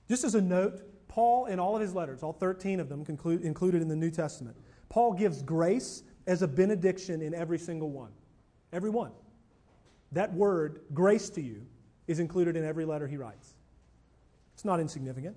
Just 0.09 0.23
as 0.23 0.35
a 0.35 0.41
note, 0.41 0.81
Paul, 1.07 1.45
in 1.45 1.59
all 1.59 1.75
of 1.75 1.81
his 1.81 1.93
letters, 1.93 2.23
all 2.23 2.33
13 2.33 2.79
of 2.79 2.89
them 2.89 3.05
conclude, 3.05 3.41
included 3.41 3.81
in 3.81 3.87
the 3.87 3.95
New 3.95 4.11
Testament, 4.11 4.57
Paul 4.89 5.13
gives 5.13 5.41
grace 5.41 6.03
as 6.27 6.41
a 6.41 6.47
benediction 6.47 7.21
in 7.21 7.33
every 7.33 7.59
single 7.59 7.89
one. 7.89 8.11
Every 8.71 8.89
one. 8.89 9.11
That 10.11 10.33
word, 10.33 10.81
grace 10.93 11.29
to 11.31 11.41
you, 11.41 11.65
is 12.07 12.19
included 12.19 12.55
in 12.55 12.63
every 12.63 12.85
letter 12.85 13.07
he 13.07 13.17
writes. 13.17 13.55
It's 14.53 14.65
not 14.65 14.79
insignificant. 14.79 15.35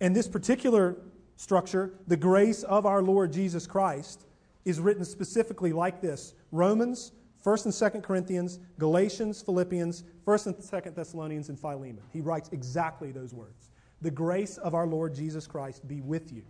And 0.00 0.14
this 0.14 0.28
particular 0.28 0.96
structure, 1.36 1.94
the 2.06 2.16
grace 2.16 2.62
of 2.62 2.86
our 2.86 3.02
Lord 3.02 3.32
Jesus 3.32 3.66
Christ, 3.66 4.26
is 4.64 4.80
written 4.80 5.04
specifically 5.04 5.72
like 5.72 6.00
this 6.00 6.34
Romans, 6.52 7.12
1st 7.44 7.64
and 7.66 7.74
2nd 7.74 8.02
Corinthians, 8.02 8.58
Galatians, 8.78 9.42
Philippians, 9.42 10.04
1st 10.26 10.46
and 10.46 10.56
2nd 10.56 10.94
Thessalonians, 10.94 11.48
and 11.50 11.58
Philemon. 11.58 12.00
He 12.12 12.20
writes 12.20 12.48
exactly 12.52 13.12
those 13.12 13.34
words. 13.34 13.70
The 14.00 14.10
grace 14.10 14.56
of 14.58 14.74
our 14.74 14.86
Lord 14.86 15.14
Jesus 15.14 15.46
Christ 15.46 15.86
be 15.86 16.00
with 16.00 16.32
you. 16.32 16.42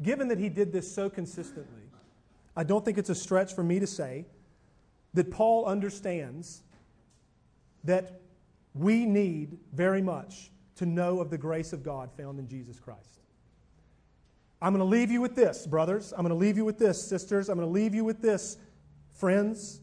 Given 0.00 0.28
that 0.28 0.38
he 0.38 0.48
did 0.48 0.72
this 0.72 0.92
so 0.92 1.10
consistently, 1.10 1.82
I 2.56 2.62
don't 2.62 2.84
think 2.84 2.98
it's 2.98 3.10
a 3.10 3.14
stretch 3.14 3.54
for 3.54 3.64
me 3.64 3.80
to 3.80 3.86
say 3.86 4.26
that 5.14 5.30
Paul 5.30 5.64
understands 5.64 6.62
that 7.82 8.20
we 8.74 9.04
need 9.04 9.58
very 9.72 10.02
much 10.02 10.50
to 10.76 10.86
know 10.86 11.20
of 11.20 11.30
the 11.30 11.38
grace 11.38 11.72
of 11.72 11.82
God 11.82 12.10
found 12.16 12.38
in 12.38 12.46
Jesus 12.46 12.78
Christ. 12.78 13.18
I'm 14.60 14.72
going 14.72 14.84
to 14.84 14.90
leave 14.90 15.10
you 15.10 15.20
with 15.20 15.36
this, 15.36 15.66
brothers. 15.66 16.12
I'm 16.12 16.22
going 16.22 16.30
to 16.30 16.34
leave 16.34 16.56
you 16.56 16.64
with 16.64 16.78
this, 16.78 17.00
sisters. 17.00 17.48
I'm 17.48 17.56
going 17.56 17.68
to 17.68 17.72
leave 17.72 17.94
you 17.94 18.04
with 18.04 18.20
this, 18.20 18.58
friends. 19.12 19.80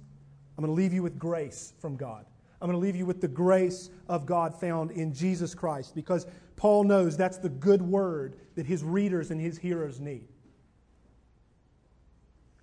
I'm 0.57 0.65
going 0.65 0.75
to 0.75 0.81
leave 0.81 0.93
you 0.93 1.03
with 1.03 1.17
grace 1.17 1.73
from 1.79 1.95
God. 1.95 2.25
I'm 2.61 2.69
going 2.69 2.79
to 2.79 2.85
leave 2.85 2.95
you 2.95 3.05
with 3.05 3.21
the 3.21 3.27
grace 3.27 3.89
of 4.07 4.25
God 4.25 4.59
found 4.59 4.91
in 4.91 5.13
Jesus 5.13 5.53
Christ 5.53 5.93
because 5.95 6.25
Paul 6.55 6.83
knows 6.83 7.15
that's 7.15 7.37
the 7.37 7.49
good 7.49 7.81
word 7.81 8.37
that 8.55 8.65
his 8.65 8.83
readers 8.83 9.31
and 9.31 9.39
his 9.39 9.57
hearers 9.57 9.99
need. 9.99 10.27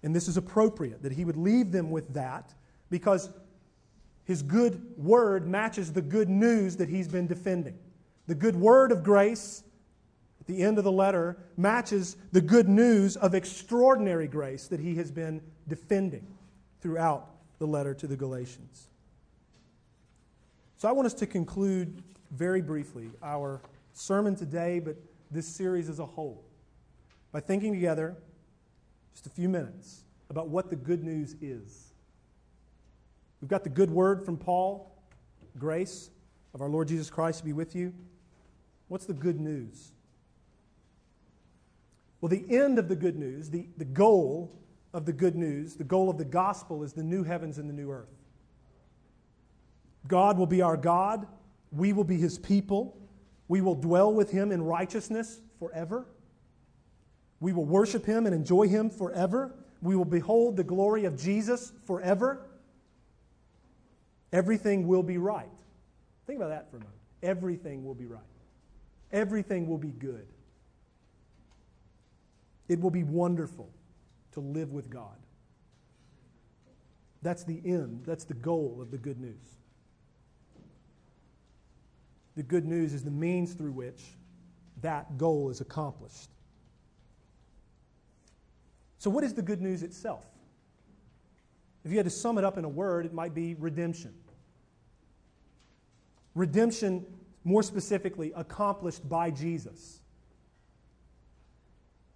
And 0.03 0.17
this 0.17 0.29
is 0.29 0.37
appropriate 0.37 1.03
that 1.03 1.13
he 1.13 1.25
would 1.25 1.37
leave 1.37 1.73
them 1.73 1.91
with 1.91 2.13
that 2.15 2.53
because 2.91 3.31
his 4.25 4.43
good 4.43 4.83
word 4.97 5.47
matches 5.47 5.93
the 5.93 6.03
good 6.03 6.29
news 6.29 6.77
that 6.77 6.89
he's 6.89 7.09
been 7.09 7.27
defending. 7.27 7.79
The 8.27 8.35
good 8.35 8.57
word 8.57 8.93
of 8.93 9.03
grace 9.03 9.63
at 10.43 10.49
the 10.49 10.61
end 10.61 10.77
of 10.77 10.83
the 10.83 10.91
letter 10.91 11.37
matches 11.57 12.17
the 12.33 12.41
good 12.41 12.69
news 12.69 13.17
of 13.17 13.33
extraordinary 13.33 14.27
grace 14.27 14.67
that 14.67 14.81
he 14.81 14.97
has 14.97 15.09
been 15.09 15.41
defending 15.69 16.27
throughout 16.81 17.31
the 17.61 17.67
letter 17.67 17.95
to 17.95 18.09
the 18.09 18.17
Galatians. 18.17 18.89
So 20.79 20.89
I 20.89 20.93
want 20.93 21.07
us 21.07 21.15
to 21.15 21.29
conclude 21.29 22.03
very 22.33 22.61
briefly 22.61 23.09
our 23.23 23.63
sermon 23.93 24.35
today, 24.35 24.81
but 24.81 24.97
this 25.31 25.47
series 25.47 25.89
as 25.89 26.01
a 26.01 26.07
whole, 26.07 26.43
by 27.31 27.39
thinking 27.39 27.73
together 27.73 28.17
just 29.13 29.29
a 29.29 29.31
few 29.31 29.49
minutes 29.49 30.03
about 30.29 30.49
what 30.49 30.71
the 30.71 30.77
good 30.77 31.05
news 31.05 31.37
is. 31.41 31.93
We've 33.41 33.49
got 33.49 33.63
the 33.63 33.71
good 33.71 33.93
word 33.93 34.25
from 34.25 34.37
Paul, 34.37 34.93
grace 35.57 36.11
of 36.53 36.61
our 36.63 36.69
Lord 36.69 36.89
Jesus 36.89 37.11
Christ 37.11 37.45
be 37.45 37.53
with 37.53 37.77
you. 37.77 37.95
What's 38.89 39.07
the 39.07 39.15
good 39.15 39.39
news? 39.39 39.93
Well, 42.23 42.29
the 42.29 42.47
end 42.49 42.79
of 42.79 42.89
the 42.89 42.95
good 42.95 43.17
news, 43.17 43.51
the, 43.51 43.67
the 43.77 43.85
goal 43.85 44.57
of 44.95 45.07
the 45.07 45.13
good 45.13 45.35
news, 45.35 45.75
the 45.75 45.85
goal 45.85 46.09
of 46.09 46.19
the 46.19 46.25
gospel 46.25 46.85
is 46.85 46.93
the 46.93 47.03
new 47.03 47.25
heavens 47.25 47.59
and 47.59 47.69
the 47.69 47.75
new 47.75 47.91
earth. 47.91 48.15
God 50.07 50.39
will 50.39 50.47
be 50.47 50.63
our 50.63 50.77
God. 50.77 51.27
We 51.73 51.93
will 51.93 52.05
be 52.05 52.17
his 52.19 52.39
people. 52.39 52.97
We 53.49 53.61
will 53.61 53.75
dwell 53.75 54.15
with 54.15 54.31
him 54.31 54.53
in 54.53 54.63
righteousness 54.63 55.41
forever. 55.59 56.07
We 57.41 57.53
will 57.53 57.65
worship 57.65 58.07
him 58.07 58.27
and 58.27 58.35
enjoy 58.35 58.69
him 58.69 58.89
forever. 58.89 59.53
We 59.81 59.97
will 59.97 60.05
behold 60.05 60.57
the 60.57 60.63
glory 60.63 61.07
of 61.07 61.21
Jesus 61.21 61.73
forever. 61.87 62.47
Everything 64.33 64.87
will 64.87 65.03
be 65.03 65.19
right. 65.19 65.51
Think 66.29 66.37
about 66.37 66.51
that 66.51 66.71
for 66.71 66.77
a 66.77 66.81
moment. 66.81 66.99
Everything 67.21 67.85
will 67.85 67.95
be 67.95 68.07
right. 68.07 68.21
Everything 69.11 69.67
will 69.67 69.79
be 69.79 69.91
good. 69.91 70.27
It 72.73 72.81
will 72.81 72.91
be 72.91 73.05
wonderful 73.05 73.69
to 74.33 74.41
live 74.41 74.73
with 74.73 74.89
God. 74.89 75.19
That's 77.21 77.45
the 77.45 77.61
end, 77.67 78.05
that's 78.07 78.25
the 78.25 78.33
goal 78.33 78.79
of 78.81 78.91
the 78.91 78.97
good 78.97 79.21
news. 79.21 79.59
The 82.35 82.43
good 82.43 82.65
news 82.65 82.95
is 82.95 83.05
the 83.05 83.11
means 83.11 83.53
through 83.53 83.73
which 83.73 84.03
that 84.81 85.19
goal 85.19 85.51
is 85.51 85.61
accomplished. 85.61 86.31
So, 88.97 89.11
what 89.11 89.23
is 89.23 89.35
the 89.35 89.43
good 89.43 89.61
news 89.61 89.83
itself? 89.83 90.25
If 91.85 91.91
you 91.91 91.99
had 91.99 92.07
to 92.07 92.11
sum 92.11 92.39
it 92.39 92.45
up 92.45 92.57
in 92.57 92.65
a 92.65 92.71
word, 92.71 93.05
it 93.05 93.13
might 93.13 93.35
be 93.35 93.53
redemption. 93.53 94.15
Redemption, 96.35 97.05
more 97.45 97.63
specifically, 97.63 98.33
accomplished 98.35 99.07
by 99.07 99.31
Jesus. 99.31 100.02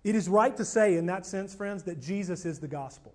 It 0.07 0.15
is 0.15 0.29
right 0.29 0.57
to 0.57 0.65
say, 0.65 0.95
in 0.95 1.07
that 1.07 1.27
sense, 1.27 1.53
friends, 1.53 1.83
that 1.83 2.01
Jesus 2.01 2.47
is 2.47 2.61
the 2.61 2.69
gospel. 2.69 3.13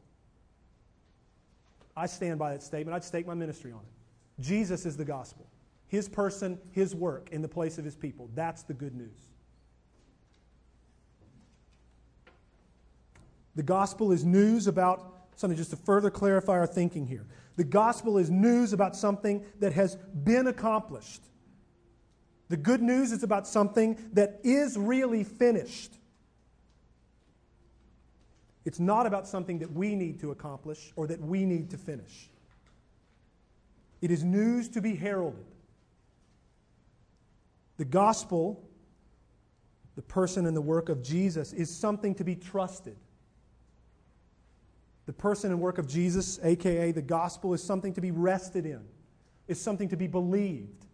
I 1.96 2.06
stand 2.06 2.38
by 2.38 2.52
that 2.52 2.62
statement. 2.62 2.94
I'd 2.94 3.06
stake 3.06 3.26
my 3.26 3.34
ministry 3.34 3.72
on 3.72 3.80
it. 3.80 4.42
Jesus 4.44 4.86
is 4.86 4.98
the 4.98 5.06
gospel. 5.06 5.48
His 5.88 6.10
person, 6.10 6.60
His 6.74 6.94
work 6.94 7.30
in 7.32 7.42
the 7.42 7.48
place 7.48 7.78
of 7.78 7.86
His 7.86 7.96
people. 7.96 8.30
That's 8.36 8.64
the 8.64 8.74
good 8.74 8.94
news. 8.94 9.30
The 13.56 13.64
gospel 13.64 14.12
is 14.12 14.26
news 14.26 14.68
about 14.68 15.30
something 15.38 15.56
just 15.56 15.70
to 15.70 15.78
further 15.78 16.10
clarify 16.10 16.60
our 16.60 16.68
thinking 16.68 17.08
here. 17.08 17.26
The 17.56 17.64
gospel 17.64 18.18
is 18.18 18.30
news 18.30 18.74
about 18.74 18.98
something 18.98 19.46
that 19.62 19.72
has 19.72 19.96
been 20.26 20.46
accomplished. 20.46 21.22
The 22.50 22.58
good 22.58 22.82
news 22.82 23.14
is 23.14 23.24
about 23.24 23.48
something 23.48 23.98
that 24.12 24.42
is 24.44 24.78
really 24.78 25.24
finished. 25.24 25.94
It's 28.64 28.80
not 28.80 29.06
about 29.06 29.28
something 29.28 29.60
that 29.60 29.72
we 29.72 29.96
need 29.96 30.20
to 30.20 30.32
accomplish 30.32 30.92
or 30.96 31.08
that 31.08 31.20
we 31.20 31.46
need 31.46 31.70
to 31.72 31.78
finish. 31.78 32.30
It 34.02 34.12
is 34.12 34.24
news 34.24 34.70
to 34.70 34.82
be 34.82 34.96
heralded. 34.96 35.46
The 37.78 37.86
gospel, 37.86 38.64
the 39.96 40.02
person 40.02 40.46
and 40.46 40.56
the 40.56 40.62
work 40.62 40.90
of 40.90 41.02
Jesus, 41.02 41.54
is 41.54 41.76
something 41.76 42.14
to 42.16 42.24
be 42.24 42.36
trusted. 42.36 42.98
The 45.08 45.14
person 45.14 45.52
and 45.52 45.60
work 45.60 45.78
of 45.80 45.88
Jesus, 45.88 46.40
aka 46.44 46.92
the 46.92 47.02
gospel, 47.02 47.54
is 47.54 47.64
something 47.64 47.94
to 47.94 48.02
be 48.02 48.12
rested 48.12 48.66
in, 48.66 48.82
it's 49.48 49.60
something 49.60 49.90
to 49.90 49.98
be 49.98 50.08
believed, 50.08 50.86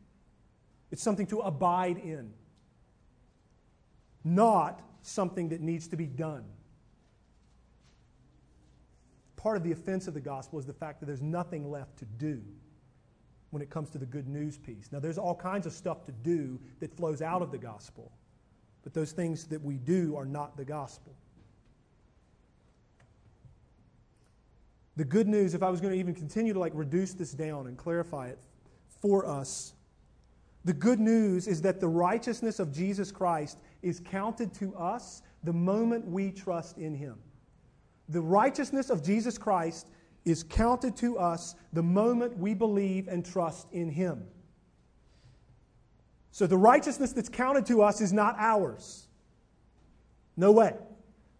it's 0.91 1.03
something 1.03 1.27
to 1.27 1.39
abide 1.39 1.97
in, 1.97 2.31
not 4.23 4.81
something 5.01 5.49
that 5.49 5.59
needs 5.59 5.89
to 5.89 5.97
be 5.97 6.05
done. 6.05 6.45
Part 9.47 9.55
of 9.55 9.63
the 9.63 9.71
offense 9.71 10.09
of 10.09 10.13
the 10.13 10.19
gospel 10.19 10.59
is 10.59 10.65
the 10.65 10.73
fact 10.73 10.99
that 10.99 11.05
there's 11.05 11.21
nothing 11.21 11.71
left 11.71 11.95
to 11.99 12.05
do 12.17 12.41
when 13.51 13.61
it 13.61 13.69
comes 13.69 13.89
to 13.91 13.97
the 13.97 14.05
good 14.05 14.27
news 14.27 14.57
piece. 14.57 14.89
Now, 14.91 14.99
there's 14.99 15.17
all 15.17 15.35
kinds 15.35 15.65
of 15.65 15.71
stuff 15.71 16.03
to 16.07 16.11
do 16.11 16.59
that 16.81 16.93
flows 16.93 17.21
out 17.21 17.41
of 17.41 17.49
the 17.49 17.57
gospel, 17.57 18.11
but 18.83 18.93
those 18.93 19.13
things 19.13 19.45
that 19.45 19.63
we 19.63 19.77
do 19.77 20.17
are 20.17 20.25
not 20.25 20.57
the 20.57 20.65
gospel. 20.65 21.15
The 24.97 25.05
good 25.05 25.29
news, 25.29 25.53
if 25.53 25.63
I 25.63 25.69
was 25.69 25.79
going 25.79 25.93
to 25.93 25.99
even 26.01 26.13
continue 26.13 26.51
to 26.51 26.59
like 26.59 26.73
reduce 26.75 27.13
this 27.13 27.31
down 27.31 27.67
and 27.67 27.77
clarify 27.77 28.27
it 28.27 28.39
for 28.99 29.25
us, 29.25 29.75
the 30.65 30.73
good 30.73 30.99
news 30.99 31.47
is 31.47 31.61
that 31.61 31.79
the 31.79 31.87
righteousness 31.87 32.59
of 32.59 32.73
Jesus 32.73 33.13
Christ 33.13 33.59
is 33.81 34.01
counted 34.01 34.53
to 34.55 34.75
us 34.75 35.21
the 35.45 35.53
moment 35.53 36.05
we 36.05 36.33
trust 36.33 36.77
in 36.77 36.93
him. 36.93 37.15
The 38.09 38.21
righteousness 38.21 38.89
of 38.89 39.03
Jesus 39.03 39.37
Christ 39.37 39.89
is 40.25 40.43
counted 40.43 40.95
to 40.97 41.17
us 41.17 41.55
the 41.73 41.83
moment 41.83 42.37
we 42.37 42.53
believe 42.53 43.07
and 43.07 43.25
trust 43.25 43.67
in 43.71 43.89
him. 43.89 44.23
So 46.31 46.45
the 46.45 46.57
righteousness 46.57 47.13
that's 47.13 47.29
counted 47.29 47.65
to 47.65 47.81
us 47.81 48.01
is 48.01 48.13
not 48.13 48.35
ours. 48.37 49.07
No 50.35 50.51
way. 50.51 50.75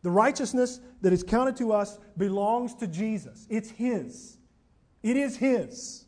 The 0.02 0.12
righteousness 0.12 0.80
that 1.02 1.14
is 1.14 1.22
counted 1.22 1.56
to 1.58 1.72
us 1.72 2.00
belongs 2.18 2.74
to 2.76 2.88
Jesus. 2.88 3.46
It's 3.50 3.70
His. 3.70 4.38
It 5.04 5.18
is 5.18 5.38
His. 5.38 6.06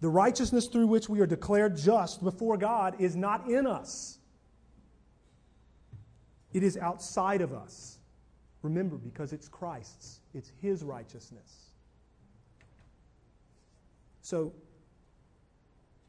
The 0.00 0.08
righteousness 0.08 0.66
through 0.66 0.88
which 0.88 1.08
we 1.08 1.20
are 1.20 1.26
declared 1.26 1.76
just 1.76 2.22
before 2.22 2.58
God 2.58 2.96
is 2.98 3.16
not 3.16 3.48
in 3.48 3.66
us, 3.66 4.18
it 6.52 6.62
is 6.62 6.76
outside 6.76 7.40
of 7.40 7.54
us. 7.54 7.93
Remember, 8.64 8.96
because 8.96 9.34
it's 9.34 9.46
Christ's, 9.46 10.20
it's 10.32 10.50
His 10.62 10.82
righteousness. 10.82 11.70
So, 14.22 14.54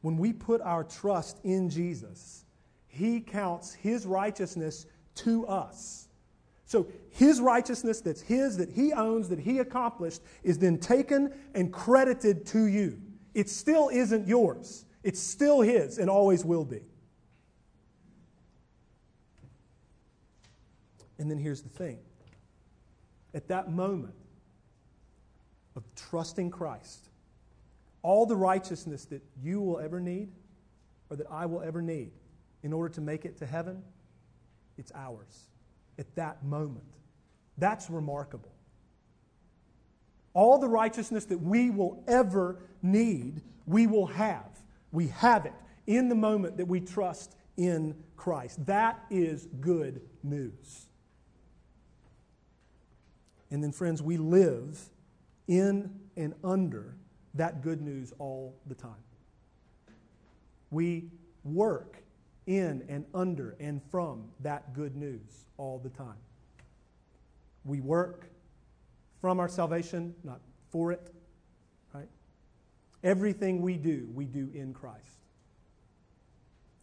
when 0.02 0.18
we 0.18 0.32
put 0.32 0.62
our 0.62 0.86
trust 0.86 1.38
in 1.44 1.70
Jesus, 1.70 2.46
He 2.88 3.20
counts 3.20 3.74
His 3.74 4.06
righteousness 4.06 4.86
to 5.16 5.46
us. 5.48 6.08
So 6.68 6.88
his 7.12 7.42
righteousness 7.42 8.02
that's 8.02 8.22
his, 8.22 8.58
that 8.58 8.72
he 8.72 8.92
owns, 8.92 9.30
that 9.30 9.40
he 9.40 9.60
accomplished, 9.60 10.22
is 10.44 10.58
then 10.58 10.80
taken 10.80 11.32
and 11.54 11.72
credited 11.72 12.46
to 12.48 12.66
you. 12.66 13.00
It 13.36 13.50
still 13.50 13.90
isn't 13.90 14.28
yours, 14.28 14.86
it's 15.04 15.22
still 15.22 15.62
his 15.62 16.00
and 16.00 16.10
always 16.10 16.44
will 16.44 16.66
be. 16.66 16.82
And 21.20 21.30
then 21.30 21.38
here's 21.38 21.62
the 21.62 21.70
thing 21.70 22.00
at 23.36 23.48
that 23.50 23.70
moment 23.70 24.16
of 25.76 25.84
trusting 25.96 26.50
Christ, 26.50 27.10
all 28.02 28.26
the 28.26 28.36
righteousness 28.36 29.06
that 29.06 29.22
you 29.40 29.62
will 29.62 29.80
ever 29.80 30.00
need 30.00 30.32
or 31.10 31.18
that 31.18 31.28
I 31.30 31.46
will 31.46 31.62
ever 31.62 31.82
need 31.82 32.12
in 32.64 32.74
order 32.74 32.92
to 32.96 33.02
make 33.02 33.26
it 33.26 33.38
to 33.38 33.46
heaven 33.46 33.84
it's 34.78 34.92
ours 34.94 35.48
at 35.98 36.14
that 36.16 36.44
moment. 36.44 36.98
That's 37.58 37.90
remarkable. 37.90 38.52
All 40.34 40.58
the 40.58 40.68
righteousness 40.68 41.26
that 41.26 41.42
we 41.42 41.70
will 41.70 42.04
ever 42.08 42.60
need, 42.82 43.42
we 43.66 43.88
will 43.88 44.08
have. 44.08 44.50
We 44.92 45.08
have 45.08 45.46
it 45.46 45.54
in 45.88 46.10
the 46.10 46.16
moment 46.16 46.58
that 46.58 46.68
we 46.68 46.82
trust 46.82 47.36
in 47.56 47.96
Christ. 48.18 48.66
That 48.66 49.00
is 49.10 49.48
good 49.62 50.02
news. 50.24 50.88
And 53.56 53.64
then, 53.64 53.72
friends, 53.72 54.02
we 54.02 54.18
live 54.18 54.78
in 55.48 55.90
and 56.18 56.34
under 56.44 56.98
that 57.36 57.62
good 57.62 57.82
news 57.82 58.12
all 58.20 58.54
the 58.68 58.76
time. 58.76 58.92
We 60.72 61.06
work 61.46 61.96
in 62.48 62.84
and 62.90 63.06
under 63.14 63.56
and 63.62 63.82
from 63.90 64.26
that 64.42 64.74
good 64.74 64.98
news 64.98 65.46
all 65.56 65.80
the 65.80 65.88
time. 65.88 66.18
We 67.64 67.80
work 67.80 68.26
from 69.22 69.40
our 69.40 69.48
salvation, 69.48 70.14
not 70.26 70.42
for 70.70 70.92
it, 70.92 71.14
right? 71.94 72.10
Everything 73.06 73.62
we 73.62 73.78
do, 73.78 74.10
we 74.14 74.26
do 74.26 74.50
in 74.54 74.74
Christ. 74.74 75.22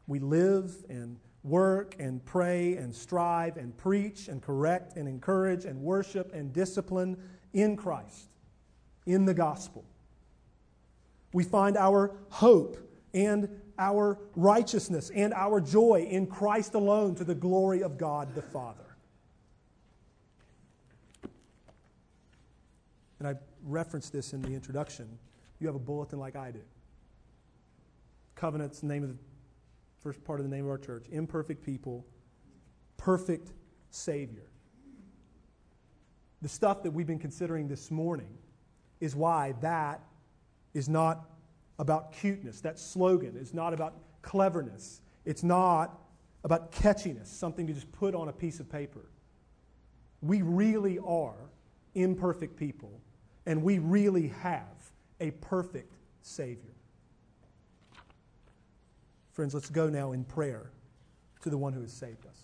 We 0.06 0.20
live 0.20 0.74
and 0.88 1.18
work 1.44 1.96
and 1.98 2.24
pray 2.24 2.76
and 2.76 2.94
strive 2.94 3.56
and 3.56 3.76
preach 3.76 4.28
and 4.28 4.40
correct 4.40 4.96
and 4.96 5.08
encourage 5.08 5.64
and 5.64 5.80
worship 5.80 6.32
and 6.32 6.52
discipline 6.52 7.16
in 7.52 7.76
Christ, 7.76 8.28
in 9.06 9.24
the 9.24 9.34
gospel. 9.34 9.84
We 11.32 11.44
find 11.44 11.76
our 11.76 12.14
hope 12.30 12.76
and 13.14 13.48
our 13.78 14.18
righteousness 14.36 15.10
and 15.14 15.34
our 15.34 15.60
joy 15.60 16.06
in 16.08 16.26
Christ 16.26 16.74
alone 16.74 17.14
to 17.16 17.24
the 17.24 17.34
glory 17.34 17.82
of 17.82 17.98
God 17.98 18.34
the 18.34 18.42
Father. 18.42 18.78
And 23.18 23.28
I 23.28 23.34
referenced 23.64 24.12
this 24.12 24.32
in 24.32 24.42
the 24.42 24.52
introduction. 24.52 25.08
You 25.60 25.66
have 25.68 25.76
a 25.76 25.80
bulletin 25.80 26.18
like 26.18 26.36
I 26.36 26.50
do. 26.50 26.60
Covenant's 28.34 28.80
the 28.80 28.86
name 28.86 29.04
of 29.04 29.10
the 29.10 29.16
first 30.02 30.22
part 30.24 30.40
of 30.40 30.48
the 30.48 30.54
name 30.54 30.64
of 30.64 30.70
our 30.70 30.78
church. 30.78 31.06
Imperfect 31.10 31.64
people, 31.64 32.04
perfect 32.96 33.52
Savior. 33.90 34.50
The 36.42 36.48
stuff 36.48 36.82
that 36.82 36.90
we've 36.90 37.06
been 37.06 37.20
considering 37.20 37.68
this 37.68 37.90
morning 37.90 38.38
is 39.00 39.14
why 39.14 39.54
that 39.60 40.00
is 40.74 40.88
not 40.88 41.30
about 41.78 42.12
cuteness. 42.12 42.60
That 42.60 42.78
slogan 42.78 43.36
is 43.36 43.54
not 43.54 43.72
about 43.72 43.94
cleverness. 44.22 45.00
It's 45.24 45.44
not 45.44 45.98
about 46.44 46.72
catchiness, 46.72 47.26
something 47.26 47.66
to 47.68 47.72
just 47.72 47.90
put 47.92 48.14
on 48.14 48.28
a 48.28 48.32
piece 48.32 48.58
of 48.58 48.68
paper. 48.68 49.06
We 50.20 50.42
really 50.42 50.98
are 50.98 51.50
imperfect 51.94 52.56
people, 52.56 53.00
and 53.46 53.62
we 53.62 53.78
really 53.78 54.28
have 54.40 54.92
a 55.20 55.30
perfect 55.32 55.94
Savior. 56.22 56.71
Friends, 59.32 59.54
let's 59.54 59.70
go 59.70 59.88
now 59.88 60.12
in 60.12 60.24
prayer 60.24 60.70
to 61.40 61.50
the 61.50 61.58
one 61.58 61.72
who 61.72 61.80
has 61.80 61.92
saved 61.92 62.26
us. 62.26 62.41